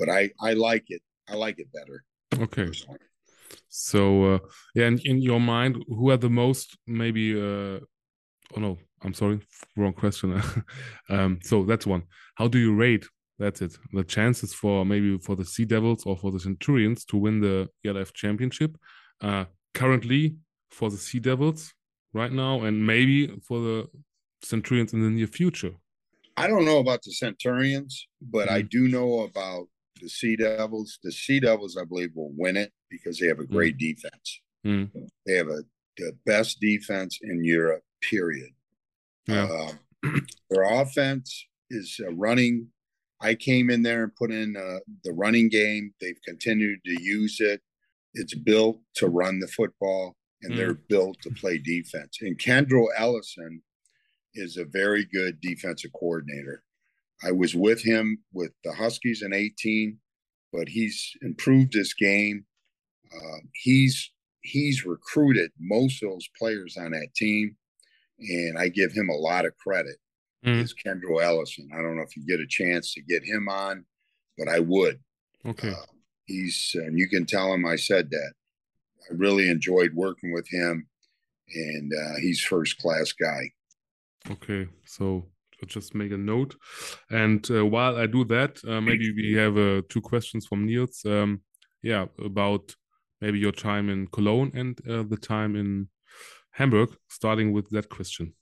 [0.00, 1.02] but I, I like it.
[1.28, 2.02] I like it better.
[2.34, 2.66] Okay.
[2.66, 2.98] personally.
[3.68, 4.38] So uh,
[4.74, 7.34] yeah, in, in your mind, who are the most maybe?
[7.40, 7.78] Uh,
[8.56, 9.40] oh no, I'm sorry,
[9.76, 10.40] wrong question.
[11.10, 12.04] um, so that's one.
[12.36, 13.06] How do you rate
[13.38, 13.76] that's it.
[13.92, 17.68] The chances for maybe for the Sea Devils or for the Centurions to win the
[17.84, 18.76] ELF championship
[19.20, 20.36] uh, currently
[20.70, 21.72] for the Sea Devils
[22.12, 23.88] right now, and maybe for the
[24.42, 25.72] Centurions in the near future.
[26.36, 29.66] I don't know about the Centurions, but I do know about
[30.00, 30.98] the Sea Devils.
[31.02, 34.40] The Sea Devils, I believe, will win it because they have a great defense.
[34.64, 34.90] Mm.
[35.26, 35.62] They have a
[35.96, 37.82] the best defense in Europe.
[38.02, 38.50] Period.
[39.26, 39.44] Yeah.
[40.04, 40.10] Uh,
[40.50, 42.68] their offense is uh, running.
[43.20, 45.94] I came in there and put in uh, the running game.
[46.00, 47.62] They've continued to use it.
[48.12, 50.56] It's built to run the football, and Mm.
[50.56, 52.18] they're built to play defense.
[52.20, 53.62] And Kendral Ellison
[54.34, 56.62] is a very good defensive coordinator.
[57.22, 59.98] I was with him with the Huskies in 18,
[60.52, 62.44] but he's improved his game.
[63.14, 64.10] Uh, he's
[64.42, 67.56] he's recruited most of those players on that team,
[68.18, 69.96] and I give him a lot of credit.
[70.44, 70.62] Mm.
[70.62, 71.70] Is Kendral Ellison?
[71.72, 73.84] I don't know if you get a chance to get him on,
[74.36, 75.00] but I would.
[75.46, 75.70] Okay.
[75.70, 75.86] Uh,
[76.26, 78.32] he's and you can tell him I said that.
[79.10, 80.86] I really enjoyed working with him,
[81.54, 83.50] and uh, he's first class guy.
[84.30, 85.26] Okay, so
[85.62, 86.56] I'll just make a note.
[87.10, 91.04] And uh, while I do that, uh, maybe we have uh, two questions from Niels.
[91.04, 91.42] Um,
[91.82, 92.74] yeah, about
[93.20, 95.88] maybe your time in Cologne and uh, the time in
[96.54, 98.32] Hamburg, starting with that question.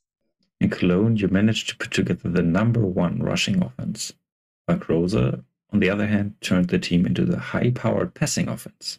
[0.60, 4.12] In Cologne, you managed to put together the number one rushing offense.
[4.66, 8.98] But Roser, on the other hand, turned the team into the high powered passing offense.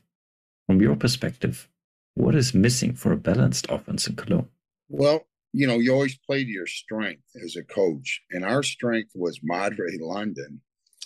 [0.66, 1.70] From your perspective,
[2.16, 4.50] what is missing for a balanced offense in Cologne?
[4.90, 9.12] Well, you know, you always play to your strength as a coach, and our strength
[9.14, 10.60] was Madre London,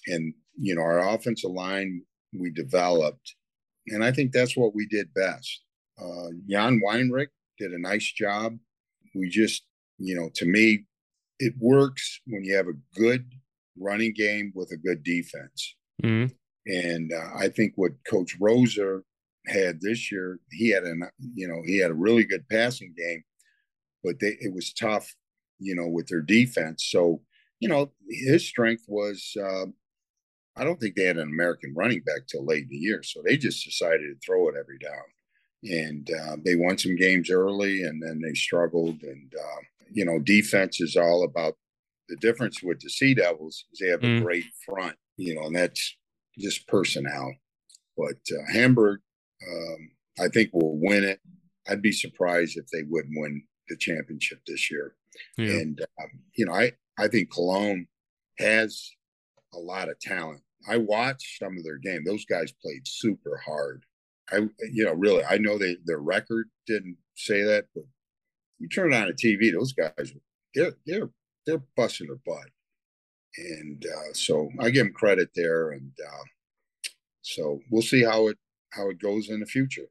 [0.07, 2.03] and you know, our offensive line
[2.33, 3.35] we developed,
[3.87, 5.61] and I think that's what we did best.
[6.01, 7.27] Uh, Jan Weinrich
[7.57, 8.57] did a nice job.
[9.15, 9.63] We just,
[9.97, 10.85] you know, to me,
[11.39, 13.31] it works when you have a good
[13.79, 15.75] running game with a good defense.
[16.03, 16.33] Mhm.
[16.65, 19.03] And uh, I think what Coach Roser
[19.47, 21.03] had this year, he had an,
[21.33, 23.23] you know, he had a really good passing game,
[24.03, 25.15] but they, it was tough,
[25.59, 26.87] you know, with their defense.
[26.89, 27.21] So,
[27.59, 29.67] you know, his strength was, uh,
[30.55, 33.03] I don't think they had an American running back till late in the year.
[33.03, 35.03] So they just decided to throw it every down.
[35.63, 39.01] And uh, they won some games early and then they struggled.
[39.01, 39.61] And, uh,
[39.91, 41.55] you know, defense is all about
[42.09, 44.19] the difference with the Sea Devils is they have Mm.
[44.19, 45.97] a great front, you know, and that's
[46.37, 47.33] just personnel.
[47.97, 48.99] But uh, Hamburg,
[49.47, 51.19] um, I think will win it.
[51.67, 54.95] I'd be surprised if they wouldn't win the championship this year.
[55.37, 55.51] Yeah.
[55.51, 57.87] And um, you know, I I think Cologne
[58.39, 58.89] has
[59.53, 60.41] a lot of talent.
[60.69, 62.03] I watched some of their game.
[62.05, 63.83] Those guys played super hard.
[64.31, 64.37] I
[64.71, 67.85] you know really I know they their record didn't say that, but
[68.59, 70.13] you turn on a TV, those guys
[70.53, 71.09] they're they're
[71.45, 72.49] they're busting their butt.
[73.37, 76.23] And uh, so I give them credit there, and uh,
[77.21, 78.37] so we'll see how it
[78.71, 79.87] how it goes in the future.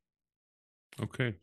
[1.01, 1.35] Okay.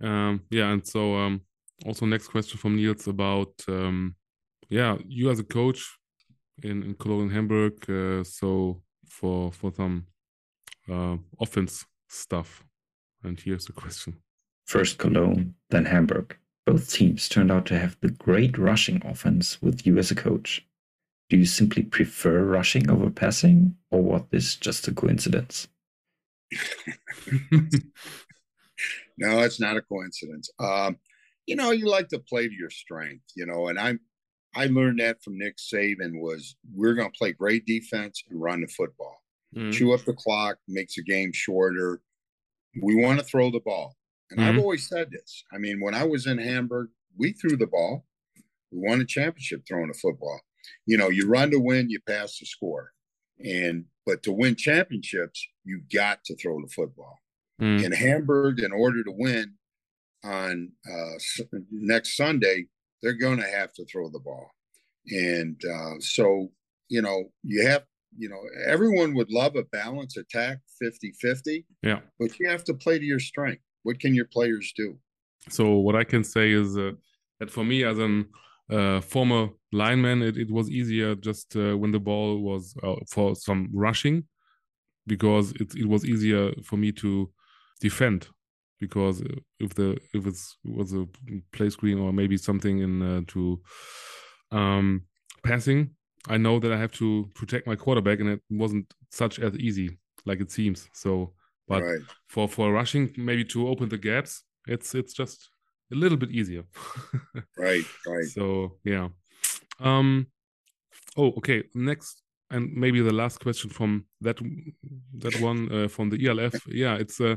[0.00, 1.42] Um, yeah, and so um,
[1.84, 4.14] also next question from Niels about um,
[4.68, 5.84] yeah, you as a coach
[6.62, 10.06] in, in Cologne, Hamburg, uh, so for for some
[10.90, 12.64] uh, offense stuff.
[13.22, 14.18] And here's the question.
[14.66, 16.36] First Cologne, then Hamburg.
[16.66, 20.66] Both teams turned out to have the great rushing offense with you as a coach.
[21.30, 25.68] Do you simply prefer rushing over passing, or was this just a coincidence?
[29.18, 30.48] No, it's not a coincidence.
[30.58, 30.96] Um,
[31.46, 34.00] you know, you like to play to your strength, you know, and I'm
[34.54, 38.68] I learned that from Nick Saban was we're gonna play great defense and run the
[38.68, 39.22] football.
[39.54, 42.02] Mm, Chew up the clock, makes the game shorter.
[42.82, 43.96] We want to throw the ball.
[44.30, 44.58] And I've Mhm.
[44.58, 45.44] always said this.
[45.52, 48.06] I mean, when I was in Hamburg, we threw the ball.
[48.70, 50.40] We won a championship throwing the football.
[50.86, 52.92] You know, you run to win, you pass to score.
[53.44, 57.18] And but to win championships, you got to throw the football
[57.60, 59.58] mm, in Hamburg, in order to win
[60.24, 61.14] on uh,
[61.70, 62.66] next Sunday,
[63.02, 64.50] they're going to have to throw the ball.
[65.10, 66.52] And uh, so,
[66.88, 72.00] you know, you have, you know, everyone would love a balance attack 50 50, yeah.
[72.18, 73.62] but you have to play to your strength.
[73.82, 74.98] What can your players do?
[75.48, 76.92] So what I can say is uh,
[77.40, 78.28] that for me as an
[78.70, 83.34] uh, former lineman, it, it was easier just uh, when the ball was uh, for
[83.34, 84.24] some rushing
[85.06, 87.30] because it, it was easier for me to
[87.80, 88.28] defend
[88.80, 89.22] because
[89.58, 91.06] if the if it's was a
[91.52, 93.60] play screen or maybe something in uh, to
[94.52, 95.02] um
[95.42, 95.90] passing
[96.28, 99.98] i know that i have to protect my quarterback and it wasn't such as easy
[100.26, 101.32] like it seems so
[101.66, 102.00] but right.
[102.28, 105.50] for for rushing maybe to open the gaps it's it's just
[105.92, 106.64] a little bit easier
[107.56, 107.84] Right.
[108.06, 108.26] Right.
[108.26, 109.08] so yeah
[109.80, 110.26] um
[111.16, 114.38] oh okay next and maybe the last question from that
[115.18, 116.54] that one uh, from the ELF.
[116.66, 117.32] Yeah, it's a.
[117.32, 117.36] Uh,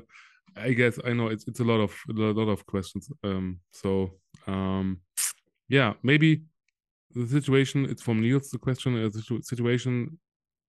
[0.58, 3.10] I guess I know it's it's a lot of a lot of questions.
[3.24, 5.00] Um, so um,
[5.70, 6.44] yeah, maybe
[7.16, 7.86] the situation.
[7.86, 8.50] It's from Niels.
[8.50, 10.20] The question is uh, the situation.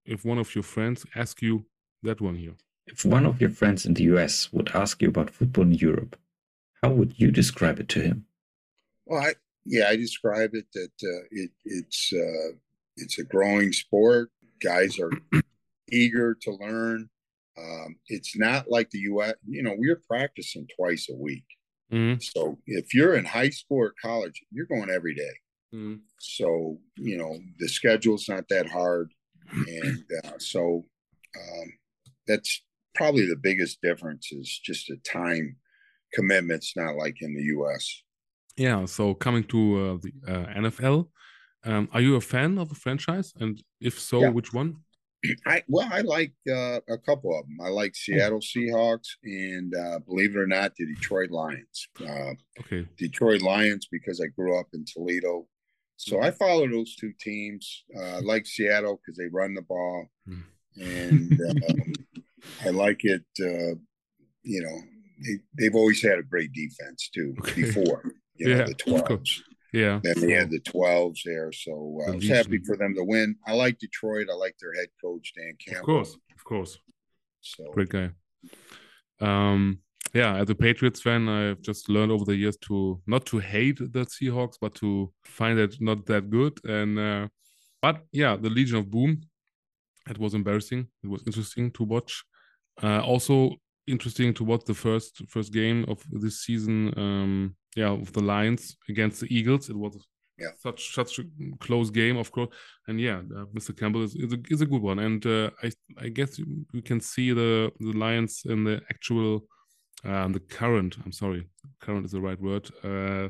[0.04, 1.64] If one of your friends ask you
[2.02, 2.54] that one here.
[2.86, 6.18] If one of your friends in the US would ask you about football in Europe,
[6.82, 8.26] how would you describe it to him?
[9.06, 12.56] Well, I, yeah, I describe it that uh, it, it's uh,
[12.96, 14.30] it's a growing sport.
[14.60, 15.12] Guys are
[15.90, 17.08] eager to learn.
[17.56, 19.34] Um, it's not like the U.S.
[19.46, 21.44] You know, we're practicing twice a week.
[21.92, 22.20] Mm-hmm.
[22.20, 25.30] So if you're in high school or college, you're going every day.
[25.74, 25.96] Mm-hmm.
[26.18, 29.12] So you know the schedule's not that hard,
[29.50, 30.84] and uh, so
[31.36, 31.72] um,
[32.26, 32.62] that's
[32.94, 35.56] probably the biggest difference is just the time
[36.12, 38.02] commitments, not like in the U.S.
[38.56, 38.84] Yeah.
[38.84, 41.08] So coming to uh, the uh, NFL,
[41.64, 43.32] um, are you a fan of the franchise?
[43.40, 44.28] And if so, yeah.
[44.28, 44.76] which one?
[45.46, 47.58] I well, I like uh, a couple of them.
[47.62, 51.88] I like Seattle Seahawks and uh, believe it or not, the Detroit Lions.
[52.00, 55.46] Uh, okay, Detroit Lions because I grew up in Toledo,
[56.02, 57.84] so I follow those two teams.
[57.96, 60.40] Uh, I like Seattle because they run the ball, hmm.
[60.80, 61.92] and um,
[62.64, 63.24] I like it.
[63.40, 63.78] Uh,
[64.42, 64.78] you know,
[65.24, 67.34] they, they've always had a great defense too.
[67.40, 67.62] Okay.
[67.62, 68.02] Before,
[68.36, 69.42] you know, yeah, the twelves.
[69.72, 70.00] Yeah.
[70.02, 71.50] Then they had the 12s there.
[71.50, 73.36] So uh, I was happy for them to win.
[73.46, 74.26] I like Detroit.
[74.30, 75.80] I like their head coach, Dan Campbell.
[75.80, 76.16] Of course.
[76.36, 76.78] Of course.
[77.40, 78.10] So great guy.
[79.18, 79.78] Um,
[80.14, 83.78] yeah, as a Patriots fan, I've just learned over the years to not to hate
[83.78, 86.58] the Seahawks, but to find it not that good.
[86.64, 87.28] And uh,
[87.80, 89.22] but yeah, the Legion of Boom,
[90.08, 90.86] it was embarrassing.
[91.02, 92.24] It was interesting to watch.
[92.82, 93.56] Uh, also
[93.86, 96.92] interesting to watch the first first game of this season.
[96.98, 99.70] Um, yeah, of the Lions against the Eagles.
[99.70, 99.96] It was
[100.38, 100.48] yeah.
[100.58, 101.24] such such a
[101.58, 102.50] close game, of course.
[102.86, 103.74] And yeah, uh, Mr.
[103.74, 104.98] Campbell is, is a, is a good one.
[104.98, 109.46] And uh, I I guess you can see the the Lions in the actual
[110.04, 110.96] uh, the current.
[111.04, 111.46] I'm sorry,
[111.80, 112.68] current is the right word.
[112.82, 113.28] Uh,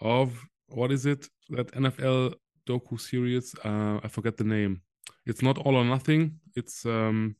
[0.00, 2.34] of what is it that NFL
[2.66, 3.54] docu series?
[3.64, 4.82] Uh, I forget the name.
[5.26, 6.40] It's not all or nothing.
[6.54, 7.36] It's um.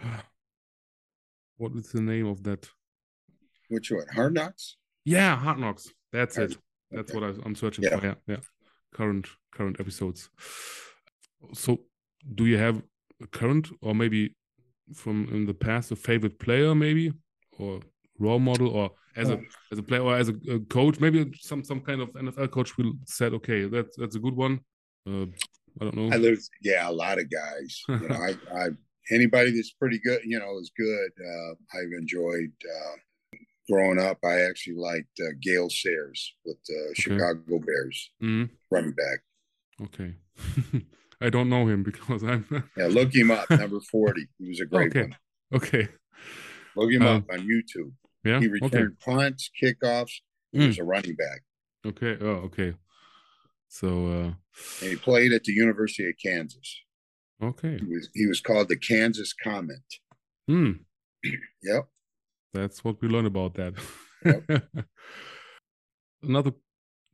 [1.56, 2.68] What is the name of that?
[3.68, 4.08] Which one?
[4.12, 4.76] Hard Knocks.
[5.04, 5.88] Yeah, Hard Knocks.
[6.12, 6.58] That's Hard, it.
[6.90, 7.20] That's okay.
[7.20, 7.96] what I, am searching yeah.
[7.96, 8.06] for.
[8.06, 8.36] Yeah, yeah.
[8.92, 10.30] Current current episodes.
[11.52, 11.78] So,
[12.34, 12.82] do you have
[13.22, 14.34] a current or maybe
[14.92, 17.12] from in the past a favorite player, maybe
[17.58, 17.80] or
[18.18, 19.40] role model, or as a
[19.72, 22.76] as a player or as a, a, coach, maybe some some kind of NFL coach
[22.76, 24.60] will said, okay, that's that's a good one.
[25.06, 25.26] Uh,
[25.80, 26.10] I don't know.
[26.12, 27.82] I yeah, a lot of guys.
[27.88, 28.68] You know, I, I
[29.10, 31.10] anybody that's pretty good, you know, is good.
[31.20, 32.96] Uh, I've enjoyed uh,
[33.70, 36.94] growing up, I actually liked uh, Gale Sayers with the okay.
[36.94, 38.52] Chicago Bears, mm-hmm.
[38.70, 39.20] running back.
[39.82, 40.14] Okay.
[41.20, 42.46] I don't know him because I'm.
[42.76, 43.48] yeah, look him up.
[43.50, 44.26] Number 40.
[44.38, 45.02] He was a great okay.
[45.02, 45.16] one.
[45.54, 45.88] Okay.
[46.76, 47.92] Look him um, up on YouTube.
[48.24, 48.40] Yeah.
[48.40, 49.12] He returned okay.
[49.12, 50.12] punts, kickoffs.
[50.52, 50.68] He mm.
[50.68, 51.42] was a running back.
[51.86, 52.16] Okay.
[52.20, 52.74] Oh, okay.
[53.68, 53.88] So.
[54.06, 54.32] uh
[54.82, 56.82] And he played at the University of Kansas.
[57.42, 57.78] Okay.
[57.78, 59.82] He was, he was called the Kansas Comet.
[60.48, 60.72] Hmm.
[61.62, 61.86] yep.
[62.52, 63.74] That's what we learn about that.
[64.24, 64.64] Yep.
[66.22, 66.52] Another,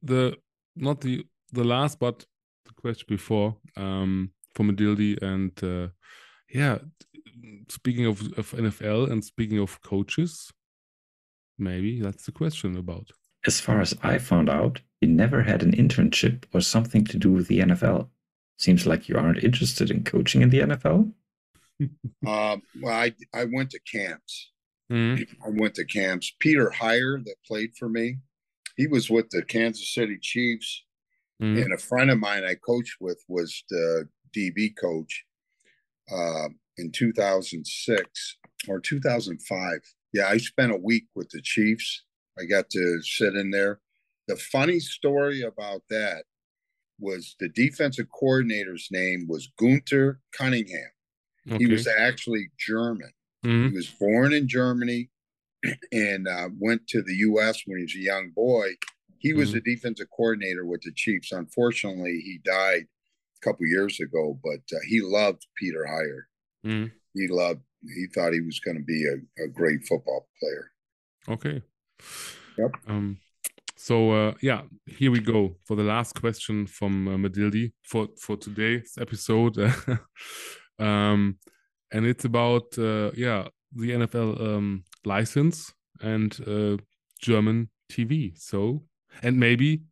[0.02, 0.36] the
[0.76, 2.24] not the the last, but
[2.64, 5.88] the question before um, from Adildi and uh,
[6.52, 6.78] yeah,
[7.68, 10.52] speaking of, of NFL and speaking of coaches,
[11.58, 13.10] maybe that's the question about.
[13.46, 17.32] As far as I found out, you never had an internship or something to do
[17.32, 18.08] with the NFL.
[18.58, 21.12] Seems like you aren't interested in coaching in the NFL.
[22.26, 24.50] uh, well, I I went to camps.
[24.92, 25.46] Mm-hmm.
[25.46, 26.34] I went to camps.
[26.38, 28.18] Peter Heyer, that played for me,
[28.76, 30.84] he was with the Kansas City Chiefs.
[31.42, 31.62] Mm-hmm.
[31.62, 35.24] And a friend of mine I coached with was the DB coach
[36.12, 38.36] uh, in 2006
[38.68, 39.80] or 2005.
[40.12, 42.04] Yeah, I spent a week with the Chiefs.
[42.38, 43.80] I got to sit in there.
[44.28, 46.24] The funny story about that
[46.98, 50.90] was the defensive coordinator's name was Gunther Cunningham.
[51.50, 51.64] Okay.
[51.64, 53.10] He was actually German.
[53.44, 53.70] Mm-hmm.
[53.70, 55.10] He was born in Germany
[55.92, 57.62] and uh, went to the U.S.
[57.66, 58.74] when he was a young boy.
[59.18, 59.58] He was mm-hmm.
[59.64, 61.32] the defensive coordinator with the Chiefs.
[61.32, 62.86] Unfortunately, he died
[63.36, 66.29] a couple years ago, but uh, he loved Peter Heyer.
[66.66, 66.86] Mm-hmm.
[67.14, 67.60] He loved.
[67.82, 70.70] He thought he was going to be a, a, great football player.
[71.28, 71.62] Okay.
[72.58, 72.72] Yep.
[72.86, 73.18] Um.
[73.76, 78.36] So uh, yeah, here we go for the last question from uh, Madildi for for
[78.36, 79.56] today's episode.
[80.78, 81.38] um,
[81.90, 85.72] and it's about uh, yeah the NFL um, license
[86.02, 86.76] and uh,
[87.20, 88.38] German TV.
[88.38, 88.82] So
[89.22, 89.82] and maybe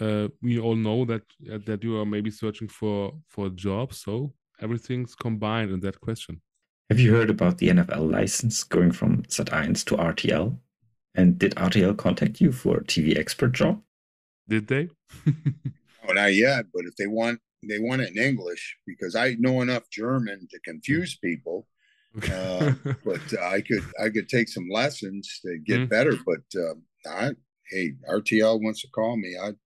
[0.00, 1.22] uh, we all know that
[1.52, 3.94] uh, that you are maybe searching for for a job.
[3.94, 6.40] So everything's combined in that question.
[6.90, 10.58] Have you heard about the NFL license going from Sat1 to RTL?
[11.14, 13.82] And did RTL contact you for a TV expert job?
[14.48, 14.88] Did they?
[16.08, 16.66] oh, not yet.
[16.72, 20.60] But if they want, they want it in English because I know enough German to
[20.60, 21.66] confuse people.
[22.32, 22.72] Uh,
[23.04, 25.88] but uh, I could I could take some lessons to get mm.
[25.90, 26.14] better.
[26.24, 26.74] But uh,
[27.10, 27.30] I,
[27.70, 29.36] hey, RTL wants to call me.
[29.42, 29.56] I'd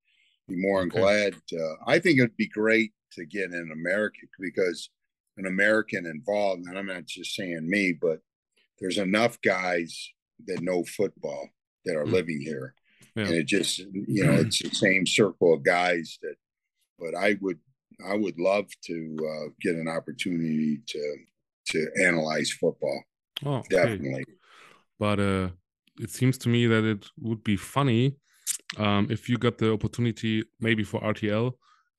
[0.48, 1.00] be more than okay.
[1.00, 1.34] glad.
[1.52, 4.90] Uh, I think it'd be great to get an American because
[5.36, 6.66] an American involved.
[6.66, 8.20] And I'm not just saying me, but
[8.78, 10.10] there's enough guys
[10.46, 11.48] that know football
[11.84, 12.12] that are mm.
[12.12, 12.74] living here.
[13.14, 13.24] Yeah.
[13.24, 16.36] And it just, you know, it's the same circle of guys that,
[16.98, 17.58] but I would,
[18.06, 21.16] I would love to uh, get an opportunity to,
[21.68, 23.02] to analyze football.
[23.44, 23.76] Oh, okay.
[23.76, 24.24] definitely.
[24.98, 25.48] But uh,
[26.00, 28.16] it seems to me that it would be funny
[28.78, 31.52] um, if you got the opportunity, maybe for RTL,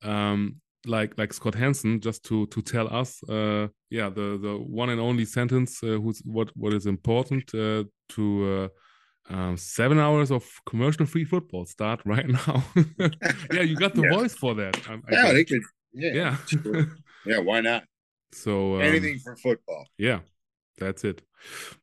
[0.03, 4.89] um, like like Scott Hanson just to to tell us, uh, yeah, the the one
[4.89, 8.63] and only sentence, uh, who's what what is important uh, to.
[8.63, 8.67] Uh,
[9.29, 12.63] um, seven hours of commercial free football start right now.
[13.53, 14.17] yeah, you got the yeah.
[14.17, 14.77] voice for that.
[14.89, 15.61] I, yeah, they could.
[15.93, 16.83] Yeah, yeah,
[17.25, 17.37] yeah.
[17.39, 17.85] Why not?
[18.33, 19.87] So um, anything for football.
[19.97, 20.19] Yeah,
[20.77, 21.21] that's it.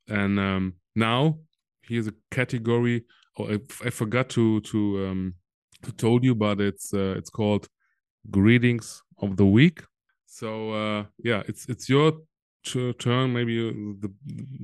[0.09, 1.39] And um, now
[1.83, 3.05] here's a category.
[3.39, 5.35] Oh, I, I forgot to to um,
[5.83, 7.69] to told you, but it's uh, it's called
[8.29, 9.83] greetings of the week.
[10.27, 12.13] So uh, yeah, it's it's your
[12.99, 13.33] turn.
[13.33, 14.13] Maybe uh, the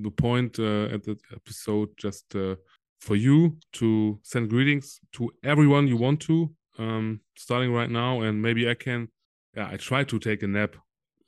[0.03, 2.57] the point uh, at the episode just uh,
[3.01, 8.41] for you to send greetings to everyone you want to, um, starting right now, and
[8.41, 9.09] maybe I can.
[9.57, 10.77] Yeah, I try to take a nap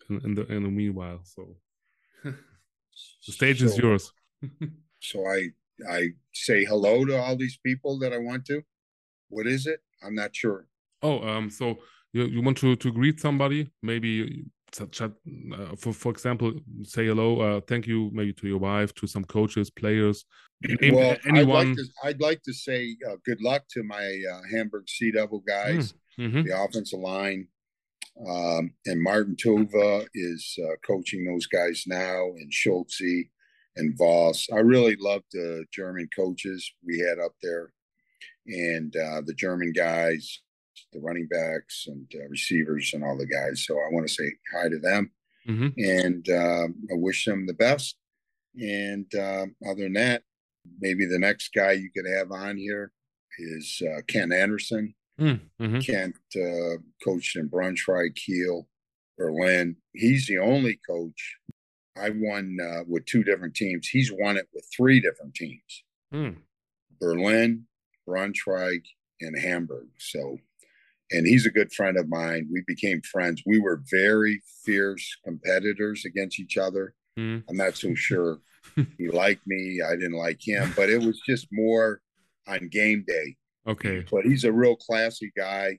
[0.08, 1.20] in, in the in the meanwhile.
[1.24, 1.56] So
[2.24, 4.12] the stage so, is yours.
[5.00, 5.48] so I
[5.90, 8.62] I say hello to all these people that I want to.
[9.28, 9.80] What is it?
[10.02, 10.66] I'm not sure.
[11.02, 11.78] Oh, um, so
[12.12, 13.70] you, you want to to greet somebody?
[13.82, 14.44] Maybe
[14.80, 14.86] uh,
[15.76, 16.52] for for example
[16.82, 20.24] say hello uh, thank you maybe to your wife to some coaches players
[20.82, 24.40] well anyone I'd like to, I'd like to say uh, good luck to my uh,
[24.52, 25.94] hamburg sea devil guys.
[26.18, 26.42] Mm, mm-hmm.
[26.42, 27.48] the offensive line
[28.28, 33.30] um, and martin tova is uh, coaching those guys now and schultze
[33.76, 34.48] and voss.
[34.52, 37.72] I really love the german coaches we had up there
[38.46, 40.40] and uh, the german guys
[40.92, 43.64] the running backs and uh, receivers and all the guys.
[43.66, 45.10] So I want to say hi to them
[45.48, 45.68] mm-hmm.
[45.78, 47.96] and uh, I wish them the best.
[48.60, 50.22] And uh, other than that,
[50.80, 52.92] maybe the next guy you could have on here
[53.38, 54.94] is uh, Kent Anderson.
[55.20, 55.80] Mm-hmm.
[55.80, 58.68] Kent uh, coached in Braunschweig, Kiel,
[59.16, 59.76] Berlin.
[59.92, 61.36] He's the only coach.
[61.96, 63.88] I won uh, with two different teams.
[63.88, 65.84] He's won it with three different teams.
[66.14, 66.36] Mm.
[67.00, 67.66] Berlin,
[68.08, 68.82] Braunschweig,
[69.20, 69.88] and Hamburg.
[69.98, 70.38] So
[71.10, 72.48] and he's a good friend of mine.
[72.52, 73.42] We became friends.
[73.46, 76.94] We were very fierce competitors against each other.
[77.18, 77.44] Mm.
[77.48, 78.38] I'm not so sure
[78.98, 79.80] he liked me.
[79.86, 82.00] I didn't like him, but it was just more
[82.46, 83.36] on game day.
[83.66, 84.04] Okay.
[84.10, 85.78] But he's a real classy guy.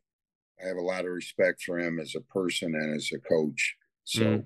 [0.62, 3.76] I have a lot of respect for him as a person and as a coach.
[4.04, 4.46] So mm.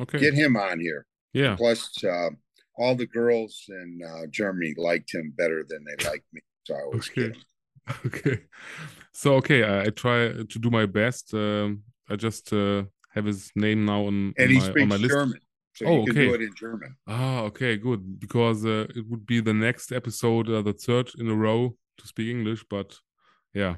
[0.00, 0.18] okay.
[0.18, 1.06] get him on here.
[1.32, 1.56] Yeah.
[1.56, 2.30] Plus, uh,
[2.78, 6.40] all the girls in uh, Germany liked him better than they liked me.
[6.64, 7.42] So I always get him.
[8.06, 8.40] Okay.
[9.12, 11.32] So okay, I, I try to do my best.
[11.32, 12.84] Um, I just uh,
[13.14, 15.14] have his name now on, and on he my, speaks on my list.
[15.14, 15.40] German.
[15.74, 16.12] So oh, okay.
[16.12, 16.96] do it in German.
[17.06, 18.20] Ah, okay, good.
[18.20, 22.06] Because uh, it would be the next episode, uh, the third in a row to
[22.06, 22.64] speak English.
[22.68, 22.98] But
[23.54, 23.76] yeah,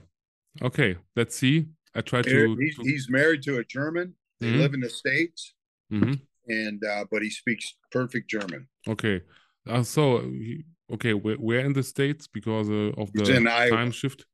[0.63, 0.97] okay.
[1.15, 1.67] Let's see.
[1.95, 2.57] I try to.
[2.57, 2.83] He's, to...
[2.83, 4.15] he's married to a German.
[4.41, 4.59] They mm-hmm.
[4.59, 5.55] live in the states,
[5.93, 6.15] mm-hmm.
[6.49, 8.69] and uh, but he speaks perfect German.
[8.89, 9.23] Okay.
[9.69, 13.93] Uh, so he, Okay, where, where in the states because uh, of the time Iowa.
[13.93, 14.25] shift?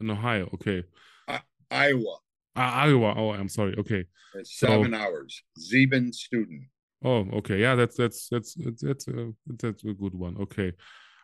[0.00, 0.82] In Ohio, okay.
[1.28, 1.38] Uh,
[1.70, 2.16] Iowa.
[2.56, 3.14] Uh, Iowa.
[3.16, 3.74] Oh, I'm sorry.
[3.76, 4.04] Okay.
[4.34, 5.42] It's seven so, hours.
[5.58, 6.62] Sieben student.
[7.04, 7.58] Oh, okay.
[7.58, 10.36] Yeah, that's that's that's that's that's a, that's a good one.
[10.40, 10.72] Okay,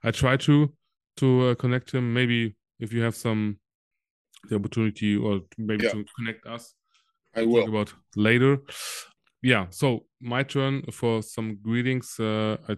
[0.05, 0.73] I try to
[1.19, 2.13] to uh, connect him.
[2.13, 3.59] Maybe if you have some
[4.49, 5.93] the opportunity or maybe yeah.
[5.93, 6.75] to connect us.
[7.35, 8.59] I will talk about later.
[9.43, 9.67] Yeah.
[9.71, 12.19] So my turn for some greetings.
[12.19, 12.77] Uh, I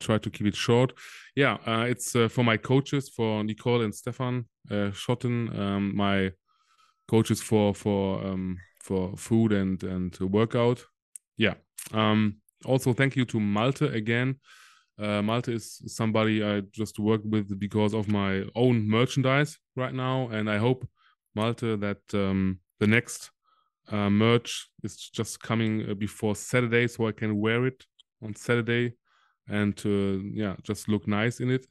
[0.00, 0.92] try to keep it short.
[1.34, 6.32] Yeah, uh, it's uh, for my coaches, for Nicole and Stefan uh, Schotten, um, my
[7.08, 10.84] coaches for for um, for food and and workout.
[11.36, 11.54] Yeah.
[11.92, 14.36] Um, also, thank you to Malte again.
[14.98, 20.28] Uh, Malte is somebody I just work with because of my own merchandise right now,
[20.28, 20.88] and I hope
[21.34, 23.30] Malte that um, the next
[23.92, 27.84] uh, merch is just coming uh, before Saturday, so I can wear it
[28.22, 28.94] on Saturday
[29.48, 31.66] and to yeah just look nice in it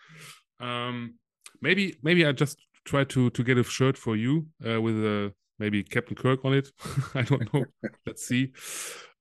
[0.60, 1.14] um
[1.60, 5.32] maybe maybe i just try to to get a shirt for you uh, with a
[5.60, 6.68] maybe Captain Kirk on it.
[7.14, 7.64] I don't know.
[8.06, 8.52] Let's see.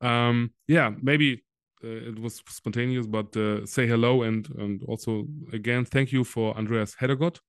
[0.01, 1.43] Um, yeah, maybe
[1.83, 6.57] uh, it was spontaneous, but uh, say hello and and also again thank you for
[6.57, 7.39] Andreas Heddergott,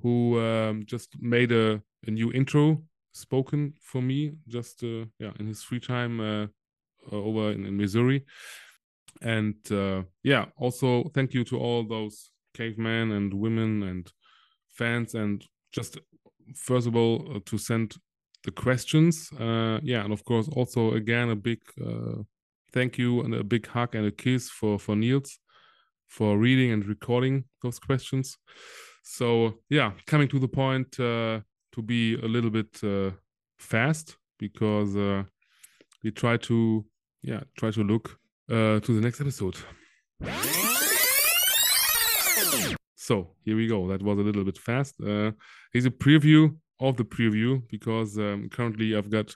[0.00, 2.82] who um, just made a, a new intro
[3.12, 6.46] spoken for me just uh, yeah in his free time uh,
[7.12, 8.24] over in, in, Missouri.
[9.22, 14.10] And uh, yeah, also thank you to all those cavemen and women and
[14.68, 15.98] fans and just
[16.54, 17.96] first of all uh, to send
[18.44, 19.30] the questions.
[19.32, 22.22] Uh, yeah, and of course also again a big uh,
[22.72, 25.38] thank you and a big hug and a kiss for for Niels
[26.06, 28.38] for reading and recording those questions.
[29.02, 31.40] So yeah, coming to the point uh,
[31.72, 33.10] to be a little bit uh,
[33.58, 34.94] fast because
[36.04, 36.84] we try to
[37.22, 38.18] yeah try to look
[38.50, 39.56] uh, to the next episode.
[42.96, 43.88] So here we go.
[43.88, 45.00] That was a little bit fast.
[45.00, 45.32] Uh,
[45.72, 49.34] here's a preview of the preview because um, currently I've got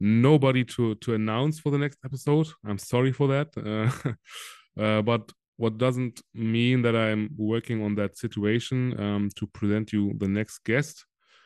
[0.00, 2.46] nobody to to announce for the next episode.
[2.64, 8.16] I'm sorry for that, uh, uh, but what doesn't mean that I'm working on that
[8.16, 11.04] situation um, to present you the next guest.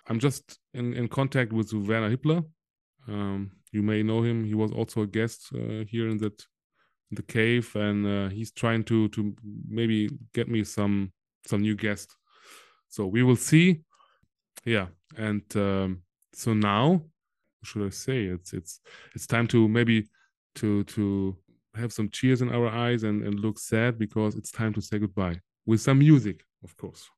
[0.08, 2.44] I'm just in, in contact with Werner Hippler.
[3.08, 4.44] Um, you may know him.
[4.44, 6.44] He was also a guest uh, here in that
[7.12, 9.34] the cave, and uh, he's trying to to
[9.68, 11.12] maybe get me some
[11.46, 12.16] some new guest.
[12.88, 13.82] So we will see.
[14.64, 14.86] Yeah,
[15.16, 16.02] and um,
[16.32, 17.02] so now,
[17.64, 18.80] should I say it's it's
[19.14, 20.08] it's time to maybe
[20.56, 21.36] to to
[21.74, 24.98] have some tears in our eyes and and look sad because it's time to say
[24.98, 27.08] goodbye with some music, of course.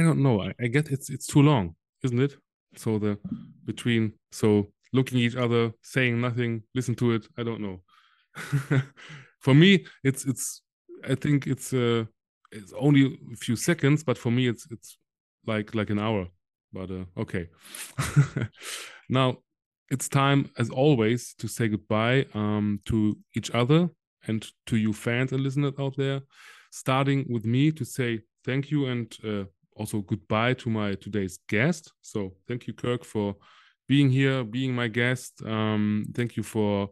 [0.00, 0.40] I don't know.
[0.40, 2.34] I, I guess it's it's too long, isn't it?
[2.74, 3.18] So the
[3.66, 7.28] between so looking each other, saying nothing, listen to it.
[7.36, 7.82] I don't know.
[9.40, 10.62] for me, it's it's.
[11.06, 12.04] I think it's uh
[12.50, 14.96] it's only a few seconds, but for me, it's it's
[15.46, 16.28] like like an hour.
[16.72, 17.48] But uh, okay.
[19.10, 19.36] now
[19.90, 23.90] it's time, as always, to say goodbye um, to each other
[24.26, 26.22] and to you fans and listeners out there.
[26.70, 29.44] Starting with me to say thank you and uh,
[29.76, 31.92] also goodbye to my today's guest.
[32.02, 33.36] So thank you, Kirk, for
[33.88, 35.42] being here, being my guest.
[35.44, 36.90] Um, thank you for,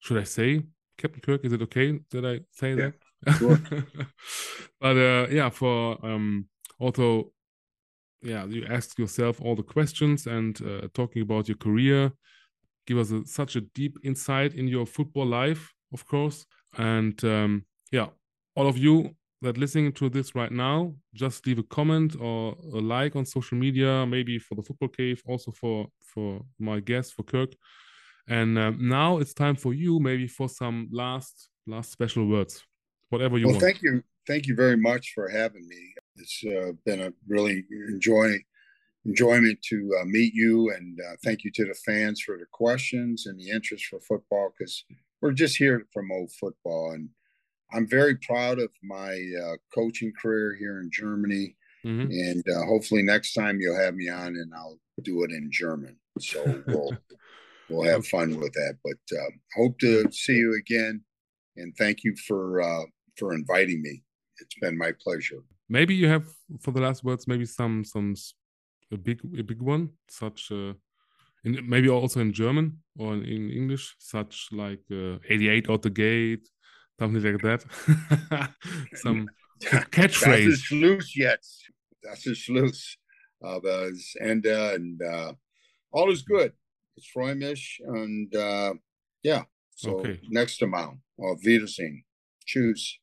[0.00, 0.62] should I say,
[0.96, 1.44] Captain Kirk?
[1.44, 2.90] Is it okay that I say yeah,
[3.26, 3.34] that?
[3.38, 3.58] Sure.
[4.80, 6.46] but uh, yeah, for um,
[6.78, 7.32] also,
[8.22, 12.12] yeah, you asked yourself all the questions and uh, talking about your career,
[12.86, 16.46] give us a, such a deep insight in your football life, of course.
[16.76, 18.08] And um, yeah,
[18.54, 22.78] all of you that listening to this right now, just leave a comment or a
[22.78, 27.22] like on social media, maybe for the football cave, also for for my guest for
[27.22, 27.52] Kirk.
[28.28, 32.62] And um, now it's time for you, maybe for some last last special words,
[33.08, 33.64] whatever you well, want.
[33.64, 35.94] Thank you, thank you very much for having me.
[36.16, 38.36] It's uh, been a really enjoy
[39.06, 43.26] enjoyment to uh, meet you, and uh, thank you to the fans for the questions
[43.26, 44.84] and the interest for football because
[45.22, 47.08] we're just here to promote football and
[47.72, 51.56] I'm very proud of my uh, coaching career here in Germany.
[51.84, 52.10] Mm-hmm.
[52.10, 55.96] And uh, hopefully next time you'll have me on and I'll do it in German.
[56.18, 56.96] So we'll
[57.68, 58.76] we'll have fun with that.
[58.84, 61.02] But uh, hope to see you again.
[61.56, 62.84] And thank you for uh,
[63.16, 64.02] for inviting me.
[64.40, 65.42] It's been my pleasure.
[65.68, 66.26] Maybe you have
[66.60, 68.14] for the last words, maybe some some
[68.92, 70.74] a big a big one, such uh,
[71.44, 76.48] in, maybe also in German or in English, such like uh, 88 out the gate
[77.00, 77.64] something like that.
[78.94, 79.26] Some
[79.90, 80.50] catchphrase.
[80.50, 81.70] Das ist Schluss jetzt.
[82.02, 82.96] Das ist Schluss.
[83.40, 85.32] Aber es Ende and uh,
[85.92, 86.52] all is good.
[86.96, 88.74] It's freue mich and uh,
[89.24, 89.44] yeah.
[89.74, 90.20] So okay.
[90.28, 91.00] next amount.
[91.18, 92.04] Auf Wiedersehen.
[92.46, 92.98] Tschüss.